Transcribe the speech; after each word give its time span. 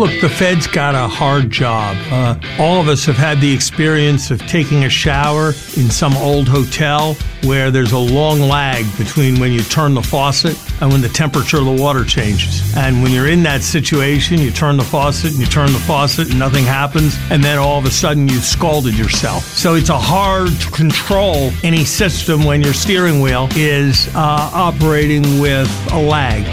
Look, 0.00 0.18
the 0.22 0.30
Fed's 0.30 0.66
got 0.66 0.94
a 0.94 1.06
hard 1.06 1.50
job. 1.50 1.94
Uh, 2.10 2.34
all 2.58 2.80
of 2.80 2.88
us 2.88 3.04
have 3.04 3.18
had 3.18 3.38
the 3.38 3.52
experience 3.52 4.30
of 4.30 4.40
taking 4.46 4.84
a 4.84 4.88
shower 4.88 5.48
in 5.76 5.90
some 5.90 6.16
old 6.16 6.48
hotel 6.48 7.18
where 7.44 7.70
there's 7.70 7.92
a 7.92 7.98
long 7.98 8.40
lag 8.40 8.86
between 8.96 9.38
when 9.38 9.52
you 9.52 9.60
turn 9.60 9.92
the 9.92 10.00
faucet 10.00 10.58
and 10.80 10.90
when 10.90 11.02
the 11.02 11.08
temperature 11.10 11.58
of 11.58 11.66
the 11.66 11.82
water 11.82 12.02
changes. 12.02 12.74
And 12.78 13.02
when 13.02 13.12
you're 13.12 13.28
in 13.28 13.42
that 13.42 13.62
situation, 13.62 14.40
you 14.40 14.50
turn 14.50 14.78
the 14.78 14.84
faucet 14.84 15.32
and 15.32 15.38
you 15.38 15.44
turn 15.44 15.70
the 15.70 15.80
faucet 15.80 16.30
and 16.30 16.38
nothing 16.38 16.64
happens, 16.64 17.18
and 17.30 17.44
then 17.44 17.58
all 17.58 17.78
of 17.78 17.84
a 17.84 17.90
sudden 17.90 18.26
you've 18.26 18.42
scalded 18.42 18.96
yourself. 18.96 19.44
So 19.44 19.74
it's 19.74 19.90
a 19.90 19.98
hard 19.98 20.48
to 20.48 20.70
control 20.70 21.52
any 21.62 21.84
system 21.84 22.44
when 22.44 22.62
your 22.62 22.72
steering 22.72 23.20
wheel 23.20 23.50
is 23.54 24.08
uh, 24.14 24.50
operating 24.54 25.40
with 25.40 25.68
a 25.92 26.00
lag. 26.00 26.46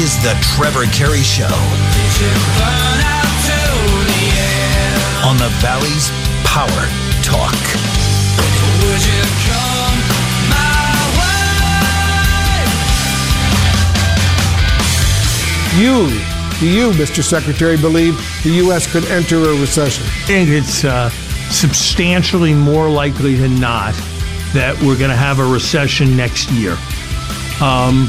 Is 0.00 0.16
the 0.22 0.34
Trevor 0.40 0.86
Carey 0.92 1.20
Show 1.20 1.44
on 5.28 5.36
the 5.36 5.50
Valley's 5.60 6.08
Power 6.42 6.88
Talk. 7.22 7.52
You, 15.76 16.08
do 16.60 16.66
you, 16.66 16.92
Mr. 16.92 17.22
Secretary, 17.22 17.76
believe 17.76 18.16
the 18.42 18.52
U.S. 18.64 18.90
could 18.90 19.04
enter 19.04 19.36
a 19.36 19.60
recession? 19.60 20.06
I 20.06 20.26
think 20.26 20.48
it's 20.48 20.82
uh, 20.82 21.10
substantially 21.50 22.54
more 22.54 22.88
likely 22.88 23.34
than 23.34 23.60
not 23.60 23.92
that 24.54 24.74
we're 24.80 24.96
going 24.96 25.10
to 25.10 25.16
have 25.16 25.40
a 25.40 25.44
recession 25.44 26.16
next 26.16 26.50
year. 26.52 26.78
Um, 27.60 28.08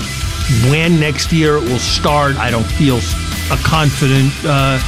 when 0.69 0.99
next 0.99 1.31
year 1.31 1.57
it 1.57 1.63
will 1.63 1.79
start, 1.79 2.35
I 2.37 2.51
don't 2.51 2.63
feel 2.63 2.97
a 2.97 3.57
confident 3.63 4.31
uh, 4.45 4.79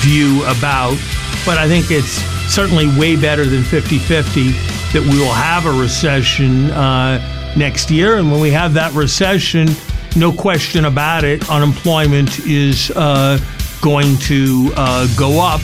view 0.00 0.42
about, 0.44 0.98
but 1.44 1.58
I 1.58 1.66
think 1.68 1.90
it's 1.90 2.22
certainly 2.52 2.86
way 2.98 3.16
better 3.16 3.44
than 3.44 3.62
50 3.62 3.98
50 3.98 4.50
that 4.92 5.02
we 5.02 5.18
will 5.18 5.32
have 5.32 5.66
a 5.66 5.72
recession 5.72 6.70
uh, 6.70 7.54
next 7.56 7.90
year. 7.90 8.16
And 8.16 8.30
when 8.30 8.40
we 8.40 8.50
have 8.50 8.74
that 8.74 8.92
recession, 8.92 9.68
no 10.16 10.32
question 10.32 10.86
about 10.86 11.24
it, 11.24 11.48
unemployment 11.50 12.40
is 12.40 12.90
uh, 12.96 13.38
going 13.80 14.16
to 14.18 14.72
uh, 14.76 15.06
go 15.16 15.40
up. 15.40 15.60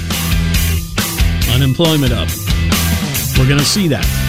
Unemployment 1.54 2.12
up. 2.12 2.28
We're 3.38 3.48
going 3.48 3.58
to 3.58 3.64
see 3.64 3.88
that. 3.88 4.23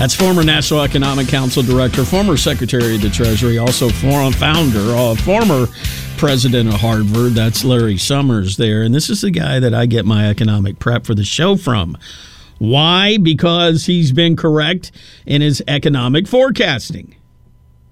That's 0.00 0.14
former 0.14 0.42
National 0.42 0.80
Economic 0.80 1.28
Council 1.28 1.62
Director, 1.62 2.06
former 2.06 2.38
Secretary 2.38 2.94
of 2.94 3.02
the 3.02 3.10
Treasury, 3.10 3.58
also 3.58 3.90
former 3.90 4.34
founder, 4.34 4.94
uh, 4.96 5.14
former 5.14 5.66
president 6.16 6.70
of 6.70 6.80
Harvard. 6.80 7.32
That's 7.32 7.66
Larry 7.66 7.98
Summers 7.98 8.56
there. 8.56 8.82
And 8.82 8.94
this 8.94 9.10
is 9.10 9.20
the 9.20 9.30
guy 9.30 9.60
that 9.60 9.74
I 9.74 9.84
get 9.84 10.06
my 10.06 10.30
economic 10.30 10.78
prep 10.78 11.04
for 11.04 11.14
the 11.14 11.22
show 11.22 11.54
from. 11.54 11.98
Why? 12.56 13.18
Because 13.18 13.84
he's 13.84 14.10
been 14.10 14.36
correct 14.36 14.90
in 15.26 15.42
his 15.42 15.62
economic 15.68 16.26
forecasting. 16.26 17.14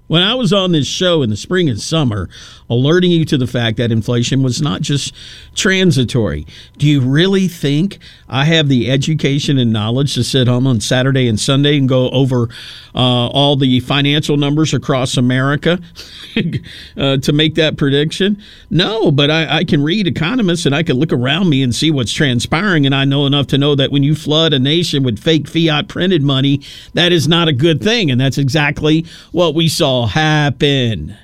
When 0.06 0.22
I 0.22 0.34
was 0.34 0.50
on 0.50 0.72
this 0.72 0.86
show 0.86 1.20
in 1.20 1.28
the 1.28 1.36
spring 1.36 1.68
and 1.68 1.78
summer, 1.78 2.30
alerting 2.70 3.10
you 3.10 3.24
to 3.24 3.38
the 3.38 3.46
fact 3.46 3.76
that 3.76 3.90
inflation 3.90 4.42
was 4.42 4.60
not 4.60 4.80
just 4.80 5.14
transitory, 5.54 6.46
do 6.76 6.86
you 6.86 7.00
really 7.00 7.48
think 7.48 7.98
I 8.28 8.44
have 8.44 8.68
the 8.68 8.90
education 8.90 9.58
and 9.58 9.72
knowledge 9.72 10.14
to 10.14 10.24
sit 10.24 10.48
home 10.48 10.66
on 10.66 10.80
Saturday 10.80 11.28
and 11.28 11.38
Sunday 11.38 11.78
and 11.78 11.88
go 11.88 12.10
over 12.10 12.48
uh, 12.94 13.28
all 13.28 13.56
the 13.56 13.80
financial 13.80 14.36
numbers 14.36 14.74
across 14.74 15.16
America 15.16 15.78
uh, 16.96 17.16
to 17.18 17.32
make 17.32 17.54
that 17.54 17.76
prediction? 17.76 18.42
No, 18.70 19.10
but 19.10 19.30
I, 19.30 19.58
I 19.58 19.64
can 19.64 19.82
read 19.82 20.06
economists 20.06 20.66
and 20.66 20.74
I 20.74 20.82
can 20.82 20.96
look 20.96 21.12
around 21.12 21.48
me 21.48 21.62
and 21.62 21.74
see 21.74 21.90
what's 21.90 22.12
transpiring, 22.12 22.86
and 22.86 22.94
I 22.94 23.04
know 23.04 23.26
enough 23.26 23.46
to 23.48 23.58
know 23.58 23.74
that 23.74 23.90
when 23.90 24.02
you 24.02 24.14
flood 24.14 24.52
a 24.52 24.58
nation 24.58 25.02
with 25.02 25.18
fake 25.18 25.48
fiat 25.48 25.88
printed 25.88 26.22
money, 26.22 26.60
that 26.94 27.12
is 27.12 27.28
not 27.28 27.48
a 27.48 27.52
good 27.52 27.82
thing, 27.82 28.10
and 28.10 28.20
that's 28.20 28.38
exactly 28.38 29.06
what 29.32 29.54
we 29.54 29.68
saw 29.68 30.06
happen. 30.06 31.16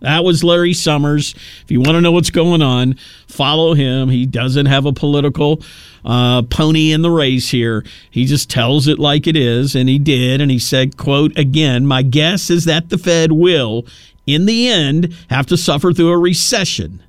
That 0.00 0.24
was 0.24 0.44
Larry 0.44 0.74
Summers. 0.74 1.34
If 1.62 1.70
you 1.70 1.80
want 1.80 1.92
to 1.92 2.00
know 2.00 2.12
what's 2.12 2.30
going 2.30 2.62
on, 2.62 2.94
follow 3.26 3.74
him. 3.74 4.08
He 4.08 4.26
doesn't 4.26 4.66
have 4.66 4.86
a 4.86 4.92
political 4.92 5.60
uh, 6.04 6.42
pony 6.42 6.92
in 6.92 7.02
the 7.02 7.10
race 7.10 7.48
here. 7.48 7.84
He 8.10 8.24
just 8.24 8.48
tells 8.48 8.86
it 8.86 8.98
like 8.98 9.26
it 9.26 9.36
is, 9.36 9.74
and 9.74 9.88
he 9.88 9.98
did. 9.98 10.40
And 10.40 10.50
he 10.50 10.58
said, 10.58 10.96
"quote 10.96 11.36
Again, 11.36 11.86
my 11.86 12.02
guess 12.02 12.48
is 12.48 12.64
that 12.66 12.90
the 12.90 12.98
Fed 12.98 13.32
will, 13.32 13.86
in 14.26 14.46
the 14.46 14.68
end, 14.68 15.14
have 15.30 15.46
to 15.46 15.56
suffer 15.56 15.92
through 15.92 16.10
a 16.10 16.18
recession." 16.18 17.02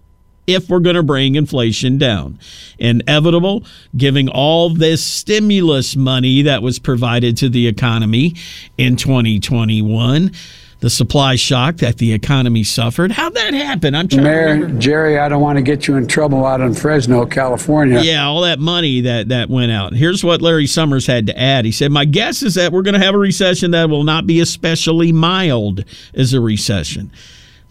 If 0.48 0.68
we're 0.68 0.80
going 0.80 0.96
to 0.96 1.04
bring 1.04 1.36
inflation 1.36 2.00
down, 2.00 2.40
inevitable, 2.80 3.66
giving 3.96 4.30
all 4.30 4.72
this 4.72 5.04
stimulus 5.06 5.96
money 5.96 6.42
that 6.42 6.64
was 6.64 6.80
provided 6.80 7.38
to 7.38 7.50
the 7.50 7.68
economy 7.68 8.34
in 8.76 8.96
2021 8.96 10.32
the 10.79 10.90
supply 10.90 11.35
shock 11.35 11.78
that 11.78 11.97
the 11.97 12.13
economy 12.13 12.63
suffered. 12.63 13.12
How'd 13.12 13.34
that 13.34 13.53
happen? 13.53 13.94
I'm 13.95 14.07
trying 14.07 14.23
Mayor 14.23 14.47
to 14.47 14.53
remember. 14.53 14.79
Jerry, 14.79 15.19
I 15.19 15.28
don't 15.28 15.41
want 15.41 15.57
to 15.57 15.62
get 15.62 15.88
you 15.88 15.97
in 15.97 16.07
trouble 16.07 16.45
out 16.45 16.62
in 16.62 16.73
Fresno, 16.73 17.25
California. 17.25 18.00
Yeah, 18.01 18.25
all 18.25 18.41
that 18.41 18.59
money 18.59 19.01
that 19.01 19.28
that 19.29 19.50
went 19.50 19.72
out. 19.72 19.94
Here's 19.94 20.23
what 20.23 20.41
Larry 20.41 20.67
Summers 20.67 21.06
had 21.06 21.28
to 21.28 21.38
add. 21.38 21.66
He 21.66 21.72
said, 21.72 21.91
"My 21.91 22.06
guess 22.06 22.41
is 22.41 22.56
that 22.56 22.72
we're 22.72 22.81
going 22.81 23.00
to 23.00 23.06
have 23.06 23.16
a 23.16 23.19
recession 23.19 23.72
that 23.72 23.90
will 23.90 24.06
not 24.06 24.25
be 24.25 24.40
especially 24.40 25.12
mild 25.12 25.84
as 26.13 26.34
a 26.34 26.40
recession." 26.40 27.11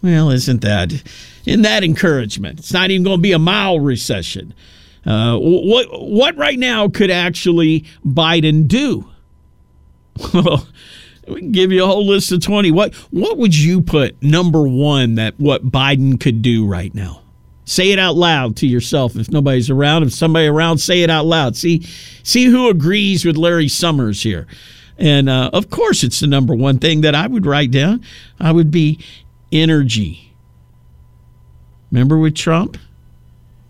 Well, 0.01 0.29
isn't 0.29 0.61
that 0.61 1.03
in 1.45 1.63
that 1.63 1.83
encouragement? 1.83 2.59
It's 2.59 2.71
not 2.73 2.91
even 2.91 3.03
going 3.03 3.17
to 3.17 3.21
be 3.21 3.31
a 3.33 3.39
mild 3.39 3.83
recession. 3.83 4.53
Uh, 5.05 5.37
what 5.39 5.87
what 5.91 6.37
right 6.37 6.59
now 6.59 6.87
could 6.87 7.09
actually 7.09 7.85
Biden 8.05 8.67
do? 8.67 9.07
Well, 10.33 10.67
we 11.29 11.41
can 11.41 11.51
give 11.51 11.71
you 11.71 11.83
a 11.83 11.87
whole 11.87 12.05
list 12.05 12.31
of 12.31 12.41
20. 12.41 12.71
What 12.71 12.93
what 13.11 13.37
would 13.37 13.55
you 13.55 13.81
put 13.81 14.21
number 14.21 14.67
1 14.67 15.15
that 15.15 15.39
what 15.39 15.69
Biden 15.69 16.19
could 16.19 16.41
do 16.41 16.65
right 16.65 16.93
now? 16.93 17.21
Say 17.65 17.91
it 17.91 17.99
out 17.99 18.15
loud 18.15 18.55
to 18.57 18.67
yourself 18.67 19.15
if 19.15 19.29
nobody's 19.29 19.69
around. 19.69 20.03
If 20.03 20.13
somebody 20.13 20.47
around, 20.47 20.79
say 20.79 21.03
it 21.03 21.09
out 21.09 21.25
loud. 21.25 21.55
See 21.55 21.83
see 22.23 22.45
who 22.45 22.69
agrees 22.69 23.25
with 23.25 23.37
Larry 23.37 23.67
Summers 23.67 24.23
here. 24.23 24.47
And 24.97 25.29
uh, 25.29 25.51
of 25.53 25.69
course, 25.69 26.03
it's 26.03 26.19
the 26.19 26.27
number 26.27 26.53
one 26.53 26.79
thing 26.79 27.01
that 27.01 27.15
I 27.15 27.27
would 27.27 27.45
write 27.45 27.71
down. 27.71 28.03
I 28.39 28.51
would 28.51 28.71
be 28.71 28.99
energy. 29.51 30.33
Remember 31.91 32.17
with 32.17 32.35
Trump? 32.35 32.77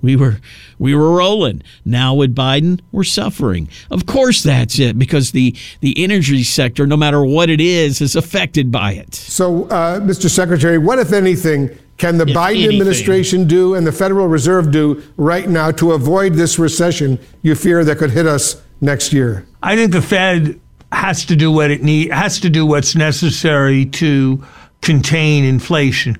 We 0.01 0.15
were 0.15 0.39
we 0.77 0.95
were 0.95 1.11
rolling. 1.11 1.61
Now 1.85 2.13
with 2.13 2.35
Biden, 2.35 2.79
we're 2.91 3.03
suffering. 3.03 3.67
Of 3.91 4.05
course 4.05 4.43
that's 4.43 4.79
it 4.79 4.97
because 4.97 5.31
the 5.31 5.55
the 5.81 6.01
energy 6.01 6.43
sector 6.43 6.87
no 6.87 6.97
matter 6.97 7.23
what 7.23 7.49
it 7.49 7.59
is 7.61 8.01
is 8.01 8.15
affected 8.15 8.71
by 8.71 8.93
it. 8.93 9.13
So, 9.15 9.65
uh, 9.65 9.99
Mr. 9.99 10.29
Secretary, 10.29 10.77
what, 10.77 10.99
if 10.99 11.11
anything, 11.11 11.69
can 11.97 12.17
the 12.17 12.25
If 12.27 12.35
Biden 12.35 12.55
anything. 12.55 12.71
administration 12.71 13.47
do 13.47 13.75
and 13.75 13.85
the 13.85 13.91
Federal 13.91 14.27
Reserve 14.27 14.71
do 14.71 15.03
right 15.17 15.49
now 15.49 15.71
to 15.71 15.91
avoid 15.91 16.33
this 16.33 16.57
recession 16.57 17.19
you 17.41 17.55
fear 17.55 17.83
that 17.83 17.97
could 17.97 18.11
hit 18.11 18.25
us 18.25 18.61
next 18.79 19.11
year? 19.11 19.45
I 19.61 19.75
think 19.75 19.91
the 19.91 20.01
Fed 20.01 20.59
has 20.91 21.25
to 21.25 21.35
do 21.35 21.51
what 21.51 21.69
it 21.69 21.83
need 21.83 22.11
has 22.11 22.39
to 22.39 22.49
do 22.49 22.65
what's 22.65 22.95
necessary 22.95 23.85
to 23.85 24.43
contain 24.81 25.43
inflation. 25.43 26.17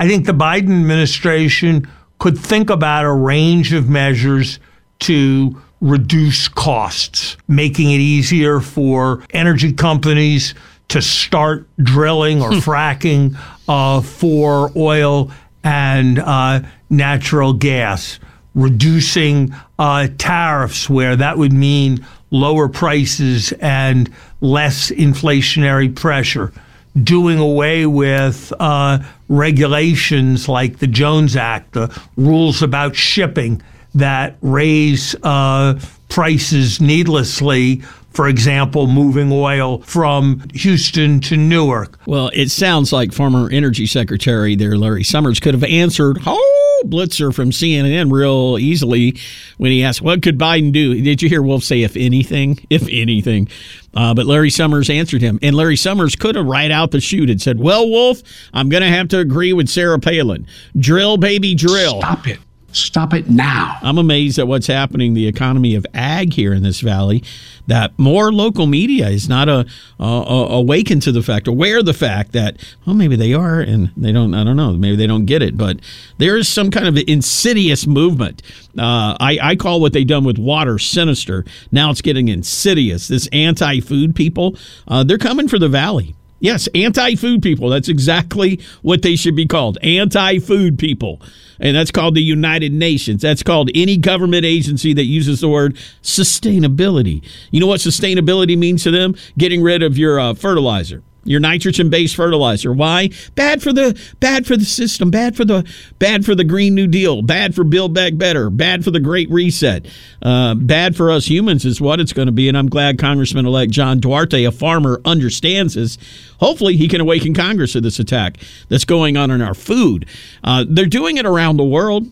I 0.00 0.08
think 0.08 0.26
the 0.26 0.32
Biden 0.32 0.80
administration 0.80 1.86
could 2.18 2.38
think 2.38 2.70
about 2.70 3.04
a 3.04 3.12
range 3.12 3.72
of 3.72 3.88
measures 3.88 4.58
to 5.00 5.60
reduce 5.80 6.48
costs, 6.48 7.36
making 7.46 7.90
it 7.90 8.00
easier 8.00 8.60
for 8.60 9.24
energy 9.30 9.72
companies 9.72 10.54
to 10.88 11.00
start 11.00 11.68
drilling 11.78 12.42
or 12.42 12.50
fracking 12.50 13.38
uh, 13.68 14.00
for 14.00 14.72
oil 14.76 15.30
and 15.62 16.18
uh, 16.18 16.60
natural 16.90 17.52
gas, 17.52 18.18
reducing 18.54 19.54
uh, 19.78 20.08
tariffs 20.18 20.88
where 20.88 21.14
that 21.14 21.38
would 21.38 21.52
mean 21.52 22.04
lower 22.30 22.68
prices 22.68 23.52
and 23.60 24.12
less 24.40 24.90
inflationary 24.90 25.94
pressure. 25.94 26.52
Doing 27.02 27.38
away 27.38 27.86
with 27.86 28.52
uh, 28.58 28.98
regulations 29.28 30.48
like 30.48 30.78
the 30.78 30.86
Jones 30.86 31.36
Act, 31.36 31.72
the 31.72 32.02
rules 32.16 32.62
about 32.62 32.96
shipping 32.96 33.62
that 33.94 34.36
raise 34.42 35.14
uh, 35.22 35.78
prices 36.08 36.80
needlessly. 36.80 37.82
For 38.10 38.26
example, 38.26 38.88
moving 38.88 39.30
oil 39.30 39.78
from 39.82 40.42
Houston 40.54 41.20
to 41.20 41.36
Newark. 41.36 42.00
Well, 42.06 42.30
it 42.32 42.50
sounds 42.50 42.92
like 42.92 43.12
former 43.12 43.48
Energy 43.50 43.86
Secretary 43.86 44.56
there, 44.56 44.76
Larry 44.76 45.04
Summers, 45.04 45.38
could 45.38 45.54
have 45.54 45.62
answered, 45.62 46.18
oh, 46.26 46.57
Blitzer 46.84 47.34
from 47.34 47.50
CNN 47.50 48.12
real 48.12 48.58
easily 48.58 49.18
when 49.56 49.70
he 49.70 49.84
asked, 49.84 50.02
What 50.02 50.22
could 50.22 50.38
Biden 50.38 50.72
do? 50.72 51.00
Did 51.00 51.22
you 51.22 51.28
hear 51.28 51.42
Wolf 51.42 51.62
say, 51.62 51.82
if 51.82 51.96
anything? 51.96 52.58
If 52.70 52.86
anything. 52.90 53.48
Uh, 53.94 54.14
but 54.14 54.26
Larry 54.26 54.50
Summers 54.50 54.90
answered 54.90 55.22
him. 55.22 55.38
And 55.42 55.56
Larry 55.56 55.76
Summers 55.76 56.14
could 56.14 56.36
have 56.36 56.46
right 56.46 56.70
out 56.70 56.90
the 56.90 57.00
chute 57.00 57.30
and 57.30 57.40
said, 57.40 57.58
Well, 57.58 57.88
Wolf, 57.88 58.22
I'm 58.52 58.68
going 58.68 58.82
to 58.82 58.88
have 58.88 59.08
to 59.08 59.18
agree 59.18 59.52
with 59.52 59.68
Sarah 59.68 59.98
Palin. 59.98 60.46
Drill, 60.78 61.16
baby, 61.16 61.54
drill. 61.54 62.00
Stop 62.00 62.28
it. 62.28 62.38
Stop 62.72 63.14
it 63.14 63.30
now. 63.30 63.78
I'm 63.80 63.96
amazed 63.96 64.38
at 64.38 64.46
what's 64.46 64.66
happening 64.66 65.14
the 65.14 65.26
economy 65.26 65.74
of 65.74 65.86
ag 65.94 66.34
here 66.34 66.52
in 66.52 66.62
this 66.62 66.80
valley. 66.80 67.24
That 67.66 67.98
more 67.98 68.30
local 68.30 68.66
media 68.66 69.08
is 69.08 69.26
not 69.26 69.48
a, 69.48 69.66
a, 69.98 70.04
a 70.04 70.46
awakened 70.58 71.00
to 71.02 71.12
the 71.12 71.22
fact, 71.22 71.48
aware 71.48 71.78
of 71.78 71.86
the 71.86 71.94
fact 71.94 72.32
that 72.32 72.58
well 72.86 72.94
maybe 72.94 73.16
they 73.16 73.32
are 73.32 73.60
and 73.60 73.90
they 73.96 74.12
don't. 74.12 74.34
I 74.34 74.44
don't 74.44 74.56
know. 74.56 74.74
Maybe 74.74 74.96
they 74.96 75.06
don't 75.06 75.24
get 75.24 75.42
it, 75.42 75.56
but 75.56 75.80
there 76.18 76.36
is 76.36 76.46
some 76.46 76.70
kind 76.70 76.86
of 76.86 77.02
insidious 77.08 77.86
movement. 77.86 78.42
Uh, 78.78 79.16
I, 79.18 79.38
I 79.42 79.56
call 79.56 79.80
what 79.80 79.94
they 79.94 80.04
done 80.04 80.24
with 80.24 80.38
water 80.38 80.78
sinister. 80.78 81.46
Now 81.72 81.90
it's 81.90 82.02
getting 82.02 82.28
insidious. 82.28 83.08
This 83.08 83.28
anti-food 83.32 84.14
people, 84.14 84.56
uh, 84.86 85.04
they're 85.04 85.16
coming 85.16 85.48
for 85.48 85.58
the 85.58 85.68
valley. 85.68 86.14
Yes, 86.40 86.68
anti 86.74 87.14
food 87.16 87.42
people. 87.42 87.70
That's 87.70 87.88
exactly 87.88 88.60
what 88.82 89.02
they 89.02 89.16
should 89.16 89.34
be 89.34 89.46
called 89.46 89.78
anti 89.82 90.38
food 90.38 90.78
people. 90.78 91.20
And 91.60 91.76
that's 91.76 91.90
called 91.90 92.14
the 92.14 92.22
United 92.22 92.72
Nations. 92.72 93.22
That's 93.22 93.42
called 93.42 93.70
any 93.74 93.96
government 93.96 94.44
agency 94.44 94.92
that 94.94 95.04
uses 95.04 95.40
the 95.40 95.48
word 95.48 95.76
sustainability. 96.02 97.24
You 97.50 97.60
know 97.60 97.66
what 97.66 97.80
sustainability 97.80 98.56
means 98.56 98.84
to 98.84 98.90
them? 98.90 99.16
Getting 99.36 99.62
rid 99.62 99.82
of 99.82 99.98
your 99.98 100.20
uh, 100.20 100.34
fertilizer 100.34 101.02
your 101.28 101.40
nitrogen 101.40 101.90
based 101.90 102.16
fertilizer. 102.16 102.72
Why? 102.72 103.10
Bad 103.34 103.62
for 103.62 103.72
the 103.72 103.98
bad 104.20 104.46
for 104.46 104.56
the 104.56 104.64
system. 104.64 105.10
Bad 105.10 105.36
for 105.36 105.44
the 105.44 105.68
bad 105.98 106.24
for 106.24 106.34
the 106.34 106.44
green 106.44 106.74
new 106.74 106.86
deal. 106.86 107.22
Bad 107.22 107.54
for 107.54 107.64
build 107.64 107.94
back 107.94 108.16
better. 108.16 108.50
Bad 108.50 108.84
for 108.84 108.90
the 108.90 109.00
great 109.00 109.30
reset. 109.30 109.86
Uh, 110.22 110.54
bad 110.54 110.96
for 110.96 111.10
us 111.10 111.26
humans 111.26 111.64
is 111.64 111.80
what 111.80 112.00
it's 112.00 112.12
going 112.12 112.26
to 112.26 112.32
be 112.32 112.48
and 112.48 112.58
i'm 112.58 112.68
glad 112.68 112.98
congressman-elect 112.98 113.70
john 113.70 114.00
duarte 114.00 114.44
a 114.44 114.52
farmer 114.52 115.00
understands 115.04 115.74
this. 115.74 115.98
Hopefully 116.40 116.76
he 116.76 116.88
can 116.88 117.00
awaken 117.00 117.34
congress 117.34 117.72
to 117.72 117.80
this 117.80 117.98
attack 117.98 118.38
that's 118.68 118.84
going 118.84 119.16
on 119.16 119.30
in 119.30 119.42
our 119.42 119.54
food. 119.54 120.06
Uh, 120.42 120.64
they're 120.68 120.86
doing 120.86 121.16
it 121.16 121.26
around 121.26 121.56
the 121.56 121.64
world 121.64 122.10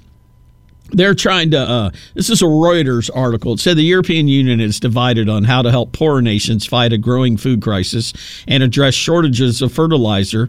they're 0.90 1.14
trying 1.14 1.50
to. 1.52 1.58
Uh, 1.58 1.90
this 2.14 2.30
is 2.30 2.42
a 2.42 2.46
Reuters 2.46 3.10
article. 3.14 3.54
It 3.54 3.60
said 3.60 3.76
the 3.76 3.82
European 3.82 4.28
Union 4.28 4.60
is 4.60 4.80
divided 4.80 5.28
on 5.28 5.44
how 5.44 5.62
to 5.62 5.70
help 5.70 5.92
poorer 5.92 6.22
nations 6.22 6.66
fight 6.66 6.92
a 6.92 6.98
growing 6.98 7.36
food 7.36 7.62
crisis 7.62 8.12
and 8.46 8.62
address 8.62 8.94
shortages 8.94 9.62
of 9.62 9.72
fertilizer 9.72 10.48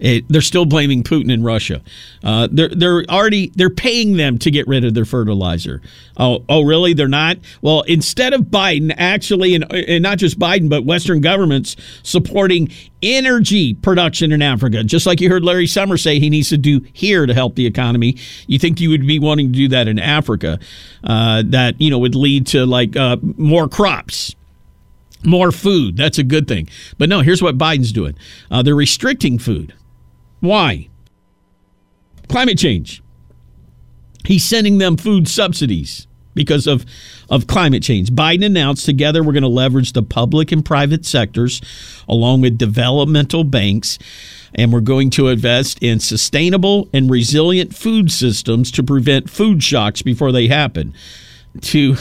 it, 0.00 0.26
they're 0.28 0.40
still 0.40 0.64
blaming 0.64 1.02
Putin 1.02 1.32
and 1.32 1.44
Russia. 1.44 1.82
Uh, 2.24 2.48
they're 2.50 2.70
they're 2.70 3.04
already 3.08 3.52
they're 3.54 3.70
paying 3.70 4.16
them 4.16 4.38
to 4.38 4.50
get 4.50 4.66
rid 4.66 4.84
of 4.84 4.94
their 4.94 5.04
fertilizer. 5.04 5.82
Oh 6.16 6.44
oh 6.48 6.62
really? 6.62 6.94
They're 6.94 7.06
not. 7.08 7.36
Well, 7.60 7.82
instead 7.82 8.32
of 8.32 8.42
Biden 8.42 8.94
actually, 8.96 9.54
and, 9.54 9.70
and 9.72 10.02
not 10.02 10.18
just 10.18 10.38
Biden, 10.38 10.70
but 10.70 10.84
Western 10.84 11.20
governments 11.20 11.76
supporting 12.02 12.70
energy 13.02 13.74
production 13.74 14.32
in 14.32 14.40
Africa, 14.42 14.82
just 14.82 15.06
like 15.06 15.20
you 15.20 15.28
heard 15.28 15.44
Larry 15.44 15.66
Summers 15.66 16.02
say 16.02 16.18
he 16.18 16.30
needs 16.30 16.48
to 16.48 16.58
do 16.58 16.80
here 16.92 17.26
to 17.26 17.34
help 17.34 17.54
the 17.54 17.66
economy. 17.66 18.16
You 18.46 18.58
think 18.58 18.80
you 18.80 18.90
would 18.90 19.06
be 19.06 19.18
wanting 19.18 19.52
to 19.52 19.58
do 19.58 19.68
that 19.68 19.86
in 19.86 19.98
Africa? 19.98 20.58
Uh, 21.04 21.42
that 21.46 21.78
you 21.80 21.90
know 21.90 21.98
would 21.98 22.14
lead 22.14 22.46
to 22.48 22.64
like 22.64 22.96
uh, 22.96 23.18
more 23.36 23.68
crops 23.68 24.34
more 25.22 25.52
food. 25.52 25.98
That's 25.98 26.16
a 26.16 26.22
good 26.22 26.48
thing. 26.48 26.68
But 26.96 27.10
no, 27.10 27.20
here's 27.20 27.42
what 27.42 27.58
Biden's 27.58 27.92
doing 27.92 28.16
uh, 28.50 28.62
they're 28.62 28.74
restricting 28.74 29.38
food. 29.38 29.74
Why? 30.40 30.88
Climate 32.28 32.58
change. 32.58 33.02
He's 34.24 34.44
sending 34.44 34.78
them 34.78 34.96
food 34.96 35.28
subsidies 35.28 36.06
because 36.34 36.66
of, 36.66 36.84
of 37.28 37.46
climate 37.46 37.82
change. 37.82 38.10
Biden 38.10 38.44
announced 38.44 38.86
together 38.86 39.22
we're 39.22 39.32
going 39.32 39.42
to 39.42 39.48
leverage 39.48 39.92
the 39.92 40.02
public 40.02 40.52
and 40.52 40.64
private 40.64 41.04
sectors 41.04 41.60
along 42.08 42.40
with 42.40 42.58
developmental 42.58 43.44
banks, 43.44 43.98
and 44.54 44.72
we're 44.72 44.80
going 44.80 45.10
to 45.10 45.28
invest 45.28 45.82
in 45.82 46.00
sustainable 46.00 46.88
and 46.92 47.10
resilient 47.10 47.74
food 47.74 48.10
systems 48.10 48.70
to 48.72 48.82
prevent 48.82 49.28
food 49.28 49.62
shocks 49.62 50.02
before 50.02 50.32
they 50.32 50.48
happen 50.48 50.94
to 51.60 51.96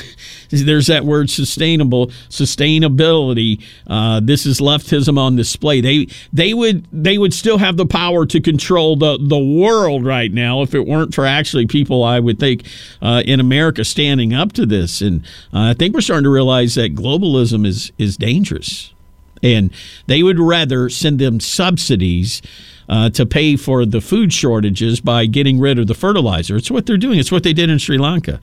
there's 0.50 0.88
that 0.88 1.06
word 1.06 1.30
sustainable 1.30 2.08
sustainability 2.30 3.64
uh, 3.88 4.20
this 4.20 4.46
is 4.46 4.60
leftism 4.60 5.18
on 5.18 5.36
display 5.36 5.82
they 5.82 6.08
they 6.32 6.54
would 6.54 6.86
they 6.92 7.18
would 7.18 7.34
still 7.34 7.58
have 7.58 7.78
the 7.78 7.86
power 7.86 8.26
to 8.26 8.40
control 8.40 8.96
the 8.96 9.18
the 9.22 9.40
world 9.40 10.06
right 10.06 10.32
now 10.32 10.62
if 10.62 10.76
it 10.76 10.86
weren't 10.86 11.14
for 11.16 11.26
actually 11.26 11.66
people 11.66 12.04
i 12.04 12.20
would 12.20 12.40
think 12.40 12.64
uh, 13.02 13.24
in 13.26 13.40
america 13.40 13.84
standing 13.84 14.34
up 14.34 14.54
to 14.54 14.66
this 14.66 15.02
and 15.02 15.22
uh, 15.54 15.70
i 15.70 15.74
think 15.74 15.94
we're 15.94 16.02
starting 16.02 16.24
to 16.24 16.30
realize 16.30 16.76
that 16.76 16.94
globalism 16.94 17.66
is 17.66 17.92
is 17.98 18.18
dangerous 18.18 18.94
and 19.42 19.72
they 20.08 20.22
would 20.22 20.40
rather 20.40 20.90
send 20.90 21.18
them 21.18 21.40
subsidies 21.40 22.42
uh, 22.90 23.10
to 23.12 23.26
pay 23.26 23.56
for 23.56 23.86
the 23.86 24.02
food 24.02 24.34
shortages 24.34 25.00
by 25.00 25.26
getting 25.26 25.60
rid 25.60 25.78
of 25.78 25.88
the 25.88 25.94
fertilizer. 25.94 26.56
It's 26.56 26.72
what 26.72 26.88
they're 26.88 26.98
doing. 26.98 27.20
It's 27.20 27.32
what 27.32 27.44
they 27.44 27.54
did 27.54 27.70
in 27.70 27.78
Sri 27.78 27.98
Lanka. 27.98 28.42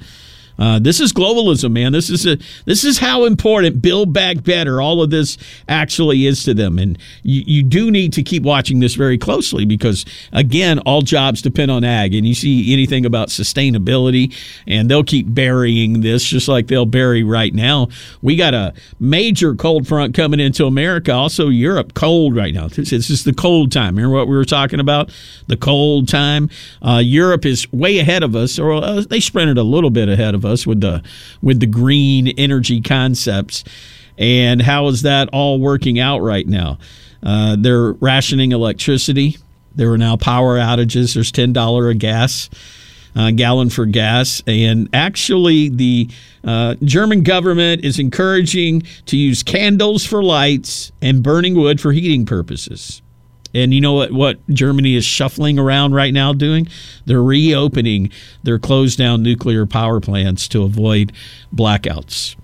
Uh, 0.58 0.78
this 0.78 1.00
is 1.00 1.12
globalism, 1.12 1.72
man. 1.72 1.92
This 1.92 2.08
is 2.08 2.26
a 2.26 2.38
this 2.64 2.84
is 2.84 2.98
how 2.98 3.24
important 3.24 3.82
Build 3.82 4.12
Back 4.12 4.42
Better 4.42 4.80
all 4.80 5.02
of 5.02 5.10
this 5.10 5.36
actually 5.68 6.26
is 6.26 6.42
to 6.44 6.54
them, 6.54 6.78
and 6.78 6.98
you, 7.22 7.42
you 7.46 7.62
do 7.62 7.90
need 7.90 8.12
to 8.14 8.22
keep 8.22 8.42
watching 8.42 8.80
this 8.80 8.94
very 8.94 9.18
closely 9.18 9.64
because 9.64 10.04
again, 10.32 10.78
all 10.80 11.02
jobs 11.02 11.42
depend 11.42 11.70
on 11.70 11.84
ag, 11.84 12.14
and 12.14 12.26
you 12.26 12.34
see 12.34 12.72
anything 12.72 13.04
about 13.04 13.28
sustainability, 13.28 14.34
and 14.66 14.90
they'll 14.90 15.04
keep 15.04 15.26
burying 15.32 16.00
this 16.00 16.24
just 16.24 16.48
like 16.48 16.68
they'll 16.68 16.86
bury 16.86 17.22
right 17.22 17.54
now. 17.54 17.88
We 18.22 18.36
got 18.36 18.54
a 18.54 18.72
major 18.98 19.54
cold 19.54 19.86
front 19.86 20.14
coming 20.14 20.40
into 20.40 20.66
America, 20.66 21.12
also 21.12 21.48
Europe, 21.48 21.94
cold 21.94 22.34
right 22.34 22.54
now. 22.54 22.68
This 22.68 22.92
is 22.92 23.24
the 23.24 23.34
cold 23.34 23.72
time. 23.72 23.96
Remember 23.96 24.16
what 24.16 24.28
we 24.28 24.36
were 24.36 24.44
talking 24.44 24.80
about? 24.80 25.10
The 25.48 25.56
cold 25.56 26.08
time. 26.08 26.48
Uh, 26.80 27.02
Europe 27.04 27.44
is 27.44 27.70
way 27.72 27.98
ahead 27.98 28.22
of 28.22 28.34
us, 28.34 28.58
or 28.58 28.72
uh, 28.72 29.02
they 29.02 29.20
sprinted 29.20 29.58
a 29.58 29.62
little 29.62 29.90
bit 29.90 30.08
ahead 30.08 30.34
of 30.34 30.45
us 30.46 30.66
with 30.66 30.80
the 30.80 31.02
with 31.42 31.60
the 31.60 31.66
green 31.66 32.28
energy 32.28 32.80
concepts. 32.80 33.64
And 34.18 34.62
how 34.62 34.86
is 34.88 35.02
that 35.02 35.28
all 35.32 35.60
working 35.60 35.98
out 35.98 36.20
right 36.20 36.46
now? 36.46 36.78
Uh, 37.22 37.56
they're 37.58 37.92
rationing 37.92 38.52
electricity. 38.52 39.36
There 39.74 39.92
are 39.92 39.98
now 39.98 40.16
power 40.16 40.58
outages. 40.58 41.14
There's 41.14 41.32
ten 41.32 41.52
dollar 41.52 41.90
a 41.90 41.94
gas 41.94 42.48
uh, 43.16 43.30
gallon 43.30 43.70
for 43.70 43.86
gas, 43.86 44.42
and 44.46 44.88
actually 44.92 45.70
the 45.70 46.10
uh, 46.44 46.74
German 46.82 47.22
government 47.22 47.84
is 47.84 47.98
encouraging 47.98 48.82
to 49.06 49.16
use 49.16 49.42
candles 49.42 50.04
for 50.04 50.22
lights 50.22 50.92
and 51.00 51.22
burning 51.22 51.54
wood 51.54 51.80
for 51.80 51.92
heating 51.92 52.26
purposes. 52.26 53.02
And 53.56 53.72
you 53.72 53.80
know 53.80 53.94
what, 53.94 54.12
what 54.12 54.46
Germany 54.50 54.96
is 54.96 55.04
shuffling 55.06 55.58
around 55.58 55.94
right 55.94 56.12
now 56.12 56.34
doing? 56.34 56.68
They're 57.06 57.22
reopening 57.22 58.10
their 58.42 58.58
closed 58.58 58.98
down 58.98 59.22
nuclear 59.22 59.64
power 59.64 59.98
plants 59.98 60.46
to 60.48 60.62
avoid 60.62 61.10
blackouts. 61.54 62.36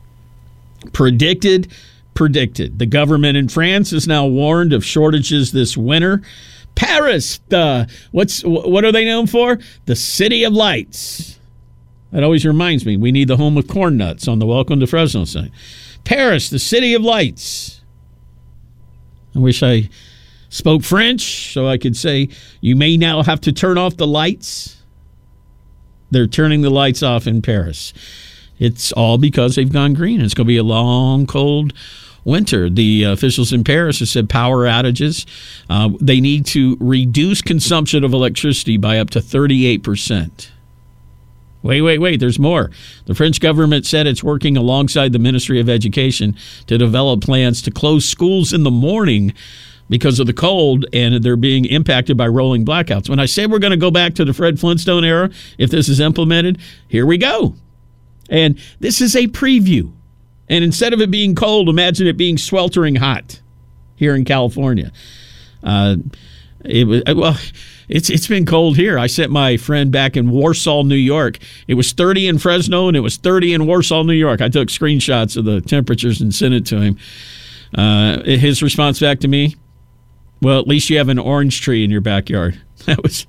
Predicted, 0.94 1.70
predicted. 2.14 2.78
The 2.78 2.86
government 2.86 3.36
in 3.36 3.50
France 3.50 3.92
is 3.92 4.08
now 4.08 4.26
warned 4.26 4.72
of 4.72 4.86
shortages 4.86 5.52
this 5.52 5.76
winter. 5.76 6.22
Paris, 6.76 7.40
the 7.50 7.90
what's 8.12 8.40
what 8.42 8.82
are 8.82 8.92
they 8.92 9.04
known 9.04 9.26
for? 9.26 9.58
The 9.84 9.94
city 9.94 10.44
of 10.44 10.54
lights. 10.54 11.38
That 12.10 12.24
always 12.24 12.46
reminds 12.46 12.86
me, 12.86 12.96
we 12.96 13.12
need 13.12 13.28
the 13.28 13.36
home 13.36 13.58
of 13.58 13.68
corn 13.68 13.98
nuts 13.98 14.28
on 14.28 14.38
the 14.38 14.46
Welcome 14.46 14.80
to 14.80 14.86
Fresno 14.86 15.26
sign. 15.26 15.52
Paris, 16.04 16.48
the 16.48 16.58
city 16.58 16.94
of 16.94 17.02
lights. 17.02 17.82
I 19.34 19.40
wish 19.40 19.62
I 19.62 19.90
spoke 20.52 20.84
French, 20.84 21.52
so 21.52 21.66
I 21.66 21.78
could 21.78 21.96
say, 21.96 22.28
You 22.60 22.76
may 22.76 22.96
now 22.96 23.22
have 23.22 23.40
to 23.42 23.52
turn 23.52 23.78
off 23.78 23.96
the 23.96 24.06
lights. 24.06 24.76
They're 26.10 26.26
turning 26.26 26.60
the 26.60 26.70
lights 26.70 27.02
off 27.02 27.26
in 27.26 27.42
Paris. 27.42 27.92
It's 28.58 28.92
all 28.92 29.18
because 29.18 29.56
they've 29.56 29.72
gone 29.72 29.94
green. 29.94 30.20
It's 30.20 30.34
going 30.34 30.44
to 30.44 30.48
be 30.48 30.58
a 30.58 30.62
long, 30.62 31.26
cold 31.26 31.72
winter. 32.24 32.68
The 32.68 33.04
officials 33.04 33.52
in 33.52 33.64
Paris 33.64 33.98
have 34.00 34.08
said 34.08 34.28
power 34.28 34.66
outages. 34.66 35.26
Uh, 35.70 35.90
they 36.00 36.20
need 36.20 36.44
to 36.46 36.76
reduce 36.78 37.40
consumption 37.40 38.04
of 38.04 38.12
electricity 38.12 38.76
by 38.76 38.98
up 38.98 39.10
to 39.10 39.20
38%. 39.20 40.50
Wait, 41.62 41.80
wait, 41.80 41.98
wait, 41.98 42.20
there's 42.20 42.38
more. 42.38 42.70
The 43.06 43.14
French 43.14 43.40
government 43.40 43.86
said 43.86 44.06
it's 44.06 44.22
working 44.22 44.56
alongside 44.56 45.12
the 45.12 45.18
Ministry 45.18 45.60
of 45.60 45.68
Education 45.68 46.36
to 46.66 46.76
develop 46.76 47.22
plans 47.22 47.62
to 47.62 47.70
close 47.70 48.06
schools 48.06 48.52
in 48.52 48.64
the 48.64 48.70
morning 48.70 49.32
because 49.92 50.18
of 50.18 50.26
the 50.26 50.32
cold 50.32 50.86
and 50.94 51.22
they're 51.22 51.36
being 51.36 51.66
impacted 51.66 52.16
by 52.16 52.26
rolling 52.26 52.64
blackouts. 52.64 53.10
When 53.10 53.20
I 53.20 53.26
say 53.26 53.44
we're 53.46 53.58
going 53.58 53.72
to 53.72 53.76
go 53.76 53.90
back 53.90 54.14
to 54.14 54.24
the 54.24 54.32
Fred 54.32 54.58
Flintstone 54.58 55.04
era, 55.04 55.30
if 55.58 55.70
this 55.70 55.86
is 55.86 56.00
implemented, 56.00 56.58
here 56.88 57.04
we 57.04 57.18
go. 57.18 57.54
And 58.30 58.58
this 58.80 59.02
is 59.02 59.14
a 59.14 59.26
preview. 59.26 59.92
And 60.48 60.64
instead 60.64 60.94
of 60.94 61.02
it 61.02 61.10
being 61.10 61.34
cold, 61.34 61.68
imagine 61.68 62.06
it 62.06 62.16
being 62.16 62.38
sweltering 62.38 62.94
hot 62.94 63.42
here 63.94 64.14
in 64.14 64.24
California. 64.24 64.92
Uh, 65.62 65.96
it 66.64 66.86
was 66.86 67.02
well. 67.14 67.36
It's 67.90 68.08
it's 68.08 68.26
been 68.26 68.46
cold 68.46 68.78
here. 68.78 68.98
I 68.98 69.08
sent 69.08 69.30
my 69.30 69.58
friend 69.58 69.92
back 69.92 70.16
in 70.16 70.30
Warsaw, 70.30 70.84
New 70.84 70.94
York. 70.94 71.36
It 71.68 71.74
was 71.74 71.92
30 71.92 72.28
in 72.28 72.38
Fresno 72.38 72.88
and 72.88 72.96
it 72.96 73.00
was 73.00 73.18
30 73.18 73.52
in 73.52 73.66
Warsaw, 73.66 74.04
New 74.04 74.14
York. 74.14 74.40
I 74.40 74.48
took 74.48 74.68
screenshots 74.68 75.36
of 75.36 75.44
the 75.44 75.60
temperatures 75.60 76.22
and 76.22 76.34
sent 76.34 76.54
it 76.54 76.64
to 76.66 76.80
him. 76.80 76.98
Uh, 77.74 78.22
his 78.22 78.62
response 78.62 79.00
back 79.00 79.20
to 79.20 79.28
me, 79.28 79.56
well, 80.42 80.58
at 80.58 80.68
least 80.68 80.90
you 80.90 80.98
have 80.98 81.08
an 81.08 81.18
orange 81.18 81.60
tree 81.60 81.84
in 81.84 81.90
your 81.90 82.00
backyard. 82.00 82.60
That 82.86 83.00
was 83.00 83.28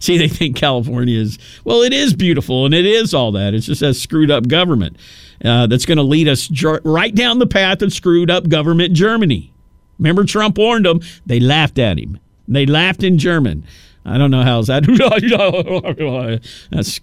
see, 0.00 0.16
they 0.16 0.28
think 0.28 0.56
California 0.56 1.20
is 1.20 1.38
well, 1.62 1.82
it 1.82 1.92
is 1.92 2.14
beautiful 2.14 2.64
and 2.64 2.72
it 2.72 2.86
is 2.86 3.12
all 3.12 3.32
that. 3.32 3.52
It's 3.52 3.66
just 3.66 3.82
a 3.82 3.92
screwed 3.92 4.30
up 4.30 4.48
government 4.48 4.96
uh, 5.44 5.66
that's 5.66 5.84
going 5.84 5.98
to 5.98 6.02
lead 6.02 6.26
us 6.26 6.50
right 6.84 7.14
down 7.14 7.38
the 7.38 7.46
path 7.46 7.82
of 7.82 7.92
screwed 7.92 8.30
up 8.30 8.48
government 8.48 8.94
Germany. 8.94 9.52
Remember, 9.98 10.24
Trump 10.24 10.56
warned 10.56 10.86
them. 10.86 11.00
They 11.26 11.38
laughed 11.38 11.78
at 11.78 11.98
him. 11.98 12.18
They 12.48 12.64
laughed 12.64 13.02
in 13.02 13.18
German. 13.18 13.66
I 14.06 14.18
don't 14.18 14.30
know 14.30 14.42
how's 14.42 14.66
that. 14.66 14.84
That's 16.70 17.00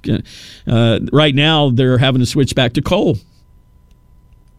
uh, 0.68 1.00
right 1.12 1.36
now 1.36 1.70
they're 1.70 1.98
having 1.98 2.20
to 2.20 2.26
switch 2.26 2.56
back 2.56 2.74
to 2.74 2.82
coal. 2.82 3.18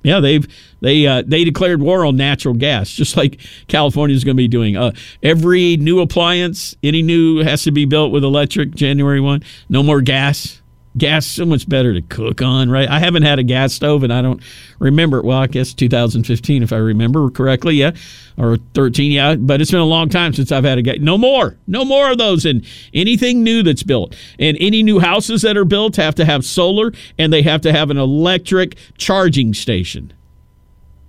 Yeah, 0.02 0.20
they've 0.20 0.46
they 0.80 1.06
uh, 1.06 1.22
they 1.26 1.44
declared 1.44 1.80
war 1.82 2.04
on 2.04 2.16
natural 2.16 2.54
gas, 2.54 2.90
just 2.94 3.16
like 3.16 3.40
California 3.68 4.16
is 4.16 4.24
going 4.24 4.36
to 4.36 4.42
be 4.42 4.48
doing. 4.48 4.76
Uh, 4.76 4.92
every 5.22 5.76
new 5.76 6.00
appliance, 6.00 6.74
any 6.82 7.02
new 7.02 7.38
has 7.38 7.62
to 7.64 7.70
be 7.70 7.84
built 7.84 8.12
with 8.12 8.24
electric. 8.24 8.74
January 8.74 9.20
one, 9.20 9.42
no 9.68 9.82
more 9.82 10.00
gas 10.00 10.61
gas 10.96 11.26
so 11.26 11.46
much 11.46 11.68
better 11.68 11.94
to 11.94 12.02
cook 12.02 12.42
on, 12.42 12.70
right? 12.70 12.88
I 12.88 12.98
haven't 12.98 13.22
had 13.22 13.38
a 13.38 13.42
gas 13.42 13.72
stove 13.72 14.02
and 14.02 14.12
I 14.12 14.22
don't 14.22 14.42
remember. 14.78 15.18
It. 15.18 15.24
Well, 15.24 15.38
I 15.38 15.46
guess 15.46 15.72
2015, 15.72 16.62
if 16.62 16.72
I 16.72 16.76
remember 16.76 17.30
correctly, 17.30 17.76
yeah, 17.76 17.92
or 18.36 18.58
13, 18.74 19.12
yeah. 19.12 19.34
But 19.36 19.60
it's 19.60 19.70
been 19.70 19.80
a 19.80 19.84
long 19.84 20.08
time 20.08 20.32
since 20.34 20.52
I've 20.52 20.64
had 20.64 20.78
a 20.78 20.82
gas. 20.82 20.96
No 21.00 21.16
more, 21.16 21.56
no 21.66 21.84
more 21.84 22.10
of 22.10 22.18
those. 22.18 22.44
And 22.44 22.66
anything 22.92 23.42
new 23.42 23.62
that's 23.62 23.82
built, 23.82 24.14
and 24.38 24.56
any 24.60 24.82
new 24.82 25.00
houses 25.00 25.42
that 25.42 25.56
are 25.56 25.64
built 25.64 25.96
have 25.96 26.14
to 26.16 26.24
have 26.24 26.44
solar 26.44 26.92
and 27.18 27.32
they 27.32 27.42
have 27.42 27.60
to 27.62 27.72
have 27.72 27.90
an 27.90 27.98
electric 27.98 28.76
charging 28.98 29.54
station. 29.54 30.12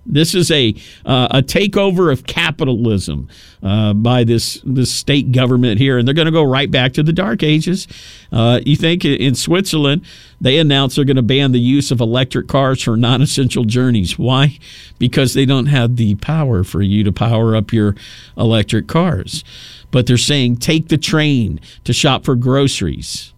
This 0.06 0.34
is 0.34 0.50
a 0.50 0.74
uh, 1.06 1.28
a 1.30 1.42
takeover 1.42 2.12
of 2.12 2.26
capitalism 2.26 3.28
uh, 3.62 3.94
by 3.94 4.24
this 4.24 4.60
this 4.64 4.92
state 4.92 5.32
government 5.32 5.78
here, 5.80 5.98
and 5.98 6.06
they're 6.06 6.14
going 6.14 6.26
to 6.26 6.32
go 6.32 6.42
right 6.42 6.70
back 6.70 6.92
to 6.94 7.02
the 7.02 7.12
dark 7.12 7.42
ages. 7.42 7.88
Uh, 8.30 8.60
you 8.66 8.76
think 8.76 9.04
in 9.04 9.34
Switzerland 9.34 10.04
they 10.40 10.58
announced 10.58 10.96
they're 10.96 11.06
going 11.06 11.16
to 11.16 11.22
ban 11.22 11.52
the 11.52 11.60
use 11.60 11.90
of 11.90 12.00
electric 12.00 12.48
cars 12.48 12.82
for 12.82 12.96
non-essential 12.96 13.64
journeys. 13.64 14.18
Why? 14.18 14.58
Because 14.98 15.32
they 15.32 15.46
don't 15.46 15.66
have 15.66 15.96
the 15.96 16.16
power 16.16 16.64
for 16.64 16.82
you 16.82 17.02
to 17.04 17.12
power 17.12 17.56
up 17.56 17.72
your 17.72 17.94
electric 18.36 18.86
cars. 18.86 19.42
But 19.90 20.06
they're 20.06 20.18
saying 20.18 20.56
take 20.56 20.88
the 20.88 20.98
train 20.98 21.60
to 21.84 21.92
shop 21.92 22.24
for 22.24 22.34
groceries. 22.34 23.32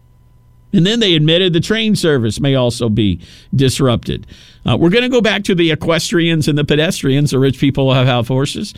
And 0.73 0.85
then 0.85 1.00
they 1.00 1.14
admitted 1.14 1.52
the 1.52 1.61
train 1.61 1.96
service 1.96 2.40
may 2.40 2.54
also 2.54 2.88
be 2.88 3.20
disrupted. 3.54 4.26
Uh, 4.66 4.76
we're 4.76 4.90
going 4.90 5.04
to 5.04 5.08
go 5.08 5.20
back 5.20 5.44
to 5.44 5.54
the 5.54 5.70
equestrians 5.70 6.49
and 6.49 6.58
the 6.58 6.64
pedestrians. 6.64 7.30
The 7.30 7.38
rich 7.38 7.58
people 7.58 7.94
have, 7.94 8.06
have 8.06 8.26
horses, 8.26 8.75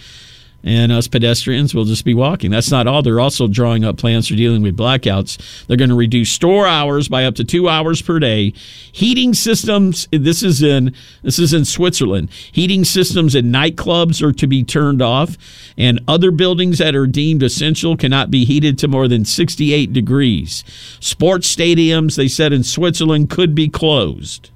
and 0.62 0.92
us 0.92 1.08
pedestrians 1.08 1.74
will 1.74 1.86
just 1.86 2.04
be 2.04 2.12
walking. 2.12 2.50
That's 2.50 2.70
not 2.70 2.86
all. 2.86 3.00
They're 3.00 3.20
also 3.20 3.48
drawing 3.48 3.84
up 3.84 3.96
plans 3.96 4.28
for 4.28 4.34
dealing 4.34 4.60
with 4.60 4.76
blackouts. 4.76 5.66
They're 5.66 5.78
going 5.78 5.88
to 5.88 5.96
reduce 5.96 6.30
store 6.30 6.66
hours 6.66 7.08
by 7.08 7.24
up 7.24 7.36
to 7.36 7.44
two 7.44 7.70
hours 7.70 8.02
per 8.02 8.18
day. 8.18 8.52
Heating 8.92 9.32
systems. 9.32 10.08
This 10.10 10.42
is 10.42 10.62
in 10.62 10.94
this 11.22 11.38
is 11.38 11.54
in 11.54 11.64
Switzerland. 11.64 12.28
Heating 12.52 12.84
systems 12.84 13.34
in 13.34 13.46
nightclubs 13.46 14.20
are 14.20 14.32
to 14.32 14.46
be 14.46 14.64
turned 14.64 15.00
off, 15.00 15.38
and 15.78 16.00
other 16.06 16.30
buildings 16.30 16.78
that 16.78 16.94
are 16.94 17.06
deemed 17.06 17.42
essential 17.42 17.96
cannot 17.96 18.30
be 18.30 18.44
heated 18.44 18.76
to 18.78 18.88
more 18.88 19.08
than 19.08 19.24
68 19.24 19.94
degrees. 19.94 20.64
Sports 21.00 21.54
stadiums, 21.54 22.16
they 22.16 22.28
said 22.28 22.52
in 22.52 22.62
Switzerland, 22.62 23.30
could 23.30 23.54
be 23.54 23.68
closed. 23.68 24.50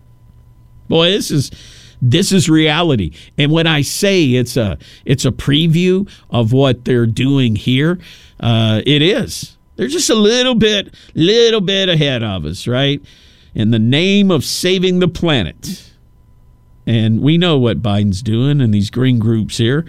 Boy, 0.89 1.11
this 1.11 1.31
is 1.31 1.51
this 2.01 2.33
is 2.33 2.49
reality. 2.49 3.13
And 3.39 3.53
when 3.53 3.67
I 3.67 3.83
say 3.83 4.25
it's 4.25 4.57
a 4.57 4.79
it's 5.05 5.25
a 5.25 5.31
preview 5.31 6.09
of 6.31 6.53
what 6.53 6.85
they're 6.85 7.07
doing 7.07 7.57
here, 7.57 7.99
uh, 8.41 8.83
it 8.85 9.03
is. 9.03 9.57
They're 9.77 9.89
just 9.89 10.11
a 10.11 10.15
little 10.15 10.55
bit, 10.55 10.95
little 11.15 11.61
bit 11.61 11.89
ahead 11.89 12.23
of 12.23 12.45
us, 12.45 12.67
right? 12.67 13.03
In 13.55 13.71
the 13.71 13.79
name 13.79 14.31
of 14.31 14.45
saving 14.45 14.99
the 14.99 15.09
planet. 15.09 15.91
And 16.87 17.21
we 17.23 17.39
know 17.39 17.59
what 17.59 17.81
Biden's 17.81 18.23
doing 18.23 18.61
and 18.61 18.75
these 18.75 18.91
green 18.91 19.19
groups 19.19 19.57
here 19.57 19.87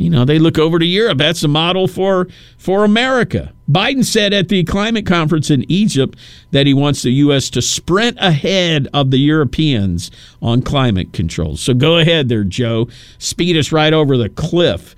you 0.00 0.08
know, 0.08 0.24
they 0.24 0.38
look 0.38 0.58
over 0.58 0.78
to 0.78 0.86
Europe. 0.86 1.18
That's 1.18 1.42
a 1.42 1.48
model 1.48 1.86
for 1.86 2.28
for 2.56 2.84
America. 2.84 3.52
Biden 3.70 4.04
said 4.04 4.32
at 4.32 4.48
the 4.48 4.64
climate 4.64 5.06
conference 5.06 5.50
in 5.50 5.64
Egypt 5.70 6.18
that 6.50 6.66
he 6.66 6.74
wants 6.74 7.02
the 7.02 7.10
U.S. 7.10 7.50
to 7.50 7.62
sprint 7.62 8.16
ahead 8.20 8.88
of 8.92 9.10
the 9.10 9.18
Europeans 9.18 10.10
on 10.42 10.62
climate 10.62 11.12
control. 11.12 11.56
So 11.56 11.72
go 11.74 11.98
ahead 11.98 12.28
there, 12.28 12.42
Joe. 12.42 12.88
Speed 13.18 13.56
us 13.56 13.70
right 13.70 13.92
over 13.92 14.16
the 14.16 14.28
cliff. 14.28 14.96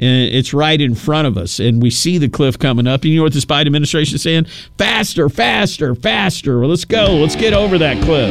Uh, 0.00 0.32
it's 0.32 0.54
right 0.54 0.80
in 0.80 0.94
front 0.94 1.26
of 1.26 1.36
us, 1.36 1.58
and 1.58 1.82
we 1.82 1.90
see 1.90 2.16
the 2.16 2.28
cliff 2.28 2.58
coming 2.58 2.86
up. 2.86 3.02
And 3.02 3.10
you 3.10 3.18
know 3.18 3.24
what 3.24 3.32
this 3.32 3.44
Biden 3.44 3.66
administration 3.66 4.14
is 4.14 4.22
saying? 4.22 4.46
Faster, 4.78 5.28
faster, 5.28 5.94
faster. 5.94 6.60
Well, 6.60 6.70
let's 6.70 6.84
go. 6.84 7.16
Let's 7.16 7.36
get 7.36 7.52
over 7.52 7.76
that 7.78 8.02
cliff. 8.02 8.30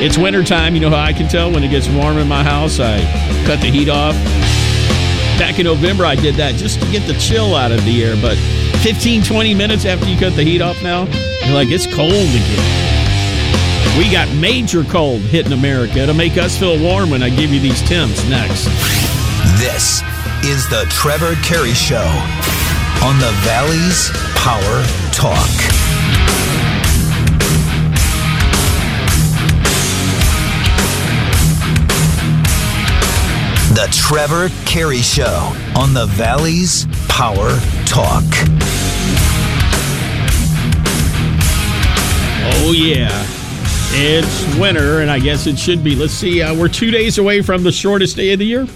It's 0.00 0.16
wintertime. 0.16 0.74
You 0.74 0.80
know 0.80 0.90
how 0.90 1.02
I 1.02 1.12
can 1.12 1.28
tell 1.28 1.50
when 1.50 1.64
it 1.64 1.70
gets 1.70 1.88
warm 1.88 2.18
in 2.18 2.28
my 2.28 2.44
house? 2.44 2.78
I 2.80 3.00
cut 3.46 3.60
the 3.60 3.70
heat 3.70 3.88
off. 3.88 4.14
Back 5.38 5.60
in 5.60 5.64
November, 5.64 6.04
I 6.04 6.16
did 6.16 6.34
that 6.34 6.56
just 6.56 6.80
to 6.82 6.90
get 6.90 7.06
the 7.06 7.14
chill 7.14 7.54
out 7.54 7.70
of 7.70 7.84
the 7.84 8.04
air. 8.04 8.16
But 8.20 8.36
15, 8.82 9.22
20 9.22 9.54
minutes 9.54 9.84
after 9.84 10.08
you 10.08 10.18
cut 10.18 10.34
the 10.34 10.42
heat 10.42 10.60
off 10.60 10.82
now, 10.82 11.04
you're 11.44 11.54
like, 11.54 11.68
it's 11.68 11.86
cold 11.86 12.10
again. 12.10 12.88
We 13.98 14.10
got 14.10 14.28
major 14.36 14.82
cold 14.84 15.20
hitting 15.20 15.52
America. 15.52 16.00
It'll 16.00 16.14
make 16.14 16.36
us 16.36 16.58
feel 16.58 16.80
warm 16.82 17.10
when 17.10 17.22
I 17.22 17.30
give 17.30 17.50
you 17.50 17.60
these 17.60 17.80
temps 17.82 18.28
next. 18.28 18.64
This 19.58 20.02
is 20.44 20.68
the 20.68 20.86
Trevor 20.90 21.34
Carey 21.42 21.72
Show 21.72 22.06
on 23.04 23.18
the 23.18 23.30
Valley's 23.42 24.10
Power 24.34 24.84
Talk. 25.12 25.77
The 33.78 33.86
Trevor 33.92 34.48
Carey 34.66 35.02
Show 35.02 35.54
on 35.76 35.94
the 35.94 36.06
Valley's 36.06 36.88
Power 37.08 37.50
Talk. 37.86 38.24
Oh, 42.56 42.72
yeah. 42.76 43.24
It's 43.92 44.58
winter, 44.58 45.00
and 45.00 45.08
I 45.08 45.20
guess 45.20 45.46
it 45.46 45.56
should 45.56 45.84
be. 45.84 45.94
Let's 45.94 46.12
see, 46.12 46.42
uh, 46.42 46.56
we're 46.56 46.66
two 46.66 46.90
days 46.90 47.18
away 47.18 47.40
from 47.40 47.62
the 47.62 47.70
shortest 47.70 48.16
day 48.16 48.32
of 48.32 48.40
the 48.40 48.46
year. 48.46 48.66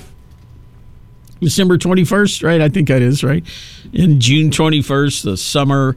December 1.40 1.78
21st, 1.78 2.44
right? 2.44 2.61
I 2.61 2.68
think 2.68 2.87
that 2.87 3.02
is, 3.02 3.25
right? 3.25 3.44
In 3.92 4.21
June 4.21 4.50
21st, 4.50 5.25
the 5.25 5.37
summer 5.37 5.97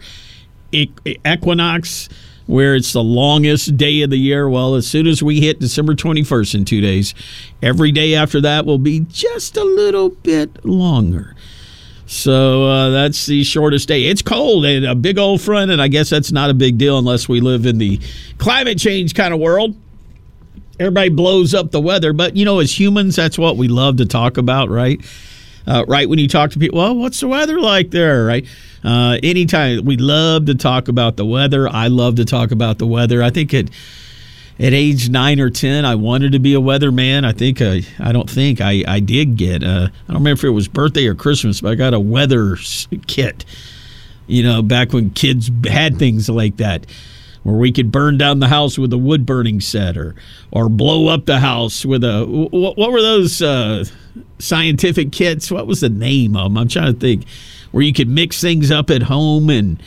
equinox 0.71 2.09
where 2.47 2.75
it's 2.75 2.93
the 2.93 3.03
longest 3.03 3.75
day 3.77 4.01
of 4.01 4.09
the 4.09 4.17
year. 4.17 4.47
Well, 4.49 4.75
as 4.75 4.87
soon 4.87 5.07
as 5.07 5.23
we 5.23 5.41
hit 5.41 5.59
December 5.59 5.95
21st 5.95 6.55
in 6.55 6.65
two 6.65 6.81
days, 6.81 7.13
every 7.61 7.91
day 7.91 8.15
after 8.15 8.39
that 8.41 8.65
will 8.65 8.77
be 8.77 9.01
just 9.01 9.57
a 9.57 9.63
little 9.63 10.09
bit 10.09 10.63
longer. 10.63 11.35
So 12.07 12.65
uh, 12.65 12.89
that's 12.91 13.25
the 13.25 13.43
shortest 13.43 13.87
day. 13.87 14.05
It's 14.05 14.21
cold 14.21 14.65
and 14.65 14.85
a 14.85 14.93
big 14.93 15.17
old 15.17 15.41
front, 15.41 15.71
and 15.71 15.81
I 15.81 15.87
guess 15.87 16.09
that's 16.09 16.31
not 16.31 16.49
a 16.49 16.53
big 16.53 16.77
deal 16.77 16.99
unless 16.99 17.27
we 17.27 17.41
live 17.41 17.65
in 17.65 17.79
the 17.79 17.99
climate 18.37 18.77
change 18.77 19.15
kind 19.15 19.33
of 19.33 19.39
world. 19.39 19.75
Everybody 20.79 21.09
blows 21.09 21.53
up 21.53 21.71
the 21.71 21.81
weather, 21.81 22.13
but 22.13 22.35
you 22.35 22.45
know, 22.45 22.59
as 22.59 22.77
humans, 22.77 23.15
that's 23.15 23.39
what 23.39 23.57
we 23.57 23.67
love 23.67 23.97
to 23.97 24.05
talk 24.05 24.37
about, 24.37 24.69
right? 24.69 25.03
Uh, 25.65 25.83
right 25.87 26.07
when 26.07 26.19
you 26.19 26.27
talk 26.27 26.51
to 26.51 26.59
people, 26.59 26.77
well, 26.77 26.95
what's 26.95 27.19
the 27.21 27.27
weather 27.27 27.59
like 27.59 27.89
there, 27.89 28.23
right? 28.25 28.45
Uh, 28.85 29.17
anytime 29.23 29.83
we 29.83 29.97
love 29.97 30.45
to 30.45 30.53
talk 30.53 30.87
about 30.87 31.17
the 31.17 31.25
weather. 31.25 31.67
I 31.67 31.87
love 31.87 32.15
to 32.17 32.25
talk 32.25 32.51
about 32.51 32.77
the 32.77 32.85
weather. 32.85 33.23
I 33.23 33.31
think 33.31 33.53
at 33.53 33.69
at 34.59 34.73
age 34.73 35.09
nine 35.09 35.39
or 35.39 35.49
ten, 35.49 35.83
I 35.85 35.95
wanted 35.95 36.31
to 36.33 36.39
be 36.39 36.53
a 36.53 36.59
weatherman. 36.61 37.25
I 37.25 37.31
think 37.33 37.61
uh, 37.61 37.79
I 37.99 38.11
don't 38.11 38.29
think 38.29 38.61
I 38.61 38.83
I 38.87 38.99
did 38.99 39.37
get. 39.37 39.63
Uh, 39.63 39.89
I 39.91 40.13
don't 40.13 40.17
remember 40.21 40.39
if 40.39 40.43
it 40.43 40.49
was 40.51 40.67
birthday 40.67 41.07
or 41.07 41.15
Christmas, 41.15 41.61
but 41.61 41.71
I 41.71 41.75
got 41.75 41.93
a 41.95 41.99
weather 41.99 42.57
kit. 43.07 43.43
You 44.27 44.43
know, 44.43 44.61
back 44.61 44.93
when 44.93 45.09
kids 45.09 45.49
had 45.67 45.97
things 45.97 46.29
like 46.29 46.57
that. 46.57 46.85
where 47.43 47.55
we 47.55 47.71
could 47.71 47.91
burn 47.91 48.17
down 48.17 48.39
the 48.39 48.47
house 48.47 48.77
with 48.77 48.91
a 48.91 48.97
wood 48.97 49.25
burning 49.25 49.61
set 49.61 49.97
or 49.97 50.15
or 50.51 50.67
blow 50.69 51.07
up 51.07 51.25
the 51.25 51.39
house 51.39 51.85
with 51.85 52.03
a 52.03 52.25
what, 52.25 52.75
what 52.77 52.91
were 52.91 53.01
those 53.01 53.41
uh, 53.41 53.85
scientific 54.39 55.11
kits? 55.11 55.51
What 55.51 55.67
was 55.67 55.81
the 55.81 55.89
name 55.89 56.35
of 56.35 56.45
them? 56.45 56.57
I'm 56.57 56.67
trying 56.67 56.93
to 56.93 56.99
think 56.99 57.25
where 57.75 57.83
you 57.83 57.91
could 57.91 58.07
mix 58.07 58.39
things 58.39 58.71
up 58.71 58.89
at 58.89 59.03
home 59.03 59.49
and 59.49 59.81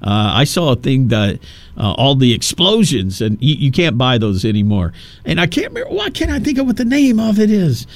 uh, 0.00 0.32
I 0.32 0.44
saw 0.44 0.72
a 0.72 0.76
thing 0.76 1.08
that 1.08 1.38
uh, 1.76 1.92
all 1.92 2.14
the 2.14 2.32
explosions 2.32 3.20
and 3.20 3.36
you, 3.38 3.54
you, 3.54 3.70
can't 3.70 3.98
buy 3.98 4.16
those 4.16 4.46
anymore. 4.46 4.94
And 5.26 5.38
I 5.38 5.46
can't 5.46 5.68
remember 5.68 5.94
why 5.94 6.08
can't 6.08 6.30
I 6.30 6.38
think 6.38 6.56
of 6.56 6.64
what 6.64 6.78
the 6.78 6.86
name 6.86 7.20
of 7.20 7.38
it 7.38 7.50
is. 7.50 7.86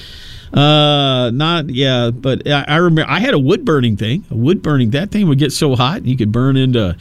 Uh, 0.52 1.30
not 1.32 1.70
yeah, 1.70 2.10
but 2.10 2.46
I, 2.46 2.66
I 2.68 2.76
remember 2.76 3.10
I 3.10 3.20
had 3.20 3.32
a 3.32 3.38
wood 3.38 3.64
burning 3.64 3.96
thing. 3.96 4.26
A 4.30 4.34
wood 4.34 4.60
burning 4.60 4.90
that 4.90 5.10
thing 5.10 5.26
would 5.28 5.38
get 5.38 5.52
so 5.52 5.74
hot 5.76 5.96
and 5.96 6.08
you 6.08 6.18
could 6.18 6.30
burn 6.30 6.58
into 6.58 6.94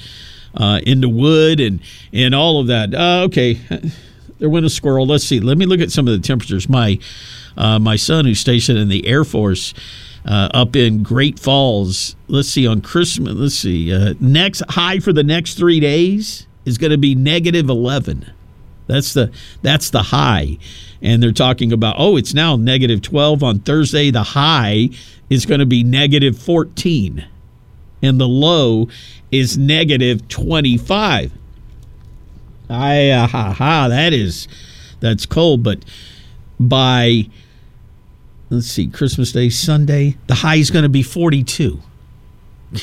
uh, 0.55 0.79
into 0.85 1.09
wood 1.09 1.59
and 1.59 1.81
and 2.13 2.33
all 2.33 2.61
of 2.61 2.67
that. 2.67 2.95
Uh, 2.95 3.23
okay, 3.25 3.55
there 4.39 4.49
went 4.49 4.65
a 4.65 4.69
squirrel. 4.69 5.05
Let's 5.05 5.25
see. 5.25 5.41
Let 5.41 5.57
me 5.57 5.65
look 5.65 5.81
at 5.81 5.91
some 5.91 6.07
of 6.07 6.13
the 6.13 6.25
temperatures. 6.25 6.69
My 6.69 6.97
uh, 7.57 7.77
my 7.77 7.97
son, 7.97 8.23
who's 8.23 8.39
stationed 8.39 8.79
in 8.79 8.87
the 8.87 9.05
Air 9.05 9.25
Force. 9.25 9.73
Uh, 10.27 10.49
up 10.53 10.75
in 10.75 11.03
Great 11.03 11.39
Falls. 11.39 12.15
Let's 12.27 12.49
see 12.49 12.67
on 12.67 12.81
Christmas. 12.81 13.33
Let's 13.33 13.55
see. 13.55 13.93
Uh, 13.93 14.13
next 14.19 14.61
high 14.69 14.99
for 14.99 15.13
the 15.13 15.23
next 15.23 15.53
three 15.53 15.79
days 15.79 16.45
is 16.65 16.77
going 16.77 16.91
to 16.91 16.97
be 16.97 17.15
negative 17.15 17.69
eleven. 17.69 18.29
That's 18.87 19.13
the 19.13 19.31
that's 19.61 19.89
the 19.89 20.03
high, 20.03 20.57
and 21.01 21.23
they're 21.23 21.31
talking 21.31 21.71
about 21.71 21.95
oh, 21.97 22.17
it's 22.17 22.33
now 22.33 22.57
negative 22.57 23.01
twelve 23.01 23.41
on 23.41 23.59
Thursday. 23.59 24.11
The 24.11 24.23
high 24.23 24.89
is 25.29 25.45
going 25.45 25.61
to 25.61 25.65
be 25.65 25.83
negative 25.83 26.37
fourteen, 26.37 27.25
and 28.01 28.19
the 28.19 28.27
low 28.27 28.89
is 29.31 29.57
negative 29.57 30.27
25. 30.27 31.31
I, 32.69 33.09
uh, 33.09 33.27
ha, 33.27 33.53
ha, 33.53 33.87
that 33.87 34.13
is, 34.13 34.47
that's 34.99 35.25
cold. 35.25 35.63
But 35.63 35.83
by, 36.59 37.29
let's 38.49 38.67
see, 38.67 38.87
Christmas 38.87 39.31
Day, 39.31 39.49
Sunday, 39.49 40.17
the 40.27 40.35
high 40.35 40.55
is 40.55 40.71
going 40.71 40.83
to 40.83 40.89
be 40.89 41.03
42. 41.03 41.79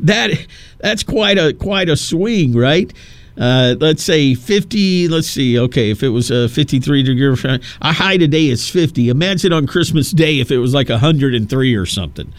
that, 0.00 0.46
that's 0.78 1.02
quite 1.02 1.38
a, 1.38 1.52
quite 1.54 1.88
a 1.88 1.96
swing, 1.96 2.52
right? 2.52 2.92
Uh, 3.38 3.74
let's 3.80 4.02
say 4.02 4.34
50 4.34 5.08
let's 5.08 5.26
see 5.26 5.58
okay 5.58 5.90
if 5.90 6.02
it 6.02 6.10
was 6.10 6.30
a 6.30 6.50
53 6.50 7.02
degree 7.02 7.58
a 7.80 7.90
high 7.90 8.18
today 8.18 8.48
is 8.48 8.68
50 8.68 9.08
imagine 9.08 9.54
on 9.54 9.66
christmas 9.66 10.10
day 10.10 10.38
if 10.38 10.50
it 10.50 10.58
was 10.58 10.74
like 10.74 10.90
103 10.90 11.74
or 11.74 11.86
something 11.86 12.30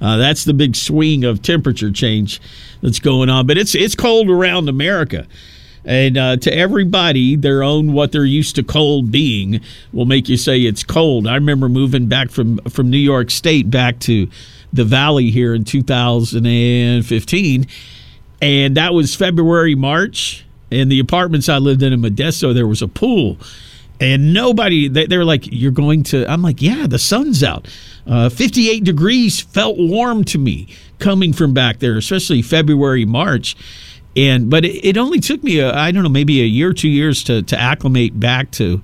uh, 0.00 0.16
that's 0.16 0.44
the 0.44 0.54
big 0.54 0.76
swing 0.76 1.24
of 1.24 1.42
temperature 1.42 1.90
change 1.90 2.40
that's 2.82 3.00
going 3.00 3.28
on. 3.28 3.46
But 3.46 3.58
it's 3.58 3.74
it's 3.74 3.94
cold 3.94 4.28
around 4.28 4.68
America. 4.68 5.26
And 5.84 6.18
uh, 6.18 6.36
to 6.38 6.54
everybody, 6.54 7.36
their 7.36 7.62
own 7.62 7.92
what 7.92 8.12
they're 8.12 8.24
used 8.24 8.56
to 8.56 8.62
cold 8.62 9.10
being 9.10 9.60
will 9.92 10.06
make 10.06 10.28
you 10.28 10.36
say 10.36 10.60
it's 10.60 10.82
cold. 10.82 11.26
I 11.26 11.34
remember 11.34 11.68
moving 11.68 12.06
back 12.06 12.30
from 12.30 12.58
from 12.68 12.90
New 12.90 12.98
York 12.98 13.30
State 13.30 13.70
back 13.70 13.98
to 14.00 14.28
the 14.72 14.84
Valley 14.84 15.30
here 15.30 15.54
in 15.54 15.64
2015, 15.64 17.66
and 18.42 18.76
that 18.76 18.94
was 18.94 19.14
February 19.14 19.74
March. 19.74 20.44
In 20.70 20.90
the 20.90 21.00
apartments 21.00 21.48
I 21.48 21.56
lived 21.56 21.82
in 21.82 21.94
in 21.94 22.02
Modesto, 22.02 22.52
there 22.52 22.66
was 22.66 22.82
a 22.82 22.88
pool, 22.88 23.38
and 24.00 24.34
nobody 24.34 24.88
they, 24.88 25.16
were 25.16 25.24
like, 25.24 25.48
"You're 25.50 25.72
going 25.72 26.02
to?" 26.04 26.30
I'm 26.30 26.42
like, 26.42 26.60
"Yeah, 26.60 26.86
the 26.86 26.98
sun's 26.98 27.42
out." 27.42 27.66
Uh, 28.06 28.28
58 28.28 28.84
degrees 28.84 29.40
felt 29.40 29.78
warm 29.78 30.24
to 30.24 30.38
me 30.38 30.68
coming 30.98 31.32
from 31.32 31.54
back 31.54 31.78
there, 31.78 31.96
especially 31.96 32.42
February, 32.42 33.04
March. 33.04 33.56
And 34.18 34.50
but 34.50 34.64
it, 34.64 34.96
only 34.96 35.20
took 35.20 35.44
me 35.44 35.62
I 35.62 35.92
don't 35.92 36.02
know 36.02 36.08
maybe 36.08 36.40
a 36.40 36.44
year 36.44 36.72
two 36.72 36.88
years 36.88 37.22
to 37.24 37.42
to 37.42 37.58
acclimate 37.58 38.18
back 38.18 38.50
to 38.52 38.82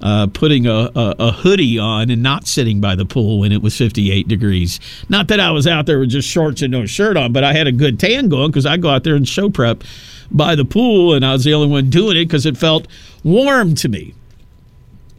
uh, 0.00 0.28
putting 0.28 0.66
a, 0.66 0.90
a, 0.94 1.14
a, 1.18 1.32
hoodie 1.32 1.78
on 1.78 2.08
and 2.08 2.22
not 2.22 2.46
sitting 2.46 2.80
by 2.80 2.94
the 2.94 3.04
pool 3.04 3.40
when 3.40 3.52
it 3.52 3.60
was 3.60 3.76
58 3.76 4.26
degrees. 4.28 4.80
Not 5.10 5.28
that 5.28 5.40
I 5.40 5.50
was 5.50 5.66
out 5.66 5.84
there 5.84 5.98
with 5.98 6.08
just 6.08 6.26
shorts 6.26 6.62
and 6.62 6.72
no 6.72 6.86
shirt 6.86 7.18
on, 7.18 7.34
but 7.34 7.44
I 7.44 7.52
had 7.52 7.66
a 7.66 7.72
good 7.72 8.00
tan 8.00 8.30
going 8.30 8.50
because 8.50 8.64
I 8.64 8.78
go 8.78 8.88
out 8.88 9.04
there 9.04 9.14
and 9.14 9.28
show 9.28 9.50
prep 9.50 9.84
by 10.30 10.54
the 10.54 10.64
pool, 10.64 11.12
and 11.12 11.26
I 11.26 11.32
was 11.32 11.44
the 11.44 11.52
only 11.52 11.68
one 11.68 11.90
doing 11.90 12.16
it 12.16 12.24
because 12.24 12.46
it 12.46 12.56
felt 12.56 12.86
warm 13.22 13.74
to 13.74 13.88
me. 13.90 14.14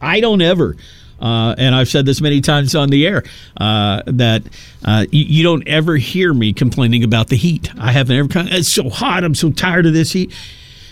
I 0.00 0.18
don't 0.18 0.42
ever 0.42 0.76
uh, 1.22 1.54
and 1.56 1.72
I've 1.74 1.88
said 1.88 2.04
this 2.04 2.20
many 2.20 2.40
times 2.40 2.74
on 2.74 2.90
the 2.90 3.06
air 3.06 3.22
uh, 3.56 4.02
that 4.06 4.42
uh, 4.84 5.06
you, 5.12 5.24
you, 5.24 5.42
don't 5.44 5.66
ever 5.68 5.96
hear 5.96 6.34
me 6.34 6.52
complaining 6.52 7.04
about 7.04 7.28
the 7.28 7.36
heat. 7.36 7.70
I 7.78 7.92
haven't 7.92 8.16
ever. 8.16 8.28
It's 8.50 8.72
so 8.72 8.90
hot. 8.90 9.22
I'm 9.22 9.36
so 9.36 9.52
tired 9.52 9.86
of 9.86 9.92
this 9.92 10.12
heat. 10.12 10.34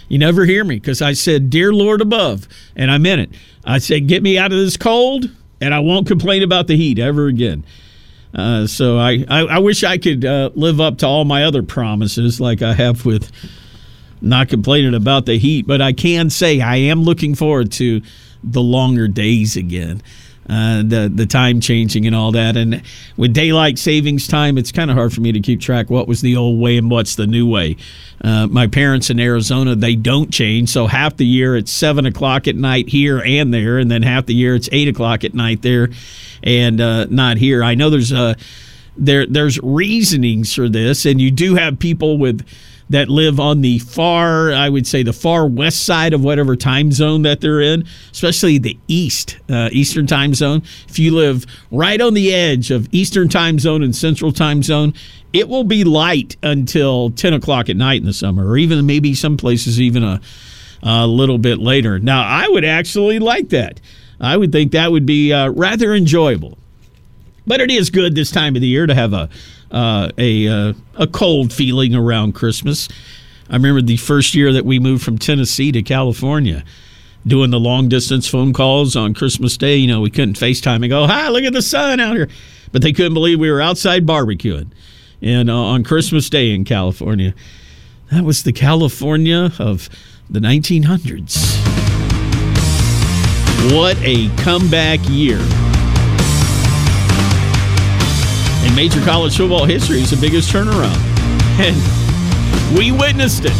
You 0.08 0.18
never 0.18 0.44
hear 0.44 0.62
me 0.62 0.76
because 0.76 1.02
I 1.02 1.14
said, 1.14 1.50
"Dear 1.50 1.72
Lord 1.72 2.00
above," 2.00 2.46
and 2.76 2.92
I 2.92 2.98
meant 2.98 3.22
it. 3.22 3.30
I 3.64 3.78
said, 3.78 4.06
"Get 4.06 4.22
me 4.22 4.38
out 4.38 4.52
of 4.52 4.58
this 4.58 4.76
cold, 4.76 5.28
and 5.60 5.74
I 5.74 5.80
won't 5.80 6.06
complain 6.06 6.44
about 6.44 6.68
the 6.68 6.76
heat 6.76 7.00
ever 7.00 7.26
again." 7.26 7.64
Uh, 8.32 8.68
so 8.68 8.98
I, 8.98 9.24
I, 9.28 9.40
I, 9.40 9.58
wish 9.58 9.82
I 9.82 9.98
could 9.98 10.24
uh, 10.24 10.50
live 10.54 10.80
up 10.80 10.98
to 10.98 11.06
all 11.08 11.24
my 11.24 11.42
other 11.42 11.64
promises, 11.64 12.40
like 12.40 12.62
I 12.62 12.74
have 12.74 13.04
with 13.04 13.32
not 14.20 14.48
complaining 14.48 14.94
about 14.94 15.26
the 15.26 15.36
heat. 15.36 15.66
But 15.66 15.80
I 15.80 15.92
can 15.92 16.30
say 16.30 16.60
I 16.60 16.76
am 16.76 17.02
looking 17.02 17.34
forward 17.34 17.72
to 17.72 18.00
the 18.42 18.62
longer 18.62 19.08
days 19.08 19.56
again. 19.56 20.02
Uh, 20.48 20.82
the 20.82 21.08
the 21.14 21.26
time 21.26 21.60
changing 21.60 22.06
and 22.06 22.16
all 22.16 22.32
that. 22.32 22.56
And 22.56 22.82
with 23.16 23.32
daylight 23.32 23.78
savings 23.78 24.26
time, 24.26 24.58
it's 24.58 24.72
kind 24.72 24.90
of 24.90 24.96
hard 24.96 25.12
for 25.12 25.20
me 25.20 25.30
to 25.30 25.38
keep 25.38 25.60
track 25.60 25.90
what 25.90 26.08
was 26.08 26.22
the 26.22 26.34
old 26.34 26.58
way 26.58 26.76
and 26.76 26.90
what's 26.90 27.14
the 27.14 27.26
new 27.26 27.48
way. 27.48 27.76
Uh, 28.22 28.48
my 28.48 28.66
parents 28.66 29.10
in 29.10 29.20
Arizona, 29.20 29.76
they 29.76 29.94
don't 29.94 30.32
change. 30.32 30.68
So 30.70 30.88
half 30.88 31.16
the 31.16 31.26
year 31.26 31.56
it's 31.56 31.70
seven 31.70 32.04
o'clock 32.04 32.48
at 32.48 32.56
night 32.56 32.88
here 32.88 33.22
and 33.24 33.54
there, 33.54 33.78
and 33.78 33.88
then 33.90 34.02
half 34.02 34.26
the 34.26 34.34
year 34.34 34.56
it's 34.56 34.68
eight 34.72 34.88
o'clock 34.88 35.22
at 35.22 35.34
night 35.34 35.62
there 35.62 35.90
and 36.42 36.80
uh, 36.80 37.04
not 37.04 37.36
here. 37.36 37.62
I 37.62 37.74
know 37.76 37.90
there's 37.90 38.12
a 38.12 38.20
uh, 38.20 38.34
there 38.96 39.26
there's 39.26 39.58
reasonings 39.62 40.54
for 40.54 40.68
this, 40.68 41.06
and 41.06 41.20
you 41.20 41.30
do 41.30 41.54
have 41.54 41.78
people 41.78 42.18
with 42.18 42.46
that 42.90 43.08
live 43.08 43.40
on 43.40 43.60
the 43.62 43.78
far, 43.78 44.52
I 44.52 44.68
would 44.68 44.86
say, 44.86 45.02
the 45.02 45.12
far 45.12 45.46
west 45.46 45.86
side 45.86 46.12
of 46.12 46.22
whatever 46.22 46.56
time 46.56 46.90
zone 46.92 47.22
that 47.22 47.40
they're 47.40 47.60
in, 47.60 47.86
especially 48.10 48.58
the 48.58 48.76
east, 48.88 49.38
uh, 49.48 49.70
Eastern 49.72 50.06
time 50.06 50.34
zone. 50.34 50.62
If 50.88 50.98
you 50.98 51.14
live 51.14 51.46
right 51.70 52.00
on 52.00 52.14
the 52.14 52.34
edge 52.34 52.70
of 52.70 52.88
Eastern 52.92 53.28
time 53.28 53.58
zone 53.60 53.82
and 53.82 53.94
Central 53.94 54.32
time 54.32 54.62
zone, 54.62 54.92
it 55.32 55.48
will 55.48 55.62
be 55.62 55.84
light 55.84 56.36
until 56.42 57.10
10 57.10 57.32
o'clock 57.32 57.68
at 57.68 57.76
night 57.76 58.00
in 58.00 58.06
the 58.06 58.12
summer, 58.12 58.46
or 58.46 58.58
even 58.58 58.84
maybe 58.84 59.14
some 59.14 59.36
places 59.36 59.80
even 59.80 60.02
a, 60.02 60.20
a 60.82 61.06
little 61.06 61.38
bit 61.38 61.60
later. 61.60 62.00
Now, 62.00 62.24
I 62.24 62.48
would 62.48 62.64
actually 62.64 63.20
like 63.20 63.50
that. 63.50 63.80
I 64.20 64.36
would 64.36 64.50
think 64.50 64.72
that 64.72 64.90
would 64.90 65.06
be 65.06 65.32
uh, 65.32 65.50
rather 65.50 65.94
enjoyable. 65.94 66.58
But 67.46 67.60
it 67.60 67.70
is 67.70 67.90
good 67.90 68.14
this 68.14 68.30
time 68.30 68.54
of 68.54 68.62
the 68.62 68.68
year 68.68 68.86
to 68.86 68.94
have 68.94 69.12
a 69.12 69.28
uh, 69.70 70.10
a 70.18 70.48
uh, 70.48 70.72
a 70.96 71.06
cold 71.06 71.52
feeling 71.52 71.94
around 71.94 72.34
Christmas. 72.34 72.88
I 73.48 73.54
remember 73.54 73.82
the 73.82 73.96
first 73.96 74.34
year 74.34 74.52
that 74.52 74.64
we 74.64 74.78
moved 74.78 75.02
from 75.02 75.18
Tennessee 75.18 75.72
to 75.72 75.82
California, 75.82 76.64
doing 77.26 77.50
the 77.50 77.60
long 77.60 77.88
distance 77.88 78.28
phone 78.28 78.52
calls 78.52 78.96
on 78.96 79.14
Christmas 79.14 79.56
Day. 79.56 79.76
You 79.76 79.88
know, 79.88 80.00
we 80.00 80.10
couldn't 80.10 80.38
FaceTime 80.38 80.76
and 80.76 80.88
go, 80.88 81.06
"Hi, 81.06 81.28
look 81.28 81.44
at 81.44 81.52
the 81.52 81.62
sun 81.62 82.00
out 82.00 82.16
here," 82.16 82.28
but 82.72 82.82
they 82.82 82.92
couldn't 82.92 83.14
believe 83.14 83.38
we 83.38 83.50
were 83.50 83.60
outside 83.60 84.06
barbecuing, 84.06 84.70
and 85.20 85.50
uh, 85.50 85.56
on 85.56 85.84
Christmas 85.84 86.28
Day 86.28 86.52
in 86.54 86.64
California. 86.64 87.34
That 88.10 88.24
was 88.24 88.42
the 88.42 88.52
California 88.52 89.52
of 89.60 89.88
the 90.28 90.40
1900s. 90.40 91.36
What 93.72 93.96
a 94.02 94.28
comeback 94.42 94.98
year! 95.08 95.38
In 98.64 98.74
major 98.74 99.00
college 99.02 99.36
football 99.36 99.64
history 99.64 100.00
is 100.00 100.10
the 100.10 100.16
biggest 100.16 100.52
turnaround. 100.52 100.98
And 101.58 101.76
we 102.76 102.92
witnessed 102.92 103.44
it. 103.44 103.52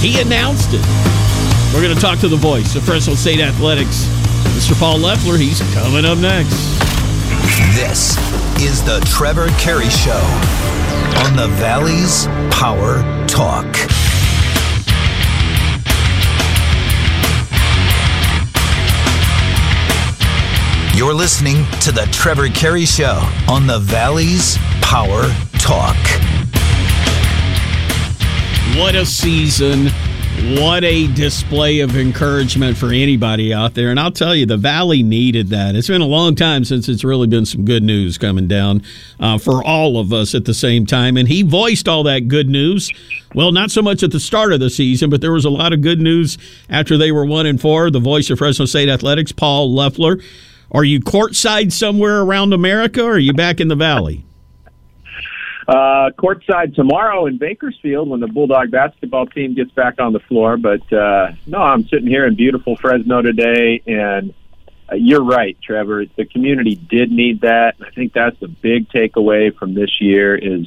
He 0.00 0.20
announced 0.20 0.70
it. 0.72 0.84
We're 1.74 1.82
going 1.82 1.94
to 1.94 2.00
talk 2.00 2.18
to 2.20 2.28
the 2.28 2.36
voice 2.36 2.74
of 2.76 2.84
Fresno 2.84 3.14
State 3.14 3.40
Athletics, 3.40 4.04
Mr. 4.56 4.78
Paul 4.78 4.98
Loeffler. 4.98 5.36
He's 5.36 5.60
coming 5.74 6.04
up 6.04 6.18
next. 6.18 6.56
This 7.74 8.16
is 8.60 8.82
the 8.82 9.00
Trevor 9.06 9.48
Carey 9.58 9.88
Show 9.88 10.20
on 11.24 11.36
the 11.36 11.48
Valley's 11.58 12.26
Power 12.50 13.02
Talk. 13.26 13.66
You're 21.00 21.14
listening 21.14 21.64
to 21.80 21.92
The 21.92 22.06
Trevor 22.12 22.48
Carey 22.48 22.84
Show 22.84 23.26
on 23.48 23.66
the 23.66 23.78
Valley's 23.78 24.58
Power 24.82 25.22
Talk. 25.58 25.96
What 28.76 28.94
a 28.94 29.06
season 29.06 29.88
What 30.58 30.84
a 30.84 31.06
display 31.14 31.80
of 31.80 31.96
encouragement 31.96 32.76
for 32.76 32.92
anybody 32.92 33.52
out 33.52 33.72
there. 33.72 33.90
And 33.90 33.98
I'll 33.98 34.10
tell 34.10 34.34
you, 34.34 34.44
the 34.44 34.58
Valley 34.58 35.02
needed 35.02 35.48
that. 35.48 35.74
It's 35.74 35.88
been 35.88 36.02
a 36.02 36.06
long 36.06 36.34
time 36.34 36.64
since 36.64 36.86
it's 36.86 37.02
really 37.02 37.26
been 37.26 37.46
some 37.46 37.64
good 37.64 37.82
news 37.82 38.18
coming 38.18 38.46
down 38.46 38.82
uh, 39.18 39.38
for 39.38 39.64
all 39.64 39.98
of 39.98 40.12
us 40.12 40.34
at 40.34 40.44
the 40.44 40.54
same 40.54 40.84
time. 40.84 41.16
And 41.16 41.28
he 41.28 41.42
voiced 41.42 41.88
all 41.88 42.02
that 42.04 42.28
good 42.28 42.50
news. 42.50 42.90
Well, 43.34 43.52
not 43.52 43.70
so 43.70 43.80
much 43.80 44.02
at 44.02 44.10
the 44.10 44.20
start 44.20 44.52
of 44.52 44.60
the 44.60 44.68
season, 44.68 45.08
but 45.08 45.22
there 45.22 45.32
was 45.32 45.46
a 45.46 45.50
lot 45.50 45.72
of 45.72 45.80
good 45.80 46.00
news 46.00 46.36
after 46.68 46.98
they 46.98 47.10
were 47.10 47.24
one 47.24 47.46
and 47.46 47.58
four. 47.58 47.90
The 47.90 48.00
voice 48.00 48.28
of 48.28 48.36
Fresno 48.36 48.66
State 48.66 48.90
Athletics, 48.90 49.32
Paul 49.32 49.72
Loeffler. 49.72 50.18
Are 50.72 50.84
you 50.84 51.00
courtside 51.00 51.72
somewhere 51.72 52.20
around 52.20 52.52
America 52.52 53.02
or 53.02 53.12
are 53.12 53.18
you 53.18 53.32
back 53.32 53.60
in 53.60 53.68
the 53.68 53.76
Valley? 53.76 54.24
Uh, 55.66 56.10
courtside 56.18 56.74
tomorrow 56.74 57.26
in 57.26 57.38
Bakersfield 57.38 58.08
when 58.08 58.20
the 58.20 58.26
Bulldog 58.26 58.70
basketball 58.70 59.26
team 59.26 59.54
gets 59.54 59.70
back 59.70 60.00
on 60.00 60.12
the 60.12 60.20
floor. 60.20 60.56
But 60.56 60.92
uh, 60.92 61.32
no, 61.46 61.58
I'm 61.58 61.86
sitting 61.88 62.08
here 62.08 62.26
in 62.26 62.34
beautiful 62.34 62.76
Fresno 62.76 63.22
today, 63.22 63.82
and 63.86 64.34
uh, 64.90 64.96
you're 64.96 65.22
right, 65.22 65.56
Trevor. 65.62 66.06
The 66.16 66.24
community 66.24 66.74
did 66.74 67.12
need 67.12 67.42
that. 67.42 67.74
I 67.84 67.90
think 67.90 68.12
that's 68.12 68.38
the 68.40 68.48
big 68.48 68.88
takeaway 68.88 69.54
from 69.54 69.74
this 69.74 70.00
year 70.00 70.34
is 70.34 70.66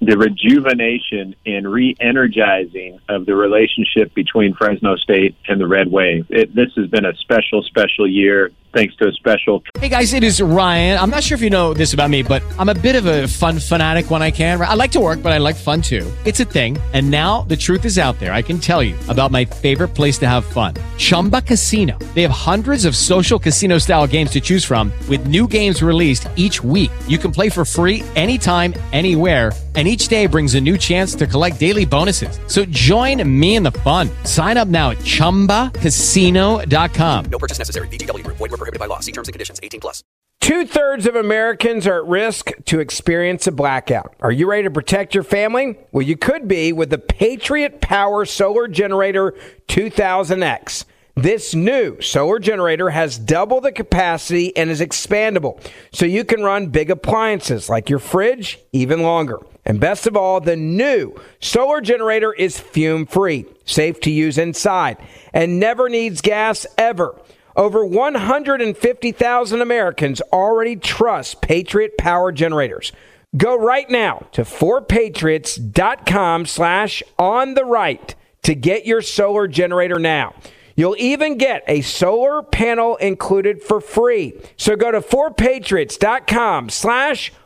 the 0.00 0.16
rejuvenation 0.16 1.34
and 1.46 1.70
re-energizing 1.70 3.00
of 3.08 3.26
the 3.26 3.34
relationship 3.34 4.14
between 4.14 4.54
Fresno 4.54 4.96
State 4.96 5.36
and 5.48 5.60
the 5.60 5.66
Red 5.66 5.90
Wave. 5.90 6.26
It, 6.28 6.54
this 6.54 6.72
has 6.76 6.86
been 6.88 7.04
a 7.04 7.14
special, 7.16 7.62
special 7.62 8.06
year 8.06 8.50
thanks 8.76 8.94
to 8.96 9.08
a 9.08 9.12
special. 9.12 9.62
Hey 9.78 9.88
guys, 9.88 10.12
it 10.12 10.22
is 10.22 10.40
Ryan. 10.40 10.98
I'm 10.98 11.08
not 11.08 11.22
sure 11.22 11.34
if 11.34 11.40
you 11.40 11.48
know 11.48 11.72
this 11.72 11.94
about 11.94 12.10
me, 12.10 12.22
but 12.22 12.42
I'm 12.58 12.68
a 12.68 12.74
bit 12.74 12.94
of 12.94 13.06
a 13.06 13.26
fun 13.26 13.58
fanatic 13.58 14.10
when 14.10 14.20
I 14.20 14.30
can. 14.30 14.60
I 14.60 14.74
like 14.74 14.90
to 14.92 15.00
work, 15.00 15.22
but 15.22 15.32
I 15.32 15.38
like 15.38 15.56
fun 15.56 15.80
too. 15.80 16.10
It's 16.26 16.40
a 16.40 16.44
thing. 16.44 16.76
And 16.92 17.10
now 17.10 17.42
the 17.42 17.56
truth 17.56 17.86
is 17.86 17.98
out 17.98 18.18
there. 18.18 18.34
I 18.34 18.42
can 18.42 18.58
tell 18.58 18.82
you 18.82 18.94
about 19.08 19.30
my 19.30 19.46
favorite 19.46 19.88
place 19.88 20.18
to 20.18 20.28
have 20.28 20.44
fun 20.44 20.74
Chumba 20.98 21.40
Casino. 21.40 21.98
They 22.14 22.22
have 22.22 22.30
hundreds 22.30 22.84
of 22.84 22.94
social 22.94 23.38
casino 23.38 23.78
style 23.78 24.06
games 24.06 24.30
to 24.32 24.40
choose 24.40 24.64
from, 24.64 24.92
with 25.08 25.26
new 25.26 25.48
games 25.48 25.82
released 25.82 26.28
each 26.36 26.62
week. 26.62 26.90
You 27.08 27.16
can 27.16 27.32
play 27.32 27.48
for 27.48 27.64
free 27.64 28.02
anytime, 28.14 28.74
anywhere 28.92 29.52
and 29.76 29.85
each 29.86 30.08
day 30.08 30.26
brings 30.26 30.54
a 30.54 30.60
new 30.60 30.78
chance 30.78 31.14
to 31.16 31.26
collect 31.26 31.60
daily 31.60 31.84
bonuses. 31.84 32.40
So 32.46 32.64
join 32.64 33.22
me 33.28 33.56
in 33.56 33.62
the 33.62 33.72
fun. 33.72 34.08
Sign 34.24 34.56
up 34.56 34.68
now 34.68 34.92
at 34.92 34.98
ChumbaCasino.com. 34.98 37.24
No 37.26 37.38
purchase 37.38 37.58
necessary. 37.58 37.88
VGW. 37.88 38.26
Void 38.26 38.40
were 38.40 38.48
prohibited 38.48 38.80
by 38.80 38.86
law. 38.86 39.00
See 39.00 39.12
terms 39.12 39.28
and 39.28 39.34
conditions. 39.34 39.60
18 39.62 39.80
plus. 39.80 40.02
Two 40.40 40.64
thirds 40.64 41.06
of 41.06 41.16
Americans 41.16 41.86
are 41.88 41.98
at 41.98 42.06
risk 42.06 42.52
to 42.66 42.78
experience 42.78 43.48
a 43.48 43.52
blackout. 43.52 44.14
Are 44.20 44.30
you 44.30 44.48
ready 44.48 44.62
to 44.62 44.70
protect 44.70 45.12
your 45.12 45.24
family? 45.24 45.76
Well, 45.90 46.02
you 46.02 46.16
could 46.16 46.46
be 46.46 46.72
with 46.72 46.90
the 46.90 46.98
Patriot 46.98 47.80
Power 47.80 48.24
Solar 48.24 48.68
Generator 48.68 49.34
2000X. 49.66 50.84
This 51.16 51.54
new 51.54 51.98
solar 52.02 52.38
generator 52.38 52.90
has 52.90 53.18
double 53.18 53.62
the 53.62 53.72
capacity 53.72 54.54
and 54.54 54.68
is 54.68 54.82
expandable, 54.82 55.58
so 55.90 56.04
you 56.04 56.24
can 56.24 56.42
run 56.42 56.66
big 56.66 56.90
appliances 56.90 57.70
like 57.70 57.88
your 57.88 57.98
fridge 57.98 58.58
even 58.72 59.02
longer. 59.02 59.40
And 59.66 59.80
best 59.80 60.06
of 60.06 60.16
all, 60.16 60.40
the 60.40 60.56
new 60.56 61.14
solar 61.40 61.80
generator 61.80 62.32
is 62.32 62.58
fume 62.58 63.04
free, 63.04 63.46
safe 63.64 63.98
to 64.00 64.10
use 64.10 64.38
inside, 64.38 64.96
and 65.34 65.58
never 65.58 65.88
needs 65.88 66.20
gas 66.20 66.64
ever. 66.78 67.20
Over 67.56 67.84
150,000 67.84 69.60
Americans 69.60 70.22
already 70.32 70.76
trust 70.76 71.42
Patriot 71.42 71.98
Power 71.98 72.30
Generators. 72.30 72.92
Go 73.36 73.58
right 73.58 73.90
now 73.90 74.26
to 74.32 74.42
4patriots.com 74.42 76.46
slash 76.46 77.02
on 77.18 77.54
the 77.54 77.64
right 77.64 78.14
to 78.44 78.54
get 78.54 78.86
your 78.86 79.02
solar 79.02 79.48
generator 79.48 79.98
now. 79.98 80.34
You'll 80.76 80.96
even 80.98 81.38
get 81.38 81.64
a 81.66 81.80
solar 81.80 82.42
panel 82.42 82.96
included 82.96 83.62
for 83.62 83.80
free. 83.80 84.34
So 84.56 84.76
go 84.76 84.92
to 84.92 85.00
4patriots.com 85.00 86.68
slash 86.68 87.32
on 87.32 87.45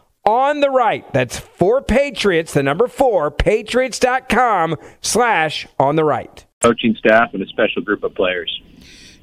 the 0.60 0.70
right. 0.70 1.10
That's 1.12 1.38
for 1.38 1.82
Patriots, 1.82 2.54
the 2.54 2.62
number 2.62 2.88
four, 2.88 3.30
patriots.com 3.30 4.76
slash 5.00 5.66
on 5.78 5.96
the 5.96 6.04
right. 6.04 6.44
Coaching 6.60 6.94
staff 6.94 7.34
and 7.34 7.42
a 7.42 7.46
special 7.46 7.82
group 7.82 8.04
of 8.04 8.14
players. 8.14 8.60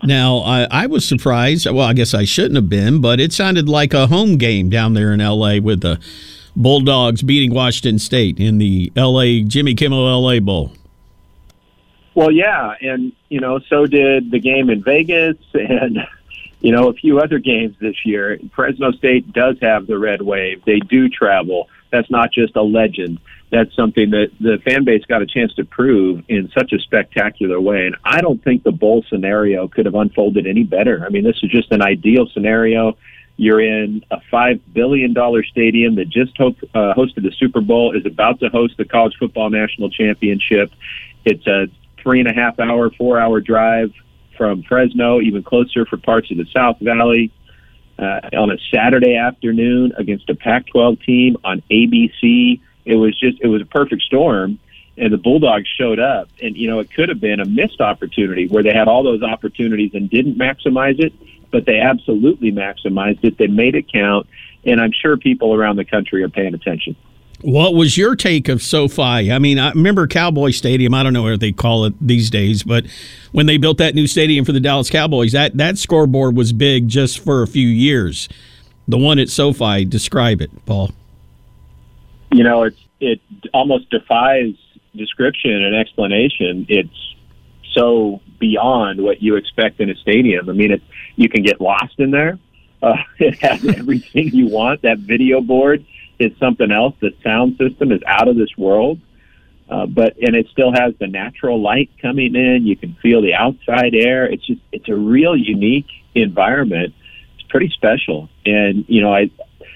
Now, 0.04 0.40
I, 0.40 0.68
I, 0.70 0.88
was 0.88 1.08
surprised. 1.08 1.66
Well, 1.66 1.82
I 1.86 1.94
guess 1.94 2.14
I 2.14 2.24
shouldn't 2.24 2.56
have 2.56 2.70
been, 2.70 3.02
but 3.02 3.20
it 3.20 3.34
sounded 3.34 3.68
like 3.68 3.94
a 3.94 4.08
home 4.08 4.38
game 4.38 4.70
down 4.70 4.94
there 4.94 5.12
in 5.12 5.22
L.A. 5.22 5.60
with 5.60 5.82
the 5.82 6.00
Bulldogs 6.56 7.24
beating 7.24 7.54
Washington 7.54 7.98
State 7.98 8.40
in 8.40 8.58
the 8.58 8.92
L.A. 8.96 9.44
Jimmy 9.44 9.74
Kimmel 9.74 10.08
L.A. 10.08 10.40
Bowl. 10.40 10.72
Well, 12.14 12.32
yeah, 12.32 12.74
and 12.82 13.12
you 13.30 13.40
know, 13.40 13.60
so 13.70 13.86
did 13.86 14.32
the 14.32 14.40
game 14.40 14.70
in 14.70 14.84
Vegas, 14.84 15.38
and 15.54 16.00
you 16.68 16.74
know, 16.74 16.90
a 16.90 16.94
few 16.94 17.20
other 17.20 17.40
games 17.40 17.78
this 17.80 17.96
year. 18.06 18.38
Fresno 18.54 18.92
State 18.92 19.32
does 19.32 19.56
have 19.62 19.88
the 19.88 19.98
red 19.98 20.22
wave. 20.22 20.66
They 20.66 20.80
do 20.80 21.08
travel. 21.08 21.70
That's 21.94 22.12
not 22.12 22.34
just 22.34 22.58
a 22.58 22.62
legend. 22.62 23.20
That's 23.54 23.74
something 23.74 24.10
that 24.10 24.32
the 24.42 24.58
fan 24.66 24.84
base 24.84 25.06
got 25.06 25.22
a 25.22 25.26
chance 25.26 25.54
to 25.54 25.64
prove 25.64 26.26
in 26.28 26.52
such 26.54 26.74
a 26.74 26.80
spectacular 26.80 27.62
way. 27.62 27.86
And 27.86 27.96
I 28.04 28.20
don't 28.20 28.44
think 28.44 28.64
the 28.64 28.74
bowl 28.74 29.06
scenario 29.08 29.70
could 29.70 29.86
have 29.86 29.96
unfolded 29.96 30.46
any 30.46 30.64
better. 30.64 31.06
I 31.06 31.10
mean, 31.10 31.24
this 31.24 31.38
is 31.42 31.50
just 31.50 31.72
an 31.72 31.82
ideal 31.82 32.28
scenario. 32.34 32.98
You're 33.38 33.62
in 33.62 34.04
a 34.12 34.18
$5 34.30 34.60
billion 34.74 35.16
stadium 35.50 35.96
that 35.96 36.10
just 36.10 36.36
ho- 36.36 36.54
uh, 36.76 36.94
hosted 36.96 37.24
the 37.24 37.32
Super 37.40 37.62
Bowl, 37.62 37.96
is 37.96 38.06
about 38.06 38.42
to 38.42 38.50
host 38.50 38.76
the 38.76 38.84
College 38.84 39.16
Football 39.18 39.52
National 39.52 39.90
Championship. 39.90 40.70
It's 41.24 41.48
a 41.48 41.68
three 42.04 42.20
and 42.20 42.28
a 42.28 42.34
half 42.34 42.60
hour, 42.60 42.90
four 42.90 43.22
hour 43.22 43.40
drive 43.40 43.94
from 44.38 44.64
Fresno, 44.64 45.20
even 45.22 45.44
closer 45.44 45.86
for 45.86 45.98
parts 45.98 46.32
of 46.32 46.38
the 46.38 46.46
South 46.54 46.80
Valley. 46.80 47.32
Uh, 48.00 48.22
on 48.38 48.52
a 48.52 48.58
Saturday 48.72 49.16
afternoon 49.16 49.92
against 49.98 50.30
a 50.30 50.36
Pac-12 50.36 51.04
team 51.04 51.36
on 51.44 51.64
ABC, 51.72 52.62
it 52.86 52.96
was 52.96 53.20
just 53.20 53.40
it 53.42 53.48
was 53.48 53.62
a 53.62 53.66
perfect 53.66 54.04
storm, 54.04 54.60
and 54.98 55.12
the 55.12 55.18
Bulldogs 55.18 55.68
showed 55.80 56.00
up. 56.00 56.30
And 56.42 56.56
you 56.56 56.70
know, 56.70 56.80
it 56.80 56.94
could 56.94 57.10
have 57.10 57.20
been 57.20 57.40
a 57.40 57.46
missed 57.46 57.82
opportunity 57.82 58.48
where 58.48 58.62
they 58.62 58.72
had 58.72 58.88
all 58.88 59.02
those 59.04 59.24
opportunities 59.24 59.96
and 59.96 60.10
didn't 60.12 60.38
maximize 60.38 61.00
it, 61.00 61.12
but 61.52 61.66
they 61.66 61.80
absolutely 61.80 62.52
maximized 62.52 63.24
it. 63.24 63.40
They 63.40 63.48
made 63.48 63.74
it 63.74 63.92
count, 63.92 64.28
and 64.64 64.80
I'm 64.80 64.92
sure 64.92 65.18
people 65.18 65.56
around 65.56 65.78
the 65.78 65.86
country 65.86 66.22
are 66.22 66.30
paying 66.30 66.54
attention. 66.54 66.96
What 67.42 67.76
was 67.76 67.98
your 67.98 68.16
take 68.16 68.50
of 68.50 68.64
SoFi? 68.64 69.32
I 69.32 69.38
mean, 69.38 69.60
I 69.60 69.70
remember 69.70 70.08
Cowboy 70.08 70.52
Stadium. 70.52 70.94
I 70.96 71.04
don't 71.04 71.14
know 71.14 71.22
what 71.22 71.40
they 71.40 71.52
call 71.52 71.86
it 71.86 71.94
these 72.02 72.32
days, 72.32 72.64
but 72.64 72.86
when 73.32 73.46
they 73.46 73.58
built 73.58 73.78
that 73.78 73.94
new 73.94 74.08
stadium 74.08 74.44
for 74.44 74.54
the 74.54 74.60
Dallas 74.60 74.90
Cowboys, 74.90 75.34
that 75.34 75.56
that 75.58 75.78
scoreboard 75.78 76.36
was 76.36 76.52
big 76.52 76.88
just 76.88 77.20
for 77.20 77.44
a 77.44 77.48
few 77.48 77.68
years. 77.68 78.28
The 78.88 78.98
one 78.98 79.20
at 79.20 79.30
SoFi, 79.30 79.86
describe 79.86 80.42
it, 80.42 80.50
Paul. 80.66 80.92
You 82.32 82.44
know, 82.44 82.64
it's 82.64 82.80
it 83.00 83.22
almost 83.54 83.90
defies 83.92 84.56
description 84.96 85.64
and 85.64 85.76
explanation. 85.76 86.66
It's 86.68 87.16
so 87.74 88.20
beyond 88.40 89.04
what 89.04 89.22
you 89.22 89.36
expect 89.36 89.80
in 89.80 89.92
a 89.92 89.96
stadium. 89.96 90.50
I 90.50 90.54
mean, 90.54 90.72
it 90.72 90.82
you 91.16 91.30
can 91.30 91.44
get 91.44 91.62
lost 91.62 92.00
in 92.00 92.10
there. 92.10 92.40
Uh, 92.82 92.96
it 93.20 93.38
has 93.40 93.64
everything 93.64 94.30
you 94.30 94.48
want. 94.48 94.82
That 94.82 94.98
video 94.98 95.40
board 95.40 95.86
is 96.20 96.32
something 96.40 96.72
else. 96.72 96.96
The 97.00 97.12
sound 97.24 97.58
system 97.58 97.92
is 97.92 98.02
out 98.06 98.28
of 98.28 98.36
this 98.36 98.56
world. 98.58 99.00
Uh, 99.70 99.86
but 99.86 100.16
and 100.22 100.36
it 100.36 100.48
still 100.52 100.72
has 100.72 100.94
the 101.00 101.08
natural 101.08 101.62
light 101.62 101.90
coming 102.02 102.36
in. 102.36 102.66
You 102.66 102.78
can 102.78 102.96
feel 103.02 103.22
the 103.22 103.34
outside 103.34 103.94
air. 103.94 104.26
It's 104.26 104.46
just 104.46 104.62
it's 104.72 104.88
a 104.88 104.96
real 104.96 105.36
unique 105.36 105.88
environment. 106.16 106.94
It's 107.36 107.48
pretty 107.50 107.70
special. 107.70 108.30
And 108.46 108.86
you 108.88 109.02
know, 109.02 109.14
I 109.14 109.30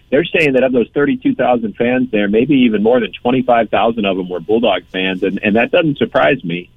they're 0.09 0.25
saying 0.25 0.53
that 0.53 0.63
of 0.63 0.71
those 0.71 0.89
32,000 0.93 1.75
fans 1.75 2.11
there, 2.11 2.27
maybe 2.27 2.55
even 2.55 2.83
more 2.83 2.99
than 2.99 3.11
25,000 3.13 4.05
of 4.05 4.17
them 4.17 4.29
were 4.29 4.39
Bulldog 4.39 4.83
fans, 4.91 5.23
and 5.23 5.39
and 5.43 5.57
that 5.57 5.71
doesn't 5.71 5.97
surprise 5.97 6.41
me. 6.43 6.69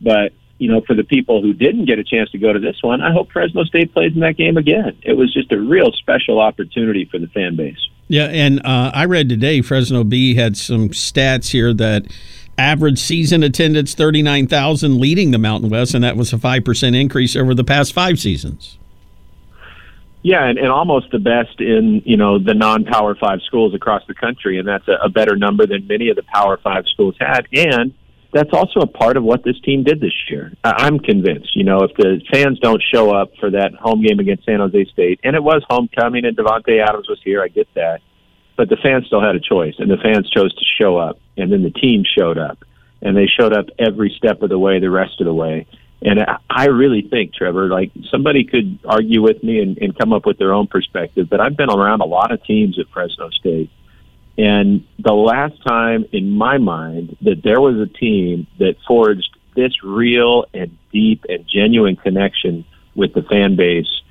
But 0.00 0.32
you 0.58 0.70
know, 0.70 0.80
for 0.82 0.94
the 0.94 1.04
people 1.04 1.42
who 1.42 1.52
didn't 1.52 1.86
get 1.86 1.98
a 1.98 2.04
chance 2.04 2.30
to 2.30 2.38
go 2.38 2.52
to 2.52 2.60
this 2.60 2.80
one, 2.80 3.00
I 3.00 3.12
hope 3.12 3.32
Fresno 3.32 3.64
State 3.64 3.92
plays 3.92 4.14
in 4.14 4.20
that 4.20 4.36
game 4.36 4.56
again. 4.56 4.98
It 5.02 5.14
was 5.14 5.32
just 5.32 5.50
a 5.50 5.58
real 5.58 5.90
special 5.92 6.40
opportunity 6.40 7.06
for 7.10 7.18
the 7.18 7.26
fan 7.26 7.56
base. 7.56 7.88
Yeah, 8.08 8.26
and 8.26 8.60
uh, 8.64 8.92
I 8.94 9.04
read 9.04 9.28
today 9.28 9.62
Fresno 9.62 10.04
Bee 10.04 10.36
had 10.36 10.56
some 10.56 10.90
stats 10.90 11.50
here 11.50 11.74
that 11.74 12.06
average 12.56 12.98
season 12.98 13.42
attendance 13.42 13.94
39,000 13.94 14.98
leading 14.98 15.32
the 15.32 15.38
Mountain 15.38 15.70
West, 15.70 15.94
and 15.94 16.04
that 16.04 16.16
was 16.16 16.32
a 16.32 16.36
5% 16.36 17.00
increase 17.00 17.36
over 17.36 17.54
the 17.54 17.64
past 17.64 17.92
five 17.92 18.18
seasons. 18.18 18.78
Yeah, 20.22 20.44
and, 20.44 20.58
and 20.58 20.68
almost 20.68 21.10
the 21.12 21.20
best 21.20 21.60
in 21.60 22.02
you 22.04 22.16
know 22.16 22.40
the 22.40 22.54
non-power 22.54 23.14
five 23.14 23.42
schools 23.42 23.74
across 23.74 24.02
the 24.08 24.14
country, 24.14 24.58
and 24.58 24.66
that's 24.66 24.88
a, 24.88 24.94
a 25.04 25.08
better 25.08 25.36
number 25.36 25.66
than 25.66 25.86
many 25.86 26.08
of 26.08 26.16
the 26.16 26.24
power 26.24 26.56
five 26.56 26.84
schools 26.92 27.14
had. 27.20 27.46
And 27.52 27.94
that's 28.36 28.52
also 28.52 28.80
a 28.80 28.86
part 28.86 29.16
of 29.16 29.24
what 29.24 29.42
this 29.44 29.58
team 29.60 29.82
did 29.82 30.00
this 30.00 30.12
year. 30.28 30.52
I'm 30.62 30.98
convinced. 30.98 31.56
You 31.56 31.64
know, 31.64 31.80
if 31.80 31.94
the 31.96 32.20
fans 32.30 32.58
don't 32.60 32.82
show 32.92 33.14
up 33.14 33.32
for 33.40 33.50
that 33.50 33.74
home 33.74 34.02
game 34.02 34.18
against 34.18 34.44
San 34.44 34.60
Jose 34.60 34.84
State, 34.92 35.20
and 35.24 35.34
it 35.34 35.42
was 35.42 35.62
homecoming, 35.68 36.24
and 36.24 36.36
Davante 36.36 36.82
Adams 36.82 37.08
was 37.08 37.20
here, 37.24 37.42
I 37.42 37.48
get 37.48 37.68
that, 37.74 38.00
but 38.56 38.68
the 38.68 38.76
fans 38.82 39.06
still 39.06 39.22
had 39.22 39.36
a 39.36 39.40
choice, 39.40 39.74
and 39.78 39.90
the 39.90 39.96
fans 39.96 40.28
chose 40.30 40.54
to 40.54 40.64
show 40.78 40.96
up, 40.96 41.18
and 41.36 41.50
then 41.52 41.62
the 41.62 41.70
team 41.70 42.04
showed 42.04 42.38
up, 42.38 42.58
and 43.00 43.16
they 43.16 43.26
showed 43.26 43.52
up 43.52 43.66
every 43.78 44.14
step 44.16 44.42
of 44.42 44.50
the 44.50 44.58
way, 44.58 44.80
the 44.80 44.90
rest 44.90 45.20
of 45.20 45.26
the 45.26 45.34
way. 45.34 45.66
And 46.02 46.20
I 46.50 46.66
really 46.66 47.02
think, 47.02 47.34
Trevor, 47.34 47.68
like 47.68 47.90
somebody 48.10 48.44
could 48.44 48.78
argue 48.84 49.22
with 49.22 49.42
me 49.42 49.60
and, 49.60 49.78
and 49.78 49.96
come 49.96 50.12
up 50.12 50.26
with 50.26 50.38
their 50.38 50.52
own 50.52 50.66
perspective, 50.66 51.28
but 51.30 51.40
I've 51.40 51.56
been 51.56 51.70
around 51.70 52.00
a 52.02 52.06
lot 52.06 52.32
of 52.32 52.44
teams 52.44 52.78
at 52.78 52.86
Fresno 52.92 53.30
State. 53.30 53.70
And 54.38 54.86
the 54.98 55.14
last 55.14 55.54
time 55.66 56.04
in 56.12 56.30
my 56.30 56.58
mind 56.58 57.16
that 57.22 57.42
there 57.42 57.60
was 57.60 57.76
a 57.76 57.86
team 57.86 58.46
that 58.58 58.76
forged 58.86 59.36
this 59.54 59.72
real 59.82 60.44
and 60.52 60.76
deep 60.92 61.24
and 61.28 61.46
genuine 61.48 61.96
connection 61.96 62.64
with 62.94 63.14
the 63.14 63.22
fan 63.22 63.56
base, 63.56 64.02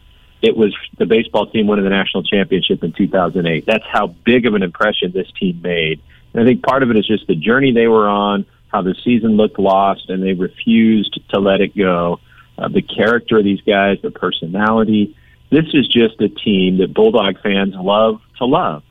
it 0.41 0.57
was 0.57 0.75
the 0.97 1.05
baseball 1.05 1.47
team 1.47 1.67
winning 1.67 1.85
the 1.85 1.91
national 1.91 2.23
championship 2.23 2.83
in 2.83 2.91
2008. 2.93 3.65
That's 3.65 3.85
how 3.91 4.07
big 4.07 4.45
of 4.45 4.55
an 4.55 4.63
impression 4.63 5.11
this 5.13 5.31
team 5.39 5.61
made. 5.61 6.01
And 6.33 6.41
I 6.41 6.45
think 6.45 6.63
part 6.63 6.83
of 6.83 6.89
it 6.89 6.97
is 6.97 7.07
just 7.07 7.27
the 7.27 7.35
journey 7.35 7.71
they 7.71 7.88
were 7.88 8.07
on, 8.07 8.45
how 8.67 8.81
the 8.81 8.95
season 9.03 9.38
looked 9.38 9.59
lost, 9.59 10.09
and 10.09 10.21
they 10.21 10.33
refused 10.33 11.19
to 11.29 11.39
let 11.39 11.61
it 11.61 11.77
go. 11.77 12.19
Uh, 12.57 12.67
the 12.67 12.81
character 12.81 13.38
of 13.38 13.43
these 13.43 13.61
guys, 13.61 13.97
their 14.01 14.11
personality. 14.11 15.15
This 15.51 15.65
is 15.73 15.88
just 15.88 16.19
a 16.21 16.29
team 16.29 16.77
that 16.79 16.93
Bulldog 16.93 17.41
fans 17.41 17.73
love 17.75 18.21
to 18.38 18.45
love. 18.45 18.83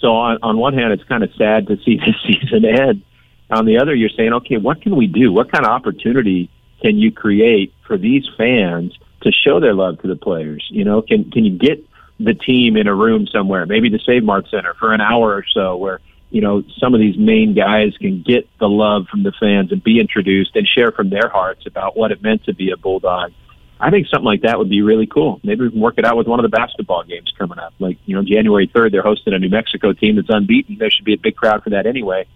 So 0.00 0.08
on, 0.16 0.38
on 0.42 0.58
one 0.58 0.74
hand, 0.74 0.92
it's 0.92 1.04
kind 1.04 1.22
of 1.22 1.30
sad 1.36 1.68
to 1.68 1.76
see 1.84 1.96
this 2.06 2.16
season 2.26 2.64
end. 2.64 3.02
On 3.50 3.66
the 3.66 3.78
other, 3.78 3.94
you're 3.94 4.10
saying, 4.10 4.32
okay, 4.32 4.56
what 4.56 4.80
can 4.80 4.96
we 4.96 5.06
do? 5.06 5.32
What 5.32 5.50
kind 5.50 5.64
of 5.64 5.72
opportunity 5.72 6.50
can 6.82 6.98
you 6.98 7.12
create 7.12 7.72
for 7.86 7.98
these 7.98 8.24
fans 8.38 8.96
to 9.22 9.32
show 9.32 9.60
their 9.60 9.74
love 9.74 10.00
to 10.02 10.08
the 10.08 10.16
players? 10.16 10.66
You 10.70 10.84
know, 10.84 11.02
can 11.02 11.30
can 11.30 11.44
you 11.44 11.58
get 11.58 11.84
the 12.20 12.34
team 12.34 12.76
in 12.76 12.86
a 12.86 12.94
room 12.94 13.26
somewhere, 13.26 13.66
maybe 13.66 13.88
the 13.88 13.98
Save 14.04 14.22
Mart 14.24 14.46
Center 14.50 14.74
for 14.74 14.92
an 14.92 15.00
hour 15.00 15.34
or 15.34 15.44
so, 15.52 15.76
where 15.76 16.00
you 16.30 16.40
know 16.40 16.62
some 16.78 16.94
of 16.94 17.00
these 17.00 17.18
main 17.18 17.54
guys 17.54 17.96
can 17.98 18.22
get 18.22 18.48
the 18.58 18.68
love 18.68 19.06
from 19.10 19.22
the 19.22 19.32
fans 19.40 19.72
and 19.72 19.82
be 19.82 19.98
introduced 19.98 20.54
and 20.54 20.68
share 20.68 20.92
from 20.92 21.10
their 21.10 21.28
hearts 21.28 21.66
about 21.66 21.96
what 21.96 22.12
it 22.12 22.22
meant 22.22 22.44
to 22.44 22.54
be 22.54 22.70
a 22.70 22.76
Bulldog. 22.76 23.32
I 23.80 23.90
think 23.90 24.08
something 24.08 24.24
like 24.26 24.42
that 24.42 24.58
would 24.58 24.68
be 24.68 24.82
really 24.82 25.06
cool. 25.06 25.40
Maybe 25.42 25.62
we 25.62 25.70
can 25.70 25.80
work 25.80 25.94
it 25.96 26.04
out 26.04 26.16
with 26.16 26.26
one 26.26 26.38
of 26.38 26.42
the 26.48 26.54
basketball 26.54 27.02
games 27.04 27.32
coming 27.38 27.58
up. 27.58 27.72
Like, 27.78 27.98
you 28.04 28.14
know, 28.14 28.22
January 28.22 28.68
3rd, 28.68 28.92
they're 28.92 29.02
hosting 29.02 29.32
a 29.32 29.38
New 29.38 29.48
Mexico 29.48 29.92
team 29.94 30.16
that's 30.16 30.28
unbeaten. 30.28 30.76
There 30.78 30.90
should 30.90 31.04
be 31.06 31.14
a 31.14 31.18
big 31.18 31.34
crowd 31.36 31.62
for 31.64 31.70
that 31.70 31.86
anyway. 31.86 32.26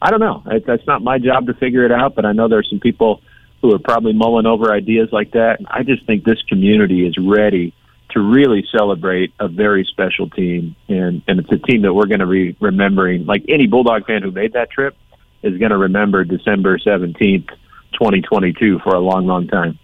I 0.00 0.10
don't 0.10 0.20
know. 0.20 0.42
It- 0.46 0.66
That's 0.66 0.86
not 0.86 1.02
my 1.02 1.18
job 1.18 1.46
to 1.46 1.54
figure 1.54 1.84
it 1.84 1.92
out, 1.92 2.14
but 2.14 2.24
I 2.24 2.32
know 2.32 2.46
there's 2.48 2.68
some 2.70 2.80
people 2.80 3.20
who 3.60 3.74
are 3.74 3.78
probably 3.78 4.12
mulling 4.12 4.46
over 4.46 4.72
ideas 4.72 5.08
like 5.10 5.32
that. 5.32 5.58
And 5.58 5.66
I 5.70 5.82
just 5.82 6.06
think 6.06 6.22
this 6.24 6.40
community 6.42 7.06
is 7.06 7.16
ready 7.18 7.74
to 8.10 8.20
really 8.20 8.64
celebrate 8.70 9.32
a 9.40 9.48
very 9.48 9.84
special 9.90 10.28
team. 10.30 10.76
And, 10.88 11.22
and 11.26 11.40
it's 11.40 11.50
a 11.50 11.58
team 11.58 11.82
that 11.82 11.92
we're 11.92 12.06
going 12.06 12.20
to 12.20 12.26
be 12.26 12.56
remembering. 12.60 13.26
Like 13.26 13.44
any 13.48 13.66
Bulldog 13.66 14.06
fan 14.06 14.22
who 14.22 14.30
made 14.30 14.52
that 14.52 14.70
trip 14.70 14.94
is 15.42 15.58
going 15.58 15.70
to 15.70 15.78
remember 15.78 16.22
December 16.24 16.78
17th, 16.78 17.48
2022 17.94 18.78
for 18.80 18.94
a 18.94 19.00
long, 19.00 19.26
long 19.26 19.48
time. 19.48 19.78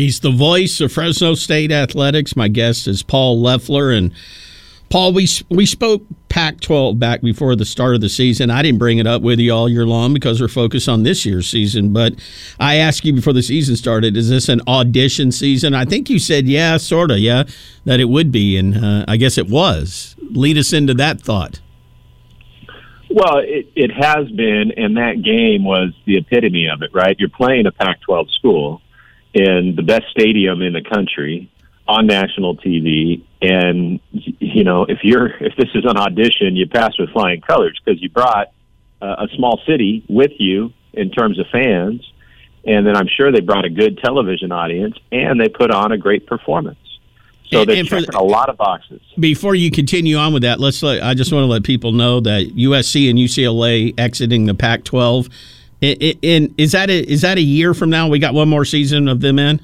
He's 0.00 0.20
the 0.20 0.30
voice 0.30 0.80
of 0.80 0.90
Fresno 0.90 1.34
State 1.34 1.70
athletics. 1.70 2.34
My 2.34 2.48
guest 2.48 2.88
is 2.88 3.02
Paul 3.02 3.38
Loeffler, 3.38 3.90
and 3.90 4.12
Paul, 4.88 5.12
we 5.12 5.28
we 5.50 5.66
spoke 5.66 6.02
Pac-12 6.30 6.98
back 6.98 7.20
before 7.20 7.54
the 7.54 7.66
start 7.66 7.94
of 7.94 8.00
the 8.00 8.08
season. 8.08 8.48
I 8.48 8.62
didn't 8.62 8.78
bring 8.78 8.96
it 8.96 9.06
up 9.06 9.20
with 9.20 9.38
you 9.38 9.52
all 9.52 9.68
year 9.68 9.84
long 9.84 10.14
because 10.14 10.40
we're 10.40 10.48
focused 10.48 10.88
on 10.88 11.02
this 11.02 11.26
year's 11.26 11.50
season. 11.50 11.92
But 11.92 12.14
I 12.58 12.76
asked 12.76 13.04
you 13.04 13.12
before 13.12 13.34
the 13.34 13.42
season 13.42 13.76
started, 13.76 14.16
is 14.16 14.30
this 14.30 14.48
an 14.48 14.62
audition 14.66 15.32
season? 15.32 15.74
I 15.74 15.84
think 15.84 16.08
you 16.08 16.18
said, 16.18 16.46
yeah, 16.46 16.78
sort 16.78 17.10
of, 17.10 17.18
yeah, 17.18 17.42
that 17.84 18.00
it 18.00 18.08
would 18.08 18.32
be, 18.32 18.56
and 18.56 18.82
uh, 18.82 19.04
I 19.06 19.18
guess 19.18 19.36
it 19.36 19.50
was. 19.50 20.16
Lead 20.30 20.56
us 20.56 20.72
into 20.72 20.94
that 20.94 21.20
thought. 21.20 21.60
Well, 23.10 23.40
it, 23.40 23.70
it 23.76 23.90
has 23.90 24.30
been, 24.30 24.72
and 24.78 24.96
that 24.96 25.20
game 25.22 25.62
was 25.62 25.90
the 26.06 26.16
epitome 26.16 26.68
of 26.68 26.80
it, 26.80 26.90
right? 26.94 27.16
You're 27.18 27.28
playing 27.28 27.66
a 27.66 27.72
Pac 27.72 28.00
12 28.00 28.30
school 28.30 28.80
in 29.34 29.74
the 29.76 29.82
best 29.82 30.04
stadium 30.10 30.62
in 30.62 30.72
the 30.72 30.82
country 30.82 31.50
on 31.86 32.06
national 32.06 32.56
TV. 32.56 33.24
And, 33.42 34.00
you 34.12 34.64
know, 34.64 34.84
if 34.84 34.98
you're, 35.02 35.26
if 35.40 35.56
this 35.56 35.68
is 35.74 35.84
an 35.84 35.96
audition, 35.96 36.56
you 36.56 36.68
pass 36.68 36.98
with 36.98 37.10
flying 37.10 37.40
colors 37.40 37.78
because 37.84 38.00
you 38.02 38.08
brought 38.08 38.52
uh, 39.02 39.26
a 39.26 39.28
small 39.36 39.60
city 39.66 40.04
with 40.08 40.32
you 40.38 40.72
in 40.92 41.10
terms 41.10 41.38
of 41.38 41.46
fans. 41.50 42.06
And 42.64 42.86
then 42.86 42.94
I'm 42.94 43.08
sure 43.08 43.32
they 43.32 43.40
brought 43.40 43.64
a 43.64 43.70
good 43.70 43.98
television 43.98 44.52
audience 44.52 44.96
and 45.10 45.40
they 45.40 45.48
put 45.48 45.70
on 45.70 45.92
a 45.92 45.98
great 45.98 46.26
performance. 46.26 46.78
So 47.50 47.64
they're 47.64 47.78
And 47.78 47.88
checking 47.88 48.14
a 48.14 48.22
lot 48.22 48.48
of 48.48 48.56
boxes. 48.56 49.00
Before 49.18 49.56
you 49.56 49.72
continue 49.72 50.16
on 50.16 50.32
with 50.32 50.42
that, 50.42 50.60
let's. 50.60 50.82
Let, 50.84 51.02
I 51.02 51.14
just 51.14 51.32
want 51.32 51.42
to 51.42 51.46
let 51.46 51.64
people 51.64 51.90
know 51.90 52.20
that 52.20 52.54
USC 52.54 53.10
and 53.10 53.18
UCLA 53.18 53.98
exiting 53.98 54.46
the 54.46 54.54
Pac-12. 54.54 55.28
And 55.82 56.54
is 56.58 56.72
that 56.72 56.90
a, 56.90 56.98
is 57.10 57.22
that 57.22 57.38
a 57.38 57.42
year 57.42 57.72
from 57.74 57.90
now? 57.90 58.08
We 58.08 58.18
got 58.18 58.34
one 58.34 58.48
more 58.48 58.64
season 58.64 59.08
of 59.08 59.20
them 59.20 59.38
in. 59.38 59.60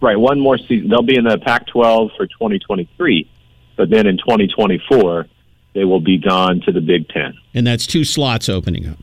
Right, 0.00 0.18
one 0.18 0.40
more 0.40 0.58
season. 0.58 0.88
They'll 0.88 1.02
be 1.02 1.16
in 1.16 1.24
the 1.24 1.38
Pac-12 1.38 2.16
for 2.16 2.26
2023, 2.26 3.30
but 3.76 3.90
then 3.90 4.06
in 4.06 4.16
2024 4.18 5.26
they 5.74 5.84
will 5.84 6.00
be 6.00 6.18
gone 6.18 6.60
to 6.66 6.72
the 6.72 6.80
Big 6.80 7.08
Ten. 7.08 7.34
and 7.52 7.66
that's 7.66 7.86
two 7.86 8.04
slots 8.04 8.48
opening 8.48 8.86
up. 8.86 8.98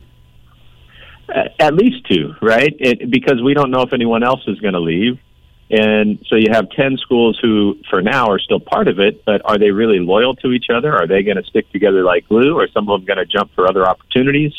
At- 1.28 1.54
At 1.60 1.74
least 1.74 2.06
two, 2.10 2.34
right? 2.40 2.74
It, 2.78 3.10
because 3.10 3.42
we 3.42 3.52
don't 3.54 3.70
know 3.70 3.82
if 3.82 3.92
anyone 3.92 4.22
else 4.22 4.40
is 4.46 4.58
going 4.60 4.74
to 4.74 4.80
leave, 4.80 5.18
and 5.70 6.18
so 6.28 6.36
you 6.36 6.48
have 6.50 6.70
10 6.70 6.98
schools 6.98 7.38
who, 7.42 7.76
for 7.90 8.00
now, 8.02 8.26
are 8.30 8.38
still 8.38 8.60
part 8.60 8.88
of 8.88 8.98
it. 9.00 9.24
But 9.24 9.42
are 9.44 9.58
they 9.58 9.70
really 9.70 9.98
loyal 10.00 10.34
to 10.36 10.52
each 10.52 10.66
other? 10.74 10.92
Are 10.94 11.06
they 11.06 11.22
going 11.22 11.36
to 11.38 11.44
stick 11.44 11.70
together 11.72 12.04
like 12.04 12.28
glue? 12.28 12.58
Or 12.58 12.68
some 12.68 12.88
of 12.90 13.00
them 13.00 13.06
going 13.06 13.18
to 13.18 13.26
jump 13.26 13.52
for 13.54 13.66
other 13.66 13.86
opportunities? 13.86 14.52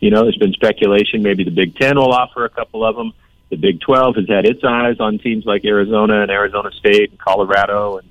You 0.00 0.10
know, 0.10 0.22
there's 0.22 0.36
been 0.36 0.52
speculation 0.52 1.22
maybe 1.22 1.44
the 1.44 1.50
Big 1.50 1.76
Ten 1.76 1.96
will 1.96 2.12
offer 2.12 2.44
a 2.44 2.50
couple 2.50 2.84
of 2.84 2.96
them. 2.96 3.12
The 3.50 3.56
Big 3.56 3.80
12 3.80 4.16
has 4.16 4.28
had 4.28 4.44
its 4.44 4.62
eyes 4.64 4.96
on 4.98 5.18
teams 5.18 5.44
like 5.46 5.64
Arizona 5.64 6.22
and 6.22 6.30
Arizona 6.30 6.70
State 6.72 7.10
and 7.10 7.18
Colorado 7.18 7.98
and 7.98 8.08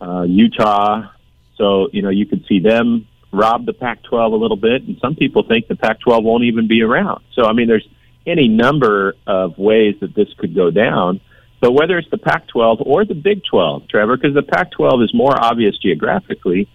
uh, 0.00 0.22
Utah. 0.22 1.10
So, 1.56 1.88
you 1.92 2.02
know, 2.02 2.10
you 2.10 2.26
could 2.26 2.44
see 2.46 2.60
them 2.60 3.06
rob 3.32 3.66
the 3.66 3.72
Pac 3.72 4.02
12 4.04 4.32
a 4.32 4.36
little 4.36 4.56
bit. 4.56 4.82
And 4.82 4.98
some 5.00 5.16
people 5.16 5.42
think 5.42 5.68
the 5.68 5.76
Pac 5.76 6.00
12 6.00 6.22
won't 6.22 6.44
even 6.44 6.68
be 6.68 6.82
around. 6.82 7.24
So, 7.34 7.44
I 7.44 7.52
mean, 7.52 7.66
there's 7.66 7.88
any 8.26 8.48
number 8.48 9.14
of 9.26 9.58
ways 9.58 9.96
that 10.00 10.14
this 10.14 10.28
could 10.38 10.54
go 10.54 10.70
down. 10.70 11.20
But 11.60 11.72
whether 11.72 11.96
it's 11.96 12.10
the 12.10 12.18
Pac 12.18 12.46
12 12.48 12.82
or 12.82 13.04
the 13.04 13.14
Big 13.14 13.42
12, 13.50 13.88
Trevor, 13.88 14.16
because 14.16 14.34
the 14.34 14.42
Pac 14.42 14.70
12 14.72 15.02
is 15.02 15.14
more 15.14 15.32
obvious 15.34 15.76
geographically, 15.78 16.68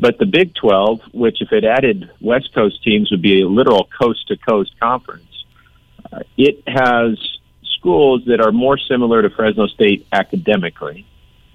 but 0.00 0.18
the 0.18 0.26
Big 0.26 0.54
12, 0.54 1.00
which 1.12 1.42
if 1.42 1.52
it 1.52 1.64
added 1.64 2.10
West 2.20 2.54
Coast 2.54 2.82
teams 2.82 3.10
would 3.10 3.20
be 3.20 3.42
a 3.42 3.48
literal 3.48 3.88
coast 4.00 4.28
to 4.28 4.36
coast 4.36 4.72
conference, 4.80 5.44
uh, 6.10 6.20
it 6.38 6.62
has 6.66 7.18
schools 7.78 8.22
that 8.26 8.40
are 8.40 8.50
more 8.50 8.78
similar 8.78 9.20
to 9.22 9.30
Fresno 9.30 9.66
State 9.66 10.06
academically. 10.12 11.06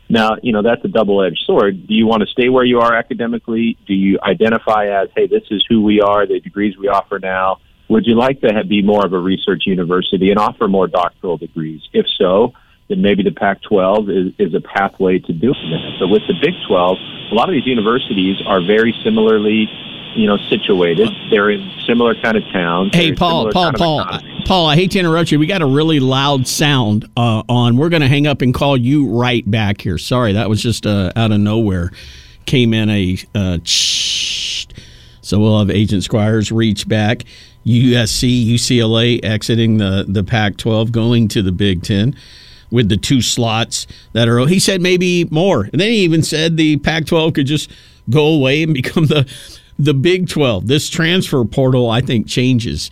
Now, 0.07 0.37
you 0.43 0.51
know, 0.53 0.61
that's 0.61 0.85
a 0.85 0.87
double 0.87 1.23
edged 1.23 1.43
sword. 1.45 1.87
Do 1.87 1.93
you 1.95 2.05
want 2.05 2.21
to 2.21 2.27
stay 2.27 2.49
where 2.49 2.63
you 2.63 2.79
are 2.79 2.95
academically? 2.95 3.77
Do 3.87 3.95
you 3.95 4.19
identify 4.21 4.87
as, 4.87 5.09
hey, 5.15 5.25
this 5.25 5.43
is 5.49 5.65
who 5.67 5.81
we 5.81 5.99
are, 6.01 6.27
the 6.27 6.39
degrees 6.39 6.77
we 6.77 6.87
offer 6.87 7.17
now? 7.17 7.57
Would 7.89 8.05
you 8.05 8.15
like 8.15 8.41
to 8.41 8.53
have, 8.53 8.69
be 8.69 8.83
more 8.83 9.05
of 9.05 9.13
a 9.13 9.19
research 9.19 9.63
university 9.65 10.29
and 10.29 10.39
offer 10.39 10.67
more 10.67 10.87
doctoral 10.87 11.37
degrees? 11.37 11.81
If 11.93 12.05
so, 12.19 12.53
then 12.87 13.01
maybe 13.01 13.23
the 13.23 13.31
Pac 13.31 13.61
12 13.63 14.09
is, 14.09 14.33
is 14.37 14.53
a 14.53 14.61
pathway 14.61 15.19
to 15.19 15.33
doing 15.33 15.71
that. 15.71 15.97
So 15.99 16.07
with 16.07 16.21
the 16.27 16.35
Big 16.39 16.53
12, 16.67 16.97
a 17.31 17.35
lot 17.35 17.49
of 17.49 17.53
these 17.53 17.65
universities 17.65 18.37
are 18.45 18.61
very 18.61 18.93
similarly, 19.03 19.67
you 20.15 20.27
know, 20.27 20.37
situated. 20.49 21.09
They're 21.31 21.49
in 21.49 21.71
similar 21.87 22.13
kind 22.21 22.37
of 22.37 22.43
towns. 22.51 22.95
Hey, 22.95 23.13
Paul, 23.13 23.51
Paul, 23.51 23.63
kind 23.63 23.75
of 23.75 23.79
Paul, 23.79 24.01
economies. 24.01 24.47
Paul. 24.47 24.67
I 24.67 24.75
hate 24.75 24.91
to 24.91 24.99
interrupt 24.99 25.31
you. 25.31 25.39
We 25.39 25.47
got 25.47 25.63
a 25.63 25.65
really 25.65 25.99
loud 25.99 26.47
sound 26.47 27.09
uh, 27.17 27.41
on. 27.49 27.77
We're 27.77 27.89
going 27.89 28.03
to 28.03 28.07
hang 28.07 28.27
up 28.27 28.41
and 28.41 28.53
call 28.53 28.77
you 28.77 29.09
right 29.09 29.49
back 29.49 29.81
here. 29.81 29.97
Sorry, 29.97 30.33
that 30.33 30.47
was 30.47 30.61
just 30.61 30.85
uh, 30.85 31.11
out 31.15 31.31
of 31.31 31.39
nowhere. 31.39 31.91
Came 32.45 32.73
in 32.73 32.89
a 32.91 33.17
uh, 33.33 33.57
shh. 33.63 34.67
So 35.21 35.39
we'll 35.39 35.57
have 35.57 35.71
Agent 35.71 36.03
Squires 36.03 36.51
reach 36.51 36.87
back. 36.87 37.23
USC, 37.65 38.45
UCLA 38.45 39.25
exiting 39.25 39.77
the 39.77 40.05
the 40.07 40.23
Pac-12, 40.23 40.91
going 40.91 41.27
to 41.29 41.41
the 41.41 41.51
Big 41.51 41.81
Ten 41.81 42.15
with 42.71 42.89
the 42.89 42.97
two 42.97 43.21
slots 43.21 43.87
that 44.13 44.27
are. 44.27 44.45
He 44.47 44.59
said 44.59 44.81
maybe 44.81 45.25
more, 45.25 45.63
and 45.63 45.79
then 45.79 45.89
he 45.89 45.97
even 45.97 46.23
said 46.23 46.57
the 46.57 46.77
Pac-12 46.77 47.35
could 47.35 47.47
just 47.47 47.69
go 48.09 48.27
away 48.27 48.63
and 48.63 48.73
become 48.73 49.05
the 49.07 49.29
the 49.77 49.93
Big 49.93 50.29
12. 50.29 50.67
This 50.67 50.89
transfer 50.89 51.43
portal, 51.43 51.89
I 51.89 52.01
think, 52.01 52.27
changes 52.27 52.89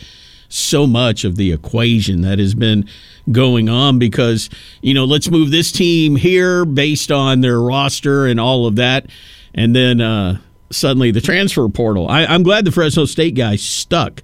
so 0.49 0.85
much 0.85 1.23
of 1.23 1.35
the 1.35 1.51
equation 1.51 2.21
that 2.21 2.37
has 2.39 2.53
been 2.53 2.87
going 3.31 3.69
on 3.69 3.97
because 3.97 4.49
you 4.81 4.93
know 4.93 5.05
let's 5.05 5.31
move 5.31 5.49
this 5.49 5.71
team 5.71 6.15
here 6.15 6.65
based 6.65 7.11
on 7.11 7.41
their 7.41 7.59
roster 7.59 8.27
and 8.27 8.39
all 8.39 8.67
of 8.67 8.75
that, 8.75 9.07
and 9.53 9.75
then 9.75 10.01
uh, 10.01 10.37
suddenly 10.71 11.11
the 11.11 11.21
transfer 11.21 11.67
portal. 11.69 12.07
I, 12.07 12.25
I'm 12.25 12.43
glad 12.43 12.65
the 12.65 12.71
Fresno 12.71 13.05
State 13.05 13.35
guys 13.35 13.61
stuck 13.61 14.21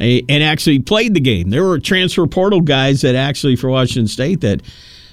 and 0.00 0.42
actually 0.42 0.78
played 0.78 1.14
the 1.14 1.20
game. 1.20 1.50
There 1.50 1.64
were 1.64 1.78
transfer 1.78 2.26
portal 2.26 2.60
guys 2.60 3.02
that 3.02 3.14
actually 3.14 3.56
for 3.56 3.68
Washington 3.68 4.08
State 4.08 4.40
that 4.40 4.62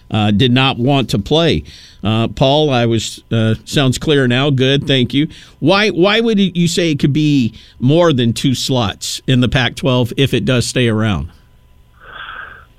uh, 0.09 0.31
did 0.31 0.51
not 0.51 0.77
want 0.77 1.09
to 1.09 1.19
play. 1.19 1.63
Uh, 2.03 2.27
Paul, 2.29 2.69
I 2.69 2.85
was 2.85 3.23
uh, 3.31 3.55
sounds 3.65 3.97
clear 3.97 4.27
now. 4.27 4.49
Good, 4.49 4.87
thank 4.87 5.13
you. 5.13 5.27
Why 5.59 5.89
why 5.89 6.21
would 6.21 6.39
you 6.39 6.67
say 6.67 6.91
it 6.91 6.99
could 6.99 7.13
be 7.13 7.53
more 7.79 8.13
than 8.13 8.33
two 8.33 8.55
slots 8.55 9.21
in 9.27 9.41
the 9.41 9.49
Pac-12 9.49 10.13
if 10.15 10.33
it 10.33 10.45
does 10.45 10.65
stay 10.65 10.87
around? 10.87 11.31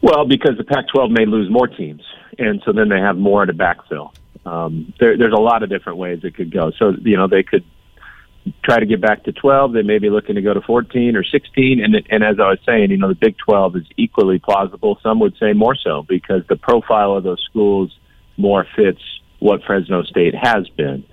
Well, 0.00 0.26
because 0.26 0.56
the 0.56 0.64
Pac-12 0.64 1.10
may 1.10 1.26
lose 1.26 1.50
more 1.50 1.66
teams, 1.66 2.02
and 2.38 2.62
so 2.64 2.72
then 2.72 2.88
they 2.88 3.00
have 3.00 3.16
more 3.16 3.44
to 3.44 3.52
backfill. 3.52 4.12
Um, 4.46 4.94
there, 4.98 5.18
there's 5.18 5.32
a 5.32 5.40
lot 5.40 5.62
of 5.62 5.68
different 5.68 5.98
ways 5.98 6.20
it 6.22 6.34
could 6.34 6.50
go. 6.50 6.70
So 6.78 6.94
you 7.02 7.16
know 7.16 7.26
they 7.26 7.42
could 7.42 7.64
try 8.62 8.78
to 8.78 8.86
get 8.86 9.00
back 9.00 9.24
to 9.24 9.32
12. 9.32 9.72
They 9.72 9.82
may 9.82 9.98
be 9.98 10.10
looking 10.10 10.34
to 10.34 10.42
go 10.42 10.54
to 10.54 10.60
14 10.60 11.16
or 11.16 11.24
16. 11.24 11.82
And, 11.82 11.94
and 12.10 12.24
as 12.24 12.36
I 12.38 12.48
was 12.50 12.58
saying, 12.66 12.90
you 12.90 12.96
know, 12.96 13.08
the 13.08 13.14
Big 13.14 13.36
12 13.38 13.76
is 13.76 13.86
equally 13.96 14.38
plausible. 14.38 14.98
Some 15.02 15.20
would 15.20 15.36
say 15.38 15.52
more 15.52 15.74
so 15.74 16.04
because 16.08 16.42
the 16.48 16.56
profile 16.56 17.14
of 17.14 17.24
those 17.24 17.44
schools 17.48 17.96
more 18.36 18.66
fits 18.76 19.00
what 19.38 19.62
Fresno 19.64 20.02
State 20.02 20.34
has 20.34 20.68
been. 20.70 21.04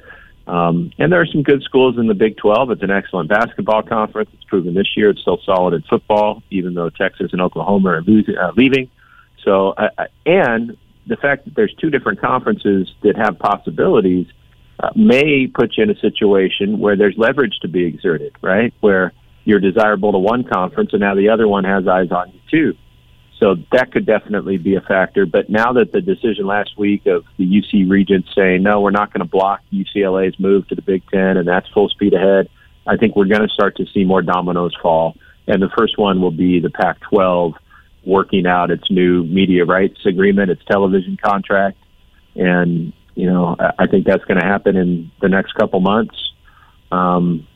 Um, 0.48 0.92
and 1.00 1.12
there 1.12 1.22
are 1.22 1.26
some 1.26 1.42
good 1.42 1.64
schools 1.64 1.98
in 1.98 2.08
the 2.08 2.14
Big 2.14 2.38
12. 2.38 2.72
It's 2.72 2.84
an 2.84 2.92
excellent 2.92 3.30
basketball 3.30 3.82
conference. 3.82 4.30
It's 4.34 4.44
proven 4.44 4.74
this 4.74 4.96
year 4.96 5.10
it's 5.10 5.22
still 5.22 5.40
solid 5.44 5.74
in 5.74 5.82
football, 5.84 6.44
even 6.52 6.76
though 6.76 6.90
Texas 6.90 7.32
and 7.34 7.42
Oklahoma 7.42 7.90
are 7.90 8.02
losing, 8.02 8.38
uh, 8.38 8.52
leaving. 8.56 8.90
So, 9.44 9.70
uh, 9.72 9.90
and 10.26 10.78
the 11.08 11.18
fact 11.18 11.46
that 11.46 11.56
there's 11.56 11.74
two 11.80 11.90
different 11.90 12.22
conferences 12.22 12.92
that 13.04 13.16
have 13.16 13.40
possibilities– 13.40 14.28
uh, 14.80 14.90
may 14.96 15.48
put 15.48 15.78
you 15.78 15.84
in 15.84 15.90
a 15.90 16.00
situation 16.00 16.80
where 16.80 16.96
there's 16.96 17.16
leverage 17.18 17.58
to 17.62 17.68
be 17.68 17.86
exerted, 17.86 18.36
right? 18.42 18.74
Where 18.82 19.14
you're 19.46 19.60
desirable 19.60 20.12
to 20.12 20.18
one 20.18 20.44
conference 20.44 20.92
and 20.92 21.00
now 21.00 21.16
the 21.16 21.30
other 21.30 21.48
one 21.48 21.64
has 21.64 21.88
eyes 21.88 22.12
on 22.12 22.32
you 22.34 22.40
too. 22.50 22.78
So 23.40 23.56
that 23.72 23.92
could 23.92 24.06
definitely 24.06 24.58
be 24.58 24.76
a 24.76 24.82
factor. 24.82 25.26
But 25.26 25.50
now 25.50 25.74
that 25.74 25.92
the 25.92 26.02
decision 26.02 26.48
last 26.48 26.78
week 26.78 27.06
of 27.06 27.26
the 27.38 27.46
UC 27.46 27.90
Regents 27.90 28.30
saying, 28.36 28.64
no, 28.64 28.82
we're 28.82 28.92
not 28.92 29.14
going 29.14 29.26
to 29.26 29.30
block 29.30 29.62
UCLA's 29.72 30.40
move 30.40 30.68
to 30.70 30.76
the 30.76 30.82
Big 30.82 31.04
Ten 31.10 31.38
and 31.38 31.48
that's 31.48 31.68
full 31.70 31.90
speed 31.90 32.14
ahead, 32.14 32.50
I 32.88 32.98
think 32.98 33.16
we're 33.16 33.26
going 33.26 33.42
to 33.42 33.54
start 33.54 33.78
to 33.78 33.86
see 33.94 34.04
more 34.04 34.22
dominoes 34.22 34.76
fall. 34.82 35.16
And 35.48 35.62
the 35.62 35.70
first 35.78 35.98
one 35.98 36.22
will 36.22 36.32
be 36.32 36.60
the 36.60 36.70
Pac 36.70 37.00
12 37.02 37.54
working 38.06 38.46
out 38.46 38.72
its 38.72 38.90
new 38.90 39.24
media 39.24 39.66
rights 39.66 40.06
agreement, 40.06 40.52
its 40.52 40.64
television 40.66 41.18
contract. 41.22 41.78
And 42.36 42.94
you 43.16 43.32
know, 43.32 43.56
I 43.80 43.88
think 43.88 44.06
that's 44.06 44.24
going 44.26 44.40
to 44.40 44.46
happen 44.46 44.76
in 44.76 45.12
the 45.22 45.30
next 45.30 45.54
couple 45.54 45.80
months, 45.80 46.16
um, 46.92 47.48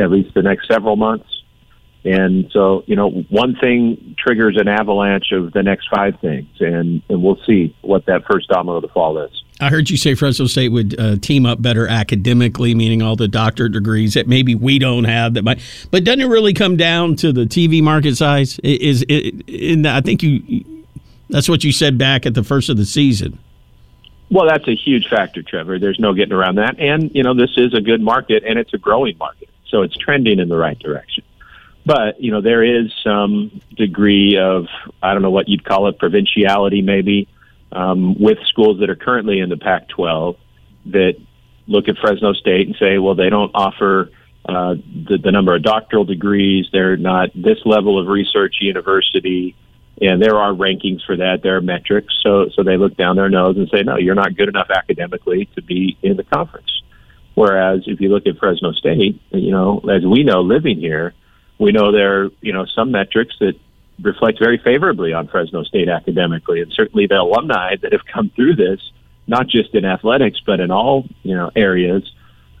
at 0.00 0.10
least 0.10 0.34
the 0.34 0.42
next 0.42 0.66
several 0.68 0.96
months. 0.96 1.28
And 2.04 2.50
so, 2.52 2.82
you 2.86 2.96
know, 2.96 3.10
one 3.10 3.54
thing 3.60 4.16
triggers 4.18 4.56
an 4.58 4.66
avalanche 4.66 5.30
of 5.30 5.52
the 5.52 5.62
next 5.62 5.88
five 5.94 6.18
things, 6.20 6.48
and, 6.58 7.00
and 7.08 7.22
we'll 7.22 7.38
see 7.46 7.76
what 7.82 8.06
that 8.06 8.24
first 8.28 8.48
domino 8.48 8.80
to 8.80 8.88
fall 8.88 9.18
is. 9.18 9.30
I 9.60 9.68
heard 9.68 9.88
you 9.88 9.96
say 9.96 10.16
Fresno 10.16 10.46
State 10.46 10.70
would 10.70 10.98
uh, 10.98 11.16
team 11.16 11.46
up 11.46 11.62
better 11.62 11.86
academically, 11.86 12.74
meaning 12.74 13.02
all 13.02 13.14
the 13.14 13.28
doctorate 13.28 13.72
degrees 13.72 14.14
that 14.14 14.26
maybe 14.26 14.56
we 14.56 14.80
don't 14.80 15.04
have. 15.04 15.34
That 15.34 15.44
might, 15.44 15.60
but 15.92 16.02
doesn't 16.02 16.22
it 16.22 16.26
really 16.26 16.52
come 16.52 16.76
down 16.76 17.14
to 17.16 17.32
the 17.32 17.44
TV 17.44 17.80
market 17.80 18.16
size? 18.16 18.58
Is 18.64 19.04
it? 19.08 19.48
In 19.48 19.86
I 19.86 20.00
think 20.00 20.24
you, 20.24 20.64
that's 21.28 21.48
what 21.48 21.62
you 21.62 21.70
said 21.70 21.96
back 21.96 22.26
at 22.26 22.34
the 22.34 22.42
first 22.42 22.68
of 22.70 22.76
the 22.76 22.84
season. 22.84 23.38
Well, 24.32 24.46
that's 24.48 24.66
a 24.66 24.74
huge 24.74 25.08
factor, 25.08 25.42
Trevor. 25.42 25.78
There's 25.78 26.00
no 26.00 26.14
getting 26.14 26.32
around 26.32 26.54
that. 26.54 26.80
And, 26.80 27.14
you 27.14 27.22
know, 27.22 27.34
this 27.34 27.50
is 27.58 27.74
a 27.74 27.82
good 27.82 28.00
market 28.00 28.44
and 28.46 28.58
it's 28.58 28.72
a 28.72 28.78
growing 28.78 29.18
market. 29.18 29.50
So 29.68 29.82
it's 29.82 29.94
trending 29.94 30.38
in 30.38 30.48
the 30.48 30.56
right 30.56 30.78
direction. 30.78 31.24
But, 31.84 32.18
you 32.18 32.30
know, 32.30 32.40
there 32.40 32.64
is 32.64 32.90
some 33.04 33.60
degree 33.76 34.38
of, 34.38 34.68
I 35.02 35.12
don't 35.12 35.20
know 35.20 35.30
what 35.30 35.50
you'd 35.50 35.66
call 35.66 35.86
it, 35.88 35.98
provinciality 35.98 36.80
maybe, 36.80 37.28
um, 37.72 38.18
with 38.18 38.38
schools 38.48 38.80
that 38.80 38.88
are 38.88 38.96
currently 38.96 39.40
in 39.40 39.50
the 39.50 39.58
Pac 39.58 39.88
12 39.90 40.36
that 40.86 41.14
look 41.66 41.88
at 41.88 41.98
Fresno 41.98 42.32
State 42.32 42.68
and 42.68 42.76
say, 42.80 42.96
well, 42.96 43.14
they 43.14 43.28
don't 43.28 43.50
offer 43.54 44.12
uh, 44.48 44.76
the, 44.76 45.18
the 45.22 45.30
number 45.30 45.54
of 45.54 45.62
doctoral 45.62 46.04
degrees. 46.06 46.68
They're 46.72 46.96
not 46.96 47.34
this 47.34 47.58
level 47.66 48.00
of 48.00 48.06
research 48.06 48.56
university 48.62 49.56
and 50.00 50.22
there 50.22 50.36
are 50.36 50.52
rankings 50.52 51.04
for 51.04 51.16
that. 51.16 51.40
There 51.42 51.56
are 51.56 51.60
metrics, 51.60 52.14
so 52.22 52.48
so 52.54 52.62
they 52.62 52.76
look 52.76 52.96
down 52.96 53.16
their 53.16 53.28
nose 53.28 53.56
and 53.56 53.68
say, 53.68 53.82
no, 53.82 53.96
you're 53.98 54.14
not 54.14 54.36
good 54.36 54.48
enough 54.48 54.68
academically 54.70 55.48
to 55.54 55.62
be 55.62 55.96
in 56.02 56.16
the 56.16 56.24
conference. 56.24 56.70
Whereas 57.34 57.82
if 57.86 58.00
you 58.00 58.08
look 58.08 58.26
at 58.26 58.38
Fresno 58.38 58.72
State, 58.72 59.20
you 59.30 59.50
know, 59.50 59.80
as 59.90 60.04
we 60.04 60.22
know, 60.22 60.42
living 60.42 60.78
here, 60.78 61.14
we 61.58 61.72
know 61.72 61.92
there 61.92 62.22
are 62.22 62.28
you 62.40 62.52
know 62.52 62.66
some 62.66 62.90
metrics 62.90 63.34
that 63.40 63.54
reflect 64.00 64.38
very 64.38 64.58
favorably 64.58 65.12
on 65.12 65.28
Fresno 65.28 65.62
State 65.62 65.88
academically, 65.88 66.60
and 66.60 66.72
certainly 66.72 67.06
the 67.06 67.20
alumni 67.20 67.76
that 67.82 67.92
have 67.92 68.04
come 68.12 68.30
through 68.34 68.56
this, 68.56 68.80
not 69.26 69.46
just 69.46 69.74
in 69.74 69.84
athletics 69.84 70.40
but 70.44 70.60
in 70.60 70.70
all 70.70 71.06
you 71.22 71.34
know 71.34 71.50
areas. 71.54 72.10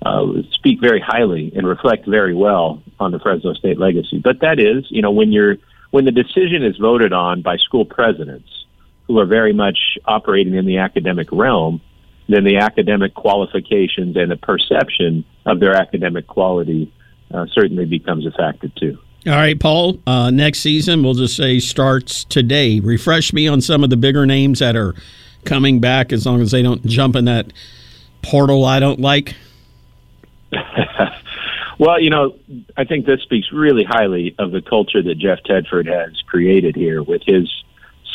Uh, 0.04 0.42
speak 0.54 0.80
very 0.80 1.00
highly 1.00 1.52
and 1.54 1.64
reflect 1.64 2.08
very 2.08 2.34
well 2.34 2.82
on 2.98 3.12
the 3.12 3.20
Fresno 3.20 3.54
State 3.54 3.78
legacy. 3.78 4.18
But 4.18 4.40
that 4.40 4.58
is, 4.58 4.84
you 4.90 5.00
know, 5.00 5.12
when 5.12 5.30
you're 5.30 5.58
when 5.92 6.04
the 6.04 6.10
decision 6.10 6.64
is 6.64 6.76
voted 6.78 7.12
on 7.12 7.42
by 7.42 7.56
school 7.58 7.84
presidents 7.84 8.48
who 9.06 9.18
are 9.18 9.26
very 9.26 9.52
much 9.52 9.78
operating 10.06 10.54
in 10.54 10.66
the 10.66 10.78
academic 10.78 11.28
realm, 11.30 11.80
then 12.28 12.44
the 12.44 12.56
academic 12.56 13.14
qualifications 13.14 14.16
and 14.16 14.30
the 14.30 14.36
perception 14.36 15.24
of 15.44 15.60
their 15.60 15.74
academic 15.74 16.26
quality 16.26 16.92
uh, 17.32 17.46
certainly 17.52 17.84
becomes 17.84 18.26
a 18.26 18.30
factor 18.32 18.68
too. 18.68 18.98
All 19.26 19.34
right, 19.34 19.58
Paul. 19.58 20.00
Uh, 20.06 20.30
next 20.30 20.60
season, 20.60 21.02
we'll 21.02 21.14
just 21.14 21.36
say 21.36 21.60
starts 21.60 22.24
today. 22.24 22.80
Refresh 22.80 23.32
me 23.32 23.46
on 23.46 23.60
some 23.60 23.84
of 23.84 23.90
the 23.90 23.96
bigger 23.96 24.26
names 24.26 24.58
that 24.58 24.74
are 24.74 24.94
coming 25.44 25.78
back, 25.78 26.12
as 26.12 26.26
long 26.26 26.40
as 26.40 26.50
they 26.50 26.62
don't 26.62 26.84
jump 26.86 27.14
in 27.16 27.26
that 27.26 27.52
portal 28.22 28.64
I 28.64 28.80
don't 28.80 29.00
like. 29.00 29.36
Well, 31.82 32.00
you 32.00 32.10
know, 32.10 32.36
I 32.76 32.84
think 32.84 33.06
this 33.06 33.22
speaks 33.22 33.48
really 33.52 33.82
highly 33.82 34.36
of 34.38 34.52
the 34.52 34.62
culture 34.62 35.02
that 35.02 35.18
Jeff 35.18 35.40
Tedford 35.42 35.88
has 35.88 36.12
created 36.28 36.76
here 36.76 37.02
with 37.02 37.22
his 37.26 37.52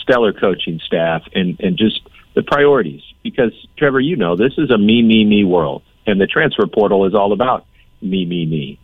stellar 0.02 0.32
coaching 0.32 0.80
staff 0.86 1.24
and, 1.36 1.60
and 1.60 1.78
just 1.78 2.00
the 2.34 2.44
priorities. 2.44 3.02
Because, 3.24 3.52
Trevor, 3.78 4.00
you 4.00 4.16
know, 4.16 4.38
this 4.38 4.54
is 4.58 4.72
a 4.72 4.78
me, 4.78 5.02
me, 5.02 5.26
me 5.26 5.44
world. 5.44 5.84
And 6.06 6.22
the 6.22 6.28
transfer 6.28 6.66
portal 6.66 7.08
is 7.08 7.14
all 7.14 7.34
about 7.34 7.66
me, 8.02 8.26
me, 8.26 8.46
me. 8.46 8.80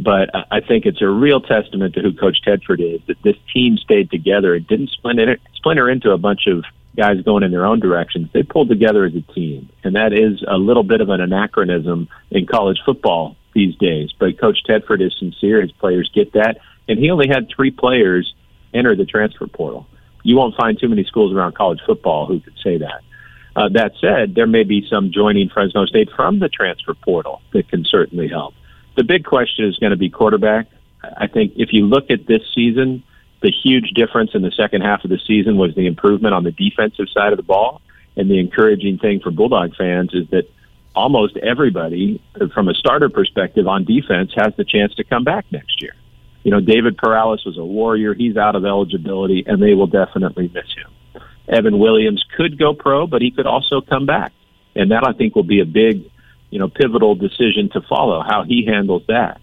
But 0.00 0.30
I 0.50 0.58
think 0.58 0.84
it's 0.84 1.00
a 1.00 1.08
real 1.08 1.40
testament 1.40 1.94
to 1.94 2.00
who 2.00 2.12
Coach 2.12 2.38
Tedford 2.44 2.80
is 2.80 3.02
that 3.06 3.22
this 3.22 3.36
team 3.54 3.76
stayed 3.76 4.10
together. 4.10 4.56
It 4.56 4.66
didn't 4.66 4.90
splinter, 4.90 5.36
splinter 5.54 5.88
into 5.88 6.10
a 6.10 6.18
bunch 6.18 6.48
of 6.48 6.64
guys 6.96 7.20
going 7.20 7.44
in 7.44 7.52
their 7.52 7.66
own 7.66 7.78
directions. 7.78 8.30
They 8.32 8.42
pulled 8.42 8.68
together 8.68 9.04
as 9.04 9.14
a 9.14 9.20
team. 9.32 9.68
And 9.84 9.94
that 9.94 10.12
is 10.12 10.42
a 10.44 10.56
little 10.56 10.82
bit 10.82 11.00
of 11.00 11.10
an 11.10 11.20
anachronism 11.20 12.08
in 12.32 12.46
college 12.46 12.80
football 12.84 13.36
these 13.54 13.76
days. 13.76 14.10
But 14.18 14.38
Coach 14.38 14.58
Tedford 14.68 15.00
is 15.00 15.14
sincere. 15.18 15.62
His 15.62 15.72
players 15.72 16.10
get 16.14 16.32
that. 16.34 16.58
And 16.88 16.98
he 16.98 17.10
only 17.10 17.28
had 17.28 17.48
three 17.54 17.70
players 17.70 18.34
enter 18.72 18.94
the 18.96 19.06
transfer 19.06 19.46
portal. 19.46 19.86
You 20.22 20.36
won't 20.36 20.56
find 20.56 20.78
too 20.78 20.88
many 20.88 21.04
schools 21.04 21.32
around 21.34 21.54
college 21.54 21.80
football 21.86 22.26
who 22.26 22.40
could 22.40 22.58
say 22.62 22.78
that. 22.78 23.02
Uh, 23.56 23.68
that 23.68 23.92
said, 24.00 24.34
there 24.34 24.46
may 24.46 24.64
be 24.64 24.86
some 24.90 25.12
joining 25.12 25.48
Fresno 25.48 25.86
State 25.86 26.08
from 26.16 26.40
the 26.40 26.48
transfer 26.48 26.94
portal 26.94 27.40
that 27.52 27.68
can 27.68 27.84
certainly 27.84 28.28
help. 28.28 28.54
The 28.96 29.04
big 29.04 29.24
question 29.24 29.66
is 29.66 29.78
going 29.78 29.90
to 29.90 29.96
be 29.96 30.10
quarterback. 30.10 30.66
I 31.02 31.28
think 31.28 31.52
if 31.56 31.72
you 31.72 31.86
look 31.86 32.10
at 32.10 32.26
this 32.26 32.42
season, 32.54 33.04
the 33.42 33.52
huge 33.52 33.90
difference 33.90 34.30
in 34.34 34.42
the 34.42 34.50
second 34.50 34.82
half 34.82 35.04
of 35.04 35.10
the 35.10 35.20
season 35.26 35.56
was 35.56 35.74
the 35.74 35.86
improvement 35.86 36.34
on 36.34 36.44
the 36.44 36.50
defensive 36.50 37.06
side 37.12 37.32
of 37.32 37.36
the 37.36 37.42
ball. 37.42 37.80
And 38.16 38.30
the 38.30 38.38
encouraging 38.38 38.98
thing 38.98 39.20
for 39.20 39.30
Bulldog 39.30 39.76
fans 39.76 40.14
is 40.14 40.28
that 40.30 40.48
almost 40.94 41.36
everybody, 41.36 42.22
from 42.52 42.68
a 42.68 42.74
starter 42.74 43.08
perspective 43.08 43.66
on 43.66 43.84
defense, 43.84 44.32
has 44.36 44.54
the 44.56 44.64
chance 44.64 44.94
to 44.94 45.04
come 45.04 45.24
back 45.24 45.44
next 45.50 45.82
year. 45.82 45.94
You 46.42 46.50
know, 46.50 46.60
David 46.60 46.98
Perales 46.98 47.44
was 47.44 47.56
a 47.56 47.64
warrior. 47.64 48.14
He's 48.14 48.36
out 48.36 48.54
of 48.54 48.64
eligibility, 48.64 49.44
and 49.46 49.62
they 49.62 49.74
will 49.74 49.86
definitely 49.86 50.50
miss 50.52 50.66
him. 50.76 51.22
Evan 51.48 51.78
Williams 51.78 52.24
could 52.36 52.58
go 52.58 52.74
pro, 52.74 53.06
but 53.06 53.22
he 53.22 53.30
could 53.30 53.46
also 53.46 53.80
come 53.80 54.06
back. 54.06 54.32
And 54.74 54.90
that, 54.90 55.06
I 55.06 55.12
think, 55.12 55.34
will 55.34 55.42
be 55.42 55.60
a 55.60 55.66
big, 55.66 56.10
you 56.50 56.58
know, 56.58 56.68
pivotal 56.68 57.14
decision 57.14 57.70
to 57.72 57.80
follow, 57.88 58.22
how 58.22 58.44
he 58.44 58.66
handles 58.66 59.02
that. 59.08 59.40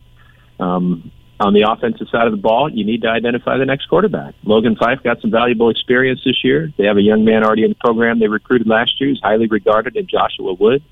Um, 0.59 1.11
on 1.39 1.53
the 1.53 1.65
offensive 1.67 2.07
side 2.11 2.27
of 2.27 2.31
the 2.31 2.37
ball, 2.37 2.69
you 2.69 2.85
need 2.85 3.01
to 3.01 3.09
identify 3.09 3.57
the 3.57 3.65
next 3.65 3.87
quarterback. 3.87 4.35
Logan 4.43 4.75
Fife 4.75 5.01
got 5.03 5.21
some 5.21 5.31
valuable 5.31 5.69
experience 5.69 6.21
this 6.23 6.43
year. 6.43 6.71
They 6.77 6.85
have 6.85 6.97
a 6.97 7.01
young 7.01 7.25
man 7.25 7.43
already 7.43 7.63
in 7.63 7.69
the 7.69 7.75
program 7.75 8.19
they 8.19 8.27
recruited 8.27 8.67
last 8.67 9.01
year 9.01 9.09
who's 9.09 9.21
highly 9.23 9.47
regarded 9.47 9.95
in 9.95 10.07
Joshua 10.07 10.53
Wood. 10.53 10.83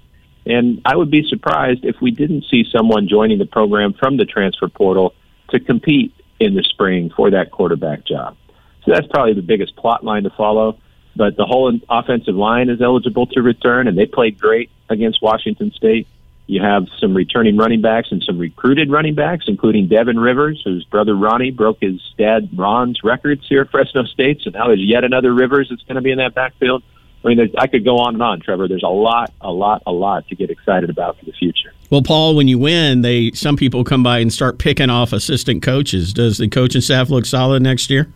And 0.46 0.82
I 0.86 0.96
would 0.96 1.12
be 1.12 1.28
surprised 1.28 1.86
if 1.86 1.98
we 2.02 2.12
didn't 2.12 2.46
see 2.50 2.66
someone 2.72 3.08
joining 3.08 3.38
the 3.38 3.46
program 3.46 3.94
from 3.94 4.18
the 4.18 4.26
transfer 4.26 4.68
portal 4.68 5.14
to 5.50 5.60
compete 5.60 6.14
in 6.40 6.56
the 6.56 6.64
spring 6.64 7.12
for 7.16 7.32
that 7.32 7.52
quarterback 7.52 8.06
job. 8.06 8.38
So 8.84 8.92
that's 8.94 9.08
probably 9.08 9.34
the 9.34 9.42
biggest 9.42 9.76
plot 9.76 10.04
line 10.04 10.24
to 10.24 10.30
follow. 10.32 10.80
But 11.16 11.36
the 11.36 11.46
whole 11.46 11.78
offensive 11.90 12.36
line 12.36 12.70
is 12.70 12.82
eligible 12.82 13.28
to 13.28 13.42
return, 13.42 13.88
and 13.88 13.98
they 13.98 14.06
played 14.06 14.40
great 14.40 14.70
against 14.90 15.22
Washington 15.22 15.72
State. 15.72 16.08
You 16.48 16.64
have 16.64 16.88
some 17.00 17.14
returning 17.14 17.58
running 17.58 17.82
backs 17.82 18.08
and 18.12 18.24
some 18.24 18.40
recruited 18.40 18.90
running 18.90 19.14
backs, 19.14 19.46
including 19.48 19.88
Devin 19.88 20.20
Rivers, 20.20 20.62
whose 20.64 20.84
brother 20.86 21.16
Ronnie 21.16 21.52
broke 21.52 21.78
his 21.82 22.02
dad 22.18 22.50
Ron's 22.56 23.04
records 23.04 23.46
here 23.48 23.62
at 23.62 23.70
Fresno 23.70 24.04
State. 24.06 24.42
So 24.42 24.50
now 24.50 24.68
there's 24.68 24.84
yet 24.84 25.04
another 25.04 25.32
Rivers 25.32 25.68
that's 25.70 25.84
going 25.84 25.96
to 25.96 26.02
be 26.02 26.12
in 26.12 26.18
that 26.18 26.34
backfield. 26.34 26.82
I 27.24 27.28
mean, 27.28 27.52
I 27.58 27.68
could 27.68 27.84
go 27.84 27.98
on 27.98 28.14
and 28.14 28.24
on, 28.24 28.40
Trevor. 28.40 28.68
There's 28.68 28.84
a 28.84 28.88
lot, 28.88 29.34
a 29.42 29.52
lot, 29.52 29.84
a 29.86 29.92
lot 29.92 30.28
to 30.30 30.36
get 30.36 30.50
excited 30.50 30.90
about 30.90 31.20
for 31.20 31.26
the 31.26 31.34
future. 31.34 31.74
Well, 31.90 32.02
Paul, 32.02 32.36
when 32.36 32.48
you 32.48 32.58
win, 32.60 33.02
they 33.02 33.32
some 33.32 33.58
people 33.58 33.84
come 33.84 34.04
by 34.04 34.20
and 34.20 34.32
start 34.32 34.58
picking 34.58 34.90
off 34.90 35.12
assistant 35.12 35.64
coaches. 35.64 36.14
Does 36.14 36.38
the 36.38 36.48
coaching 36.48 36.82
staff 36.82 37.10
look 37.10 37.26
solid 37.26 37.62
next 37.62 37.90
year? 37.90 38.12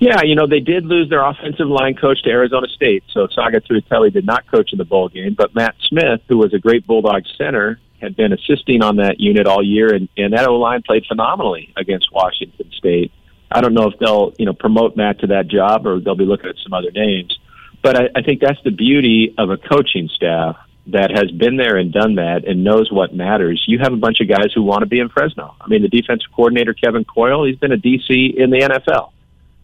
Yeah, 0.00 0.22
you 0.22 0.36
know, 0.36 0.46
they 0.46 0.60
did 0.60 0.84
lose 0.84 1.10
their 1.10 1.24
offensive 1.24 1.66
line 1.66 1.94
coach 1.94 2.22
to 2.22 2.30
Arizona 2.30 2.68
State, 2.68 3.02
so 3.12 3.26
Saga 3.34 3.60
Tuitele 3.60 4.12
did 4.12 4.24
not 4.24 4.46
coach 4.48 4.72
in 4.72 4.78
the 4.78 4.84
bowl 4.84 5.08
game, 5.08 5.34
but 5.36 5.54
Matt 5.56 5.74
Smith, 5.88 6.20
who 6.28 6.38
was 6.38 6.54
a 6.54 6.58
great 6.58 6.86
Bulldog 6.86 7.24
center, 7.36 7.80
had 8.00 8.14
been 8.14 8.32
assisting 8.32 8.80
on 8.80 8.96
that 8.96 9.18
unit 9.18 9.48
all 9.48 9.62
year, 9.62 9.92
and, 9.92 10.08
and 10.16 10.32
that 10.34 10.46
O-line 10.46 10.82
played 10.82 11.04
phenomenally 11.06 11.72
against 11.76 12.12
Washington 12.12 12.70
State. 12.78 13.10
I 13.50 13.60
don't 13.60 13.74
know 13.74 13.88
if 13.88 13.98
they'll, 13.98 14.34
you 14.38 14.46
know, 14.46 14.52
promote 14.52 14.96
Matt 14.96 15.20
to 15.20 15.28
that 15.28 15.48
job 15.48 15.86
or 15.86 16.00
they'll 16.00 16.14
be 16.14 16.24
looking 16.24 16.50
at 16.50 16.56
some 16.62 16.72
other 16.72 16.90
names. 16.90 17.38
But 17.82 17.96
I, 17.96 18.08
I 18.16 18.22
think 18.22 18.40
that's 18.40 18.62
the 18.64 18.70
beauty 18.70 19.34
of 19.38 19.50
a 19.50 19.56
coaching 19.56 20.08
staff 20.14 20.56
that 20.88 21.10
has 21.10 21.30
been 21.30 21.56
there 21.56 21.76
and 21.76 21.92
done 21.92 22.14
that 22.16 22.46
and 22.46 22.64
knows 22.64 22.90
what 22.90 23.14
matters. 23.14 23.62
You 23.66 23.78
have 23.78 23.92
a 23.92 23.96
bunch 23.96 24.20
of 24.20 24.28
guys 24.28 24.52
who 24.54 24.62
want 24.62 24.80
to 24.80 24.86
be 24.86 25.00
in 25.00 25.08
Fresno. 25.08 25.54
I 25.60 25.68
mean, 25.68 25.82
the 25.82 25.88
defensive 25.88 26.30
coordinator, 26.34 26.72
Kevin 26.74 27.04
Coyle, 27.04 27.44
he's 27.44 27.56
been 27.56 27.72
a 27.72 27.76
DC 27.76 28.34
in 28.34 28.50
the 28.50 28.60
NFL. 28.60 29.12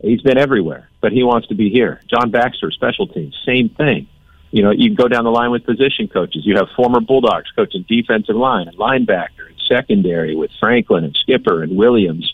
He's 0.02 0.20
been 0.20 0.36
everywhere, 0.36 0.88
but 1.00 1.12
he 1.12 1.22
wants 1.22 1.48
to 1.48 1.54
be 1.54 1.70
here. 1.70 2.00
John 2.08 2.30
Baxter, 2.30 2.70
special 2.70 3.06
teams, 3.06 3.34
same 3.46 3.70
thing. 3.70 4.06
You 4.50 4.62
know, 4.62 4.70
you 4.70 4.94
go 4.94 5.08
down 5.08 5.24
the 5.24 5.30
line 5.30 5.50
with 5.50 5.64
position 5.64 6.08
coaches. 6.08 6.42
You 6.44 6.56
have 6.56 6.68
former 6.76 7.00
Bulldogs 7.00 7.50
coaching 7.56 7.84
defensive 7.88 8.36
line 8.36 8.68
and 8.68 8.76
linebacker 8.76 9.48
and 9.48 9.60
secondary 9.66 10.36
with 10.36 10.50
Franklin 10.60 11.04
and 11.04 11.16
Skipper 11.22 11.62
and 11.62 11.74
Williams. 11.74 12.32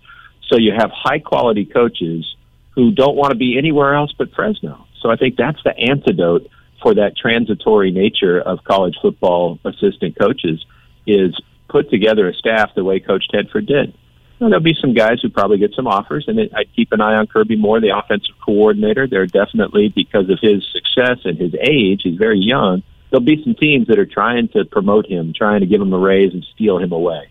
So 0.51 0.59
you 0.59 0.73
have 0.77 0.91
high 0.93 1.21
quality 1.21 1.65
coaches 1.65 2.27
who 2.75 2.91
don't 2.91 3.17
want 3.17 3.31
to 3.31 3.37
be 3.37 3.57
anywhere 3.57 3.95
else 3.95 4.13
but 4.17 4.33
Fresno. 4.35 4.87
So 5.01 5.11
I 5.11 5.17
think 5.17 5.37
that's 5.37 5.63
the 5.65 5.77
antidote 5.77 6.49
for 6.83 6.95
that 6.95 7.17
transitory 7.17 7.91
nature 7.91 8.41
of 8.41 8.65
college 8.65 8.97
football 9.01 9.59
assistant 9.65 10.19
coaches 10.19 10.65
is 11.07 11.41
put 11.69 11.91
together 11.91 12.29
a 12.29 12.35
staff 12.35 12.71
the 12.75 12.85
way 12.85 13.01
Coach 13.01 13.27
Tedford 13.33 13.67
did. 13.67 13.95
Now, 14.41 14.49
there'll 14.49 14.65
be 14.65 14.77
some 14.81 14.95
guys 14.95 15.21
who 15.21 15.29
probably 15.29 15.59
get 15.59 15.75
some 15.75 15.87
offers, 15.87 16.25
and 16.27 16.41
I'd 16.41 16.75
keep 16.75 16.93
an 16.93 17.03
eye 17.03 17.17
on 17.17 17.27
Kirby 17.27 17.57
Moore, 17.57 17.81
the 17.81 17.97
offensive 17.97 18.35
coordinator. 18.43 19.07
There 19.07 19.21
are 19.21 19.27
definitely, 19.27 19.93
because 19.95 20.31
of 20.31 20.39
his 20.41 20.67
success 20.73 21.19
and 21.25 21.37
his 21.37 21.55
age, 21.61 22.01
he's 22.05 22.17
very 22.17 22.39
young, 22.39 22.83
there'll 23.11 23.25
be 23.25 23.43
some 23.45 23.55
teams 23.55 23.89
that 23.89 23.99
are 23.99 24.07
trying 24.07 24.49
to 24.49 24.65
promote 24.65 25.07
him, 25.07 25.35
trying 25.37 25.61
to 25.61 25.67
give 25.67 25.81
him 25.81 25.93
a 25.93 25.99
raise 25.99 26.33
and 26.33 26.47
steal 26.55 26.79
him 26.79 26.93
away. 26.93 27.29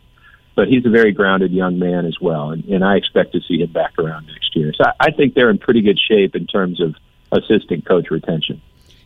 But 0.60 0.68
he's 0.68 0.86
a 0.86 0.90
very 0.90 1.14
grounded 1.14 1.54
young 1.54 1.80
man 1.80 2.06
as 2.06 2.20
well, 2.20 2.52
and, 2.52 2.66
and 2.66 2.84
I 2.84 2.98
expect 2.98 3.32
to 3.32 3.40
see 3.48 3.60
him 3.60 3.72
back 3.72 3.98
around 3.98 4.28
next 4.28 4.54
year. 4.58 4.74
So 4.76 4.84
I, 4.84 5.08
I 5.08 5.12
think 5.12 5.34
they're 5.34 5.50
in 5.50 5.58
pretty 5.58 5.80
good 5.80 5.98
shape 5.98 6.36
in 6.36 6.48
terms 6.48 6.82
of 6.82 6.96
assistant 7.32 7.86
coach 7.86 8.12
retention. 8.12 8.62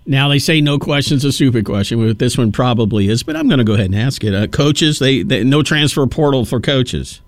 Now 0.07 0.29
they 0.29 0.39
say 0.39 0.61
no 0.61 0.79
question's 0.79 1.23
a 1.23 1.31
stupid 1.31 1.63
question. 1.63 2.03
But 2.03 2.17
this 2.17 2.39
one 2.39 2.51
probably 2.51 3.07
is, 3.07 3.21
but 3.21 3.35
I'm 3.35 3.47
going 3.47 3.59
to 3.59 3.63
go 3.63 3.75
ahead 3.75 3.85
and 3.85 3.95
ask 3.95 4.23
it. 4.23 4.33
Uh, 4.33 4.47
coaches, 4.47 4.97
they, 4.97 5.21
they 5.21 5.43
no 5.43 5.61
transfer 5.61 6.07
portal 6.07 6.43
for 6.43 6.59
coaches. 6.59 7.21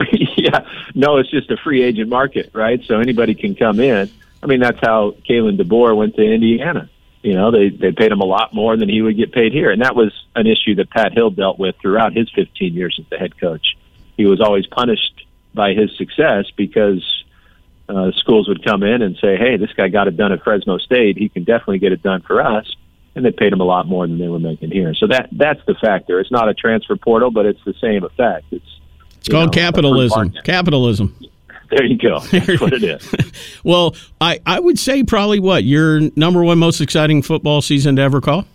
yeah, 0.38 0.66
no, 0.94 1.18
it's 1.18 1.30
just 1.30 1.50
a 1.50 1.58
free 1.58 1.82
agent 1.82 2.08
market, 2.08 2.48
right? 2.54 2.80
So 2.86 3.00
anybody 3.00 3.34
can 3.34 3.54
come 3.54 3.80
in. 3.80 4.10
I 4.42 4.46
mean, 4.46 4.60
that's 4.60 4.80
how 4.80 5.14
Kalen 5.28 5.60
DeBoer 5.60 5.94
went 5.94 6.16
to 6.16 6.22
Indiana. 6.22 6.88
You 7.22 7.34
know, 7.34 7.50
they 7.50 7.68
they 7.68 7.92
paid 7.92 8.12
him 8.12 8.20
a 8.20 8.24
lot 8.24 8.54
more 8.54 8.76
than 8.76 8.88
he 8.88 9.02
would 9.02 9.16
get 9.16 9.32
paid 9.32 9.52
here, 9.52 9.70
and 9.70 9.82
that 9.82 9.94
was 9.94 10.12
an 10.34 10.46
issue 10.46 10.76
that 10.76 10.90
Pat 10.90 11.12
Hill 11.12 11.30
dealt 11.30 11.58
with 11.58 11.76
throughout 11.80 12.14
his 12.14 12.30
15 12.34 12.72
years 12.72 12.96
as 12.98 13.06
the 13.10 13.18
head 13.18 13.38
coach. 13.38 13.76
He 14.16 14.24
was 14.24 14.40
always 14.40 14.66
punished 14.66 15.26
by 15.54 15.74
his 15.74 15.94
success 15.98 16.46
because 16.56 17.04
uh, 17.88 18.12
schools 18.12 18.48
would 18.48 18.64
come 18.64 18.82
in 18.82 19.02
and 19.02 19.16
say, 19.20 19.36
"Hey, 19.36 19.58
this 19.58 19.72
guy 19.72 19.88
got 19.88 20.08
it 20.08 20.16
done 20.16 20.32
at 20.32 20.42
Fresno 20.42 20.78
State. 20.78 21.18
He 21.18 21.28
can 21.28 21.44
definitely 21.44 21.78
get 21.78 21.92
it 21.92 22.02
done 22.02 22.22
for 22.22 22.40
us." 22.40 22.74
And 23.14 23.24
they 23.24 23.32
paid 23.32 23.52
him 23.52 23.60
a 23.60 23.64
lot 23.64 23.86
more 23.86 24.06
than 24.06 24.18
they 24.18 24.28
were 24.28 24.38
making 24.38 24.70
here. 24.70 24.94
So 24.94 25.06
that 25.08 25.28
that's 25.32 25.60
the 25.66 25.74
factor. 25.74 26.20
It's 26.20 26.30
not 26.30 26.48
a 26.48 26.54
transfer 26.54 26.96
portal, 26.96 27.30
but 27.30 27.44
it's 27.44 27.62
the 27.64 27.74
same 27.82 28.04
effect. 28.04 28.46
It's 28.50 28.80
It's 29.18 29.28
called 29.28 29.54
know, 29.54 29.62
capitalism. 29.62 30.32
Capitalism. 30.44 31.14
There 31.70 31.84
you 31.84 31.96
go. 31.96 32.18
That's 32.32 32.60
what 32.60 32.72
it 32.72 32.82
is. 32.82 33.14
Well, 33.62 33.94
I, 34.22 34.40
I 34.46 34.58
would 34.58 34.78
say 34.78 35.02
probably 35.02 35.38
what 35.38 35.64
your 35.64 36.00
number 36.16 36.42
one 36.42 36.58
most 36.58 36.80
exciting 36.80 37.20
football 37.20 37.60
season 37.60 37.96
to 37.96 38.02
ever 38.02 38.22
call. 38.22 38.46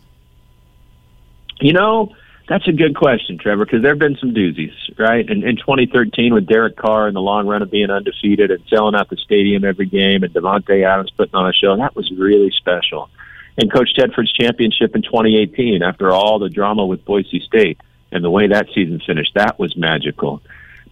You 1.59 1.73
know, 1.73 2.15
that's 2.47 2.67
a 2.67 2.71
good 2.71 2.95
question, 2.95 3.37
Trevor, 3.37 3.65
because 3.65 3.81
there 3.81 3.91
have 3.91 3.99
been 3.99 4.17
some 4.17 4.33
doozies, 4.33 4.73
right? 4.97 5.27
And 5.29 5.43
in 5.43 5.57
2013, 5.57 6.33
with 6.33 6.47
Derek 6.47 6.75
Carr 6.75 7.07
in 7.07 7.13
the 7.13 7.21
long 7.21 7.47
run 7.47 7.61
of 7.61 7.69
being 7.69 7.89
undefeated 7.89 8.51
and 8.51 8.63
selling 8.67 8.95
out 8.95 9.09
the 9.09 9.17
stadium 9.17 9.63
every 9.63 9.85
game, 9.85 10.23
and 10.23 10.33
Davante 10.33 10.85
Adams 10.85 11.11
putting 11.11 11.35
on 11.35 11.47
a 11.47 11.53
show, 11.53 11.75
that 11.77 11.95
was 11.95 12.11
really 12.11 12.51
special. 12.51 13.09
And 13.57 13.71
Coach 13.71 13.89
Tedford's 13.95 14.33
championship 14.33 14.95
in 14.95 15.01
2018, 15.01 15.81
after 15.81 16.11
all 16.11 16.39
the 16.39 16.49
drama 16.49 16.85
with 16.85 17.05
Boise 17.05 17.39
State 17.41 17.79
and 18.11 18.23
the 18.23 18.29
way 18.29 18.47
that 18.47 18.67
season 18.73 19.01
finished, 19.05 19.33
that 19.35 19.57
was 19.57 19.75
magical. 19.77 20.41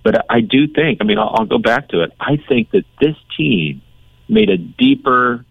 But 0.03 0.25
I 0.29 0.41
do 0.41 0.67
think, 0.67 0.99
I 1.01 1.05
mean, 1.05 1.17
I'll, 1.17 1.33
I'll 1.33 1.45
go 1.45 1.57
back 1.57 1.89
to 1.89 2.01
it. 2.03 2.11
I 2.19 2.37
think 2.49 2.71
that 2.71 2.83
this 2.99 3.15
team 3.37 3.81
made 4.27 4.49
a 4.49 4.57
deeper, 4.57 5.45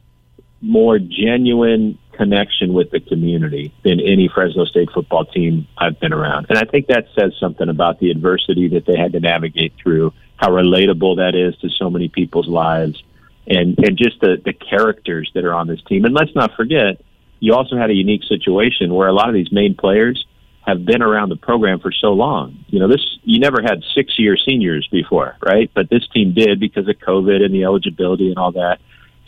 more 0.61 0.99
genuine 0.99 1.99
connection 2.13 2.75
with 2.75 2.91
the 2.91 3.01
community 3.01 3.73
than 3.83 3.99
any 3.99 4.29
Fresno 4.29 4.67
State 4.67 4.91
football 4.93 5.25
team 5.25 5.67
I've 5.79 5.99
been 5.99 6.13
around. 6.13 6.47
And 6.51 6.59
I 6.59 6.65
think 6.65 6.89
that 6.89 7.07
says 7.19 7.33
something 7.41 7.69
about 7.69 7.99
the 7.99 8.11
adversity 8.11 8.69
that 8.69 8.85
they 8.85 8.97
had 8.97 9.13
to 9.13 9.21
navigate 9.21 9.73
through, 9.83 10.13
how 10.37 10.51
relatable 10.51 11.17
that 11.17 11.35
is 11.35 11.57
to 11.61 11.71
so 11.71 11.89
many 11.89 12.09
people's 12.09 12.49
lives, 12.49 13.03
and, 13.47 13.79
and 13.79 13.97
just 13.97 14.21
the, 14.21 14.41
the 14.45 14.53
characters 14.53 15.31
that 15.35 15.45
are 15.45 15.55
on 15.55 15.67
this 15.67 15.81
team. 15.89 16.05
And 16.05 16.15
let's 16.15 16.35
not 16.35 16.55
forget, 16.55 17.01
you 17.41 17.55
also 17.55 17.77
had 17.77 17.91
a 17.91 17.95
unique 17.95 18.25
situation 18.25 18.93
where 18.93 19.09
a 19.09 19.13
lot 19.13 19.29
of 19.29 19.35
these 19.35 19.51
main 19.51 19.75
players 19.75 20.25
have 20.63 20.85
been 20.85 21.03
around 21.03 21.29
the 21.29 21.37
program 21.37 21.81
for 21.81 21.93
so 21.93 22.13
long. 22.13 22.65
You 22.69 22.81
know, 22.81 22.89
this 22.89 23.05
you 23.25 23.41
never 23.41 23.61
had 23.63 23.83
six 23.95 24.19
year 24.19 24.37
seniors 24.37 24.89
before, 24.91 25.37
right? 25.45 25.71
But 25.75 25.91
this 25.91 26.07
team 26.09 26.35
did 26.35 26.61
because 26.61 26.89
of 26.89 26.97
COVID 26.97 27.43
and 27.43 27.53
the 27.53 27.65
eligibility 27.65 28.29
and 28.29 28.39
all 28.39 28.53
that. 28.53 28.79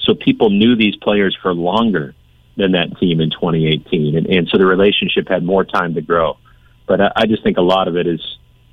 So 0.04 0.14
people 0.14 0.50
knew 0.50 0.76
these 0.76 0.96
players 0.96 1.36
for 1.40 1.52
longer 1.52 2.14
than 2.56 2.72
that 2.72 2.98
team 2.98 3.20
in 3.20 3.30
2018, 3.30 4.16
and, 4.16 4.26
and 4.26 4.48
so 4.48 4.58
the 4.58 4.66
relationship 4.66 5.28
had 5.28 5.42
more 5.42 5.64
time 5.64 5.94
to 5.94 6.02
grow. 6.02 6.36
But 6.86 7.00
I, 7.00 7.12
I 7.16 7.26
just 7.26 7.42
think 7.42 7.56
a 7.56 7.62
lot 7.62 7.88
of 7.88 7.96
it 7.96 8.06
is 8.06 8.20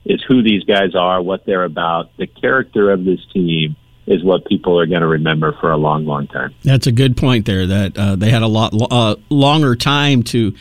is 0.06 0.24
who 0.28 0.42
these 0.42 0.64
guys 0.64 0.96
are, 0.96 1.22
what 1.22 1.46
they're 1.46 1.64
about, 1.64 2.16
the 2.18 2.26
character 2.26 2.92
of 2.92 3.06
this 3.06 3.20
team 3.34 3.76
is 4.08 4.24
what 4.24 4.46
people 4.46 4.80
are 4.80 4.88
going 4.88 5.02
to 5.02 5.08
remember 5.08 5.56
for 5.62 5.72
a 5.72 5.78
long, 5.78 6.06
long 6.06 6.28
time. 6.28 6.54
That's 6.64 6.88
a 6.88 6.92
good 6.92 7.16
point 7.16 7.46
there. 7.46 7.68
That 7.68 7.98
uh, 7.98 8.16
they 8.16 8.32
had 8.32 8.42
a 8.42 8.48
lot 8.48 8.74
uh, 8.92 9.16
longer 9.30 9.76
time 9.76 10.24
to 10.24 10.54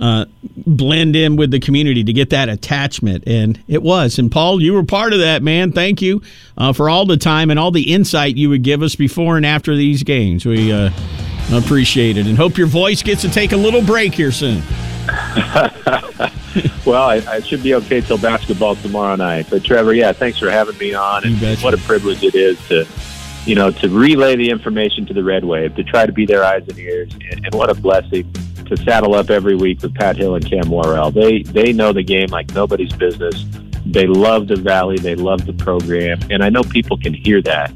uh, 0.00 0.24
blend 0.42 1.14
in 1.14 1.36
with 1.36 1.50
the 1.50 1.60
community 1.60 2.02
to 2.02 2.12
get 2.12 2.30
that 2.30 2.48
attachment, 2.48 3.24
and 3.26 3.62
it 3.68 3.82
was. 3.82 4.18
And 4.18 4.32
Paul, 4.32 4.62
you 4.62 4.72
were 4.72 4.82
part 4.82 5.12
of 5.12 5.20
that, 5.20 5.42
man. 5.42 5.72
Thank 5.72 6.00
you 6.00 6.22
uh, 6.56 6.72
for 6.72 6.88
all 6.88 7.04
the 7.04 7.18
time 7.18 7.50
and 7.50 7.58
all 7.58 7.70
the 7.70 7.92
insight 7.92 8.36
you 8.36 8.48
would 8.48 8.62
give 8.62 8.82
us 8.82 8.96
before 8.96 9.36
and 9.36 9.44
after 9.44 9.76
these 9.76 10.02
games. 10.02 10.46
We 10.46 10.72
uh, 10.72 10.90
appreciate 11.52 12.16
it, 12.16 12.26
and 12.26 12.36
hope 12.36 12.56
your 12.56 12.66
voice 12.66 13.02
gets 13.02 13.20
to 13.22 13.28
take 13.28 13.52
a 13.52 13.56
little 13.56 13.82
break 13.82 14.14
here 14.14 14.32
soon. 14.32 14.62
well, 16.86 17.02
I, 17.02 17.22
I 17.28 17.40
should 17.40 17.62
be 17.62 17.74
okay 17.74 18.00
till 18.00 18.18
basketball 18.18 18.76
tomorrow 18.76 19.16
night. 19.16 19.48
But 19.50 19.64
Trevor, 19.64 19.92
yeah, 19.92 20.12
thanks 20.12 20.38
for 20.38 20.50
having 20.50 20.78
me 20.78 20.94
on. 20.94 21.24
And 21.24 21.58
what 21.62 21.74
a 21.74 21.78
privilege 21.78 22.22
it 22.22 22.34
is 22.34 22.58
to, 22.68 22.86
you 23.44 23.54
know, 23.54 23.70
to 23.70 23.88
relay 23.90 24.36
the 24.36 24.48
information 24.48 25.04
to 25.06 25.12
the 25.12 25.22
Red 25.22 25.44
Wave, 25.44 25.74
to 25.76 25.84
try 25.84 26.06
to 26.06 26.12
be 26.12 26.24
their 26.24 26.42
eyes 26.42 26.66
and 26.68 26.78
ears, 26.78 27.12
and, 27.12 27.44
and 27.44 27.54
what 27.54 27.68
a 27.68 27.74
blessing 27.74 28.32
to 28.70 28.76
saddle 28.78 29.14
up 29.14 29.30
every 29.30 29.56
week 29.56 29.82
with 29.82 29.94
Pat 29.94 30.16
Hill 30.16 30.36
and 30.36 30.48
Cam 30.48 30.70
Worrell. 30.70 31.10
They 31.10 31.42
they 31.42 31.72
know 31.72 31.92
the 31.92 32.02
game 32.02 32.28
like 32.28 32.52
nobody's 32.54 32.92
business. 32.92 33.44
They 33.84 34.06
love 34.06 34.48
the 34.48 34.56
Valley. 34.56 34.98
They 34.98 35.14
love 35.14 35.46
the 35.46 35.52
program, 35.52 36.20
and 36.30 36.42
I 36.42 36.48
know 36.48 36.62
people 36.62 36.96
can 36.96 37.12
hear 37.12 37.42
that 37.42 37.72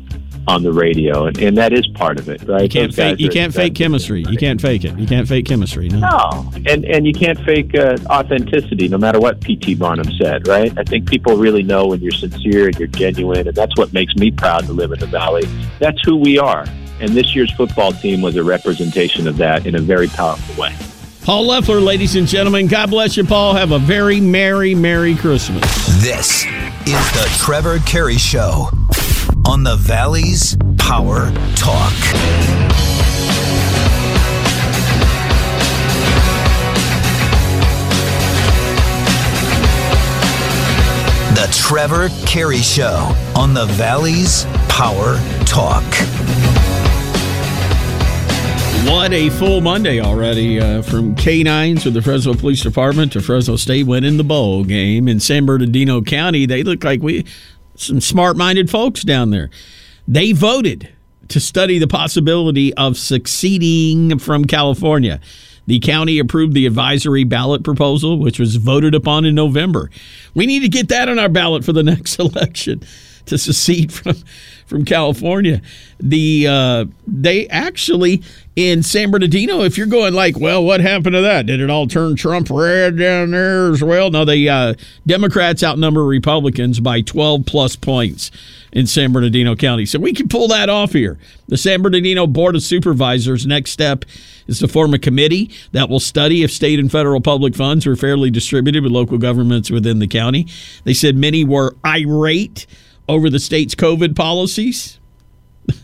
on 0.46 0.62
the 0.62 0.72
radio, 0.72 1.26
and, 1.26 1.38
and 1.38 1.56
that 1.56 1.72
is 1.72 1.86
part 1.88 2.18
of 2.18 2.28
it, 2.28 2.42
right? 2.42 2.62
You 2.62 2.68
can't 2.68 2.90
Those 2.90 2.96
fake. 2.96 3.20
You 3.20 3.30
can't 3.30 3.52
fake 3.52 3.74
chemistry. 3.74 4.24
You 4.28 4.36
can't 4.36 4.60
fake 4.60 4.84
it. 4.84 4.98
You 4.98 5.06
can't 5.06 5.26
fake 5.26 5.46
chemistry. 5.46 5.88
No. 5.88 6.00
No, 6.00 6.52
and 6.66 6.84
and 6.84 7.06
you 7.06 7.12
can't 7.12 7.38
fake 7.40 7.74
uh, 7.74 7.96
authenticity, 8.10 8.88
no 8.88 8.98
matter 8.98 9.18
what 9.18 9.40
P.T. 9.40 9.74
Barnum 9.76 10.10
said, 10.20 10.46
right? 10.46 10.72
I 10.78 10.84
think 10.84 11.08
people 11.08 11.36
really 11.36 11.62
know 11.62 11.86
when 11.86 12.00
you're 12.00 12.12
sincere 12.12 12.66
and 12.66 12.78
you're 12.78 12.88
genuine, 12.88 13.48
and 13.48 13.56
that's 13.56 13.76
what 13.76 13.92
makes 13.92 14.14
me 14.16 14.30
proud 14.30 14.66
to 14.66 14.72
live 14.72 14.92
in 14.92 14.98
the 15.00 15.06
Valley. 15.06 15.46
That's 15.78 15.98
who 16.04 16.16
we 16.16 16.38
are, 16.38 16.66
and 17.04 17.14
this 17.14 17.36
year's 17.36 17.52
football 17.52 17.92
team 17.92 18.22
was 18.22 18.34
a 18.36 18.42
representation 18.42 19.28
of 19.28 19.36
that 19.36 19.66
in 19.66 19.74
a 19.74 19.80
very 19.80 20.08
powerful 20.08 20.60
way. 20.60 20.74
Paul 21.22 21.46
Loeffler, 21.46 21.80
ladies 21.80 22.16
and 22.16 22.26
gentlemen. 22.26 22.66
God 22.66 22.90
bless 22.90 23.16
you, 23.16 23.24
Paul. 23.24 23.54
Have 23.54 23.72
a 23.72 23.78
very 23.78 24.20
merry, 24.20 24.74
merry 24.74 25.14
Christmas. 25.14 25.62
This 26.02 26.44
is 26.86 27.12
the 27.12 27.34
Trevor 27.38 27.78
Carey 27.80 28.16
Show 28.16 28.68
on 29.46 29.62
the 29.62 29.76
Valley's 29.76 30.56
Power 30.78 31.30
Talk. 31.56 31.92
The 41.34 41.52
Trevor 41.52 42.08
Carey 42.26 42.58
Show 42.58 43.14
on 43.34 43.54
the 43.54 43.66
Valley's 43.66 44.44
Power 44.68 45.18
Talk. 45.46 45.84
What 48.86 49.14
a 49.14 49.30
full 49.30 49.62
Monday 49.62 49.98
already 50.00 50.60
uh, 50.60 50.82
from 50.82 51.14
K9s 51.14 51.86
with 51.86 51.94
the 51.94 52.02
Fresno 52.02 52.34
Police 52.34 52.62
Department 52.62 53.12
to 53.12 53.22
Fresno 53.22 53.56
State 53.56 53.86
winning 53.86 54.18
the 54.18 54.24
bowl 54.24 54.62
game 54.62 55.08
in 55.08 55.20
San 55.20 55.46
Bernardino 55.46 56.02
County. 56.02 56.44
They 56.44 56.62
look 56.62 56.84
like 56.84 57.02
we 57.02 57.24
some 57.76 58.00
smart-minded 58.00 58.68
folks 58.68 59.02
down 59.02 59.30
there. 59.30 59.48
They 60.06 60.32
voted 60.32 60.92
to 61.28 61.40
study 61.40 61.78
the 61.78 61.88
possibility 61.88 62.74
of 62.74 62.98
succeeding 62.98 64.18
from 64.18 64.44
California. 64.44 65.18
The 65.66 65.80
county 65.80 66.18
approved 66.18 66.52
the 66.52 66.66
advisory 66.66 67.24
ballot 67.24 67.64
proposal, 67.64 68.18
which 68.18 68.38
was 68.38 68.56
voted 68.56 68.94
upon 68.94 69.24
in 69.24 69.34
November. 69.34 69.90
We 70.34 70.44
need 70.44 70.60
to 70.60 70.68
get 70.68 70.88
that 70.88 71.08
on 71.08 71.18
our 71.18 71.30
ballot 71.30 71.64
for 71.64 71.72
the 71.72 71.82
next 71.84 72.18
election 72.18 72.82
to 73.26 73.38
secede 73.38 73.92
from 73.92 74.16
from 74.66 74.84
California. 74.84 75.60
The 76.00 76.46
uh, 76.48 76.84
they 77.06 77.46
actually 77.48 78.22
in 78.56 78.82
San 78.82 79.10
Bernardino, 79.10 79.62
if 79.62 79.76
you're 79.76 79.86
going 79.86 80.14
like, 80.14 80.38
well, 80.38 80.64
what 80.64 80.80
happened 80.80 81.14
to 81.14 81.22
that? 81.22 81.46
Did 81.46 81.60
it 81.60 81.70
all 81.70 81.88
turn 81.88 82.14
Trump 82.14 82.48
red 82.50 82.96
down 82.96 83.32
there 83.32 83.72
as 83.72 83.82
well? 83.82 84.10
No, 84.10 84.24
the 84.24 84.48
uh, 84.48 84.74
Democrats 85.06 85.62
outnumber 85.62 86.04
Republicans 86.04 86.78
by 86.78 87.00
12 87.00 87.46
plus 87.46 87.74
points 87.74 88.30
in 88.72 88.86
San 88.86 89.12
Bernardino 89.12 89.56
County. 89.56 89.86
So 89.86 89.98
we 89.98 90.12
can 90.12 90.28
pull 90.28 90.48
that 90.48 90.68
off 90.68 90.92
here. 90.92 91.18
The 91.48 91.56
San 91.56 91.82
Bernardino 91.82 92.26
Board 92.26 92.54
of 92.54 92.62
Supervisors' 92.62 93.46
next 93.46 93.70
step 93.70 94.04
is 94.46 94.60
to 94.60 94.68
form 94.68 94.94
a 94.94 94.98
committee 94.98 95.50
that 95.72 95.88
will 95.88 96.00
study 96.00 96.42
if 96.42 96.52
state 96.52 96.78
and 96.78 96.90
federal 96.90 97.20
public 97.20 97.56
funds 97.56 97.86
were 97.86 97.96
fairly 97.96 98.30
distributed 98.30 98.82
with 98.82 98.92
local 98.92 99.18
governments 99.18 99.70
within 99.70 99.98
the 99.98 100.08
county. 100.08 100.46
They 100.84 100.94
said 100.94 101.16
many 101.16 101.44
were 101.44 101.76
irate 101.84 102.66
over 103.08 103.30
the 103.30 103.38
state's 103.38 103.74
COVID 103.74 104.14
policies. 104.16 104.98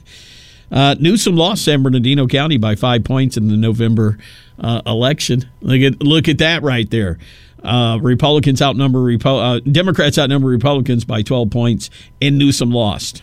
Uh, 0.73 0.95
Newsom 1.01 1.35
lost 1.35 1.65
San 1.65 1.83
Bernardino 1.83 2.29
County 2.29 2.57
by 2.57 2.77
five 2.77 3.03
points 3.03 3.37
in 3.37 3.49
the 3.49 3.57
November 3.57 4.19
uh, 4.61 4.81
election. 4.87 5.49
Look 5.63 5.81
at 5.81 6.01
look 6.01 6.29
at 6.29 6.39
that 6.39 6.63
right 6.63 6.89
there. 6.89 7.19
Uh, 7.65 7.99
Republicans 8.01 8.63
outnumber 8.63 9.01
Repo- 9.01 9.57
uh, 9.57 9.61
Democrats 9.61 10.17
outnumber 10.17 10.47
Republicans 10.49 11.05
by 11.05 11.23
12 11.23 11.51
points, 11.51 11.91
and 12.23 12.39
Newsom 12.39 12.71
lost. 12.71 13.23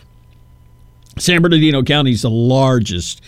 San 1.18 1.42
Bernardino 1.42 1.82
County 1.82 2.12
is 2.12 2.22
the 2.22 2.30
largest 2.30 3.22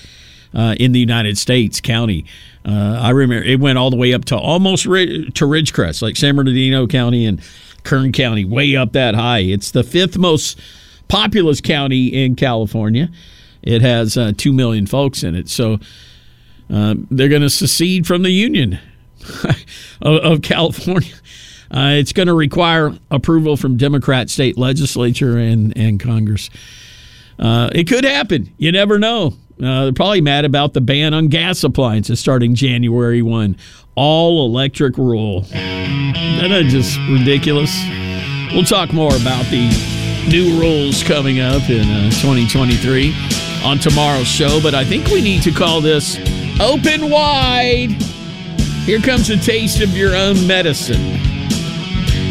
uh, 0.55 0.75
in 0.79 0.93
the 0.93 1.01
United 1.01 1.39
States 1.39 1.81
county. 1.81 2.27
Uh, 2.65 2.99
I 3.01 3.11
remember 3.11 3.45
it 3.45 3.59
went 3.59 3.79
all 3.79 3.91
the 3.91 3.97
way 3.97 4.13
up 4.13 4.27
to 4.27 4.37
almost 4.37 4.87
ri- 4.87 5.31
to 5.31 5.45
Ridgecrest, 5.47 6.03
like 6.03 6.17
San 6.17 6.37
Bernardino 6.37 6.87
County 6.87 7.25
and 7.27 7.41
Kern 7.85 8.13
County, 8.13 8.45
way 8.45 8.77
up 8.77 8.93
that 8.93 9.15
high. 9.15 9.41
It's 9.41 9.71
the 9.71 9.83
fifth 9.83 10.17
most 10.17 10.59
populous 11.09 11.61
county 11.61 12.07
in 12.07 12.37
California. 12.37 13.11
It 13.63 13.83
has 13.83 14.17
uh, 14.17 14.33
2 14.37 14.53
million 14.53 14.87
folks 14.87 15.23
in 15.23 15.35
it. 15.35 15.49
So 15.49 15.79
uh, 16.73 16.95
they're 17.11 17.29
going 17.29 17.43
to 17.43 17.51
secede 17.51 18.07
from 18.07 18.23
the 18.23 18.31
Union 18.31 18.79
of, 20.03 20.17
of, 20.25 20.43
California. 20.43 21.15
Uh, 21.71 21.95
it's 21.99 22.13
going 22.13 22.29
to 22.29 22.35
require 22.35 22.97
approval 23.11 23.57
from 23.57 23.77
Democrat 23.77 24.31
state 24.31 24.57
legislature 24.57 25.37
and, 25.37 25.77
and 25.77 26.01
Congress. 26.01 26.49
Uh, 27.39 27.71
it 27.73 27.89
could 27.89 28.05
happen. 28.05 28.53
You 28.57 28.73
never 28.73 28.99
know. 28.99 29.35
Uh, 29.63 29.85
they're 29.85 29.93
probably 29.93 30.21
mad 30.21 30.45
about 30.45 30.73
the 30.73 30.81
ban 30.81 31.13
on 31.13 31.29
gas 31.29 31.63
appliances 31.63 32.19
starting 32.19 32.55
January 32.55 33.21
1. 33.21 33.57
All 34.03 34.47
electric 34.47 34.97
rule. 34.97 35.43
That 35.43 36.51
is 36.53 36.73
just 36.73 36.99
ridiculous. 37.11 37.71
We'll 38.51 38.65
talk 38.65 38.95
more 38.95 39.15
about 39.15 39.45
the 39.51 39.69
new 40.27 40.59
rules 40.59 41.03
coming 41.03 41.41
up 41.41 41.69
in 41.69 41.87
uh, 41.87 42.11
2023 42.13 43.15
on 43.63 43.79
tomorrow's 43.79 44.27
show, 44.27 44.59
but 44.63 44.75
I 44.75 44.87
think 44.87 45.09
we 45.09 45.21
need 45.21 45.43
to 45.43 45.51
call 45.53 45.83
this 45.83 46.17
Open 46.63 47.11
Wide. 47.11 47.91
Here 48.87 49.01
comes 49.01 49.29
a 49.29 49.37
taste 49.37 49.83
of 49.83 49.91
your 49.91 50.17
own 50.17 50.47
medicine. 50.47 51.21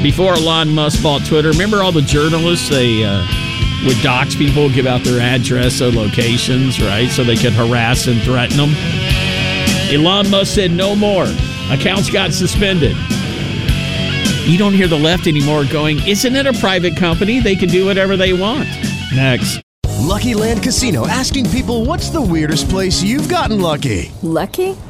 Before 0.02 0.34
Elon 0.34 0.74
Musk 0.74 1.04
bought 1.04 1.24
Twitter, 1.24 1.52
remember 1.52 1.84
all 1.84 1.92
the 1.92 2.02
journalists 2.02 2.68
they 2.68 3.04
uh, 3.04 3.24
would 3.86 4.02
dox 4.02 4.34
people, 4.36 4.72
give 4.72 4.88
out 4.88 5.04
their 5.04 5.22
address 5.22 5.84
or 5.84 5.92
locations, 5.92 6.82
right? 6.82 7.10
So 7.10 7.24
they 7.24 7.36
could 7.36 7.54
harass 7.54 8.08
and 8.08 8.20
threaten 8.24 8.58
them. 8.58 8.72
Elon 9.94 10.32
Musk 10.32 10.56
said 10.56 10.72
no 10.72 10.96
more. 10.96 11.28
Accounts 11.72 12.10
got 12.10 12.34
suspended. 12.34 12.96
You 14.48 14.58
don't 14.58 14.74
hear 14.74 14.88
the 14.88 14.98
left 14.98 15.28
anymore 15.28 15.64
going, 15.66 16.00
Isn't 16.08 16.36
it 16.36 16.48
a 16.48 16.54
private 16.54 16.98
company? 16.98 17.40
They 17.40 17.56
can 17.56 17.70
do 17.70 17.86
whatever 17.86 18.18
they 18.18 18.34
want. 18.34 18.68
Next. 19.14 19.62
Lucky 20.00 20.34
Land 20.34 20.64
Casino 20.64 21.06
asking 21.08 21.50
people 21.52 21.86
what's 21.86 22.10
the 22.10 22.22
weirdest 22.22 22.70
place 22.70 23.04
you've 23.04 23.30
gotten 23.30 23.62
lucky? 23.62 24.12
Lucky? 24.24 24.76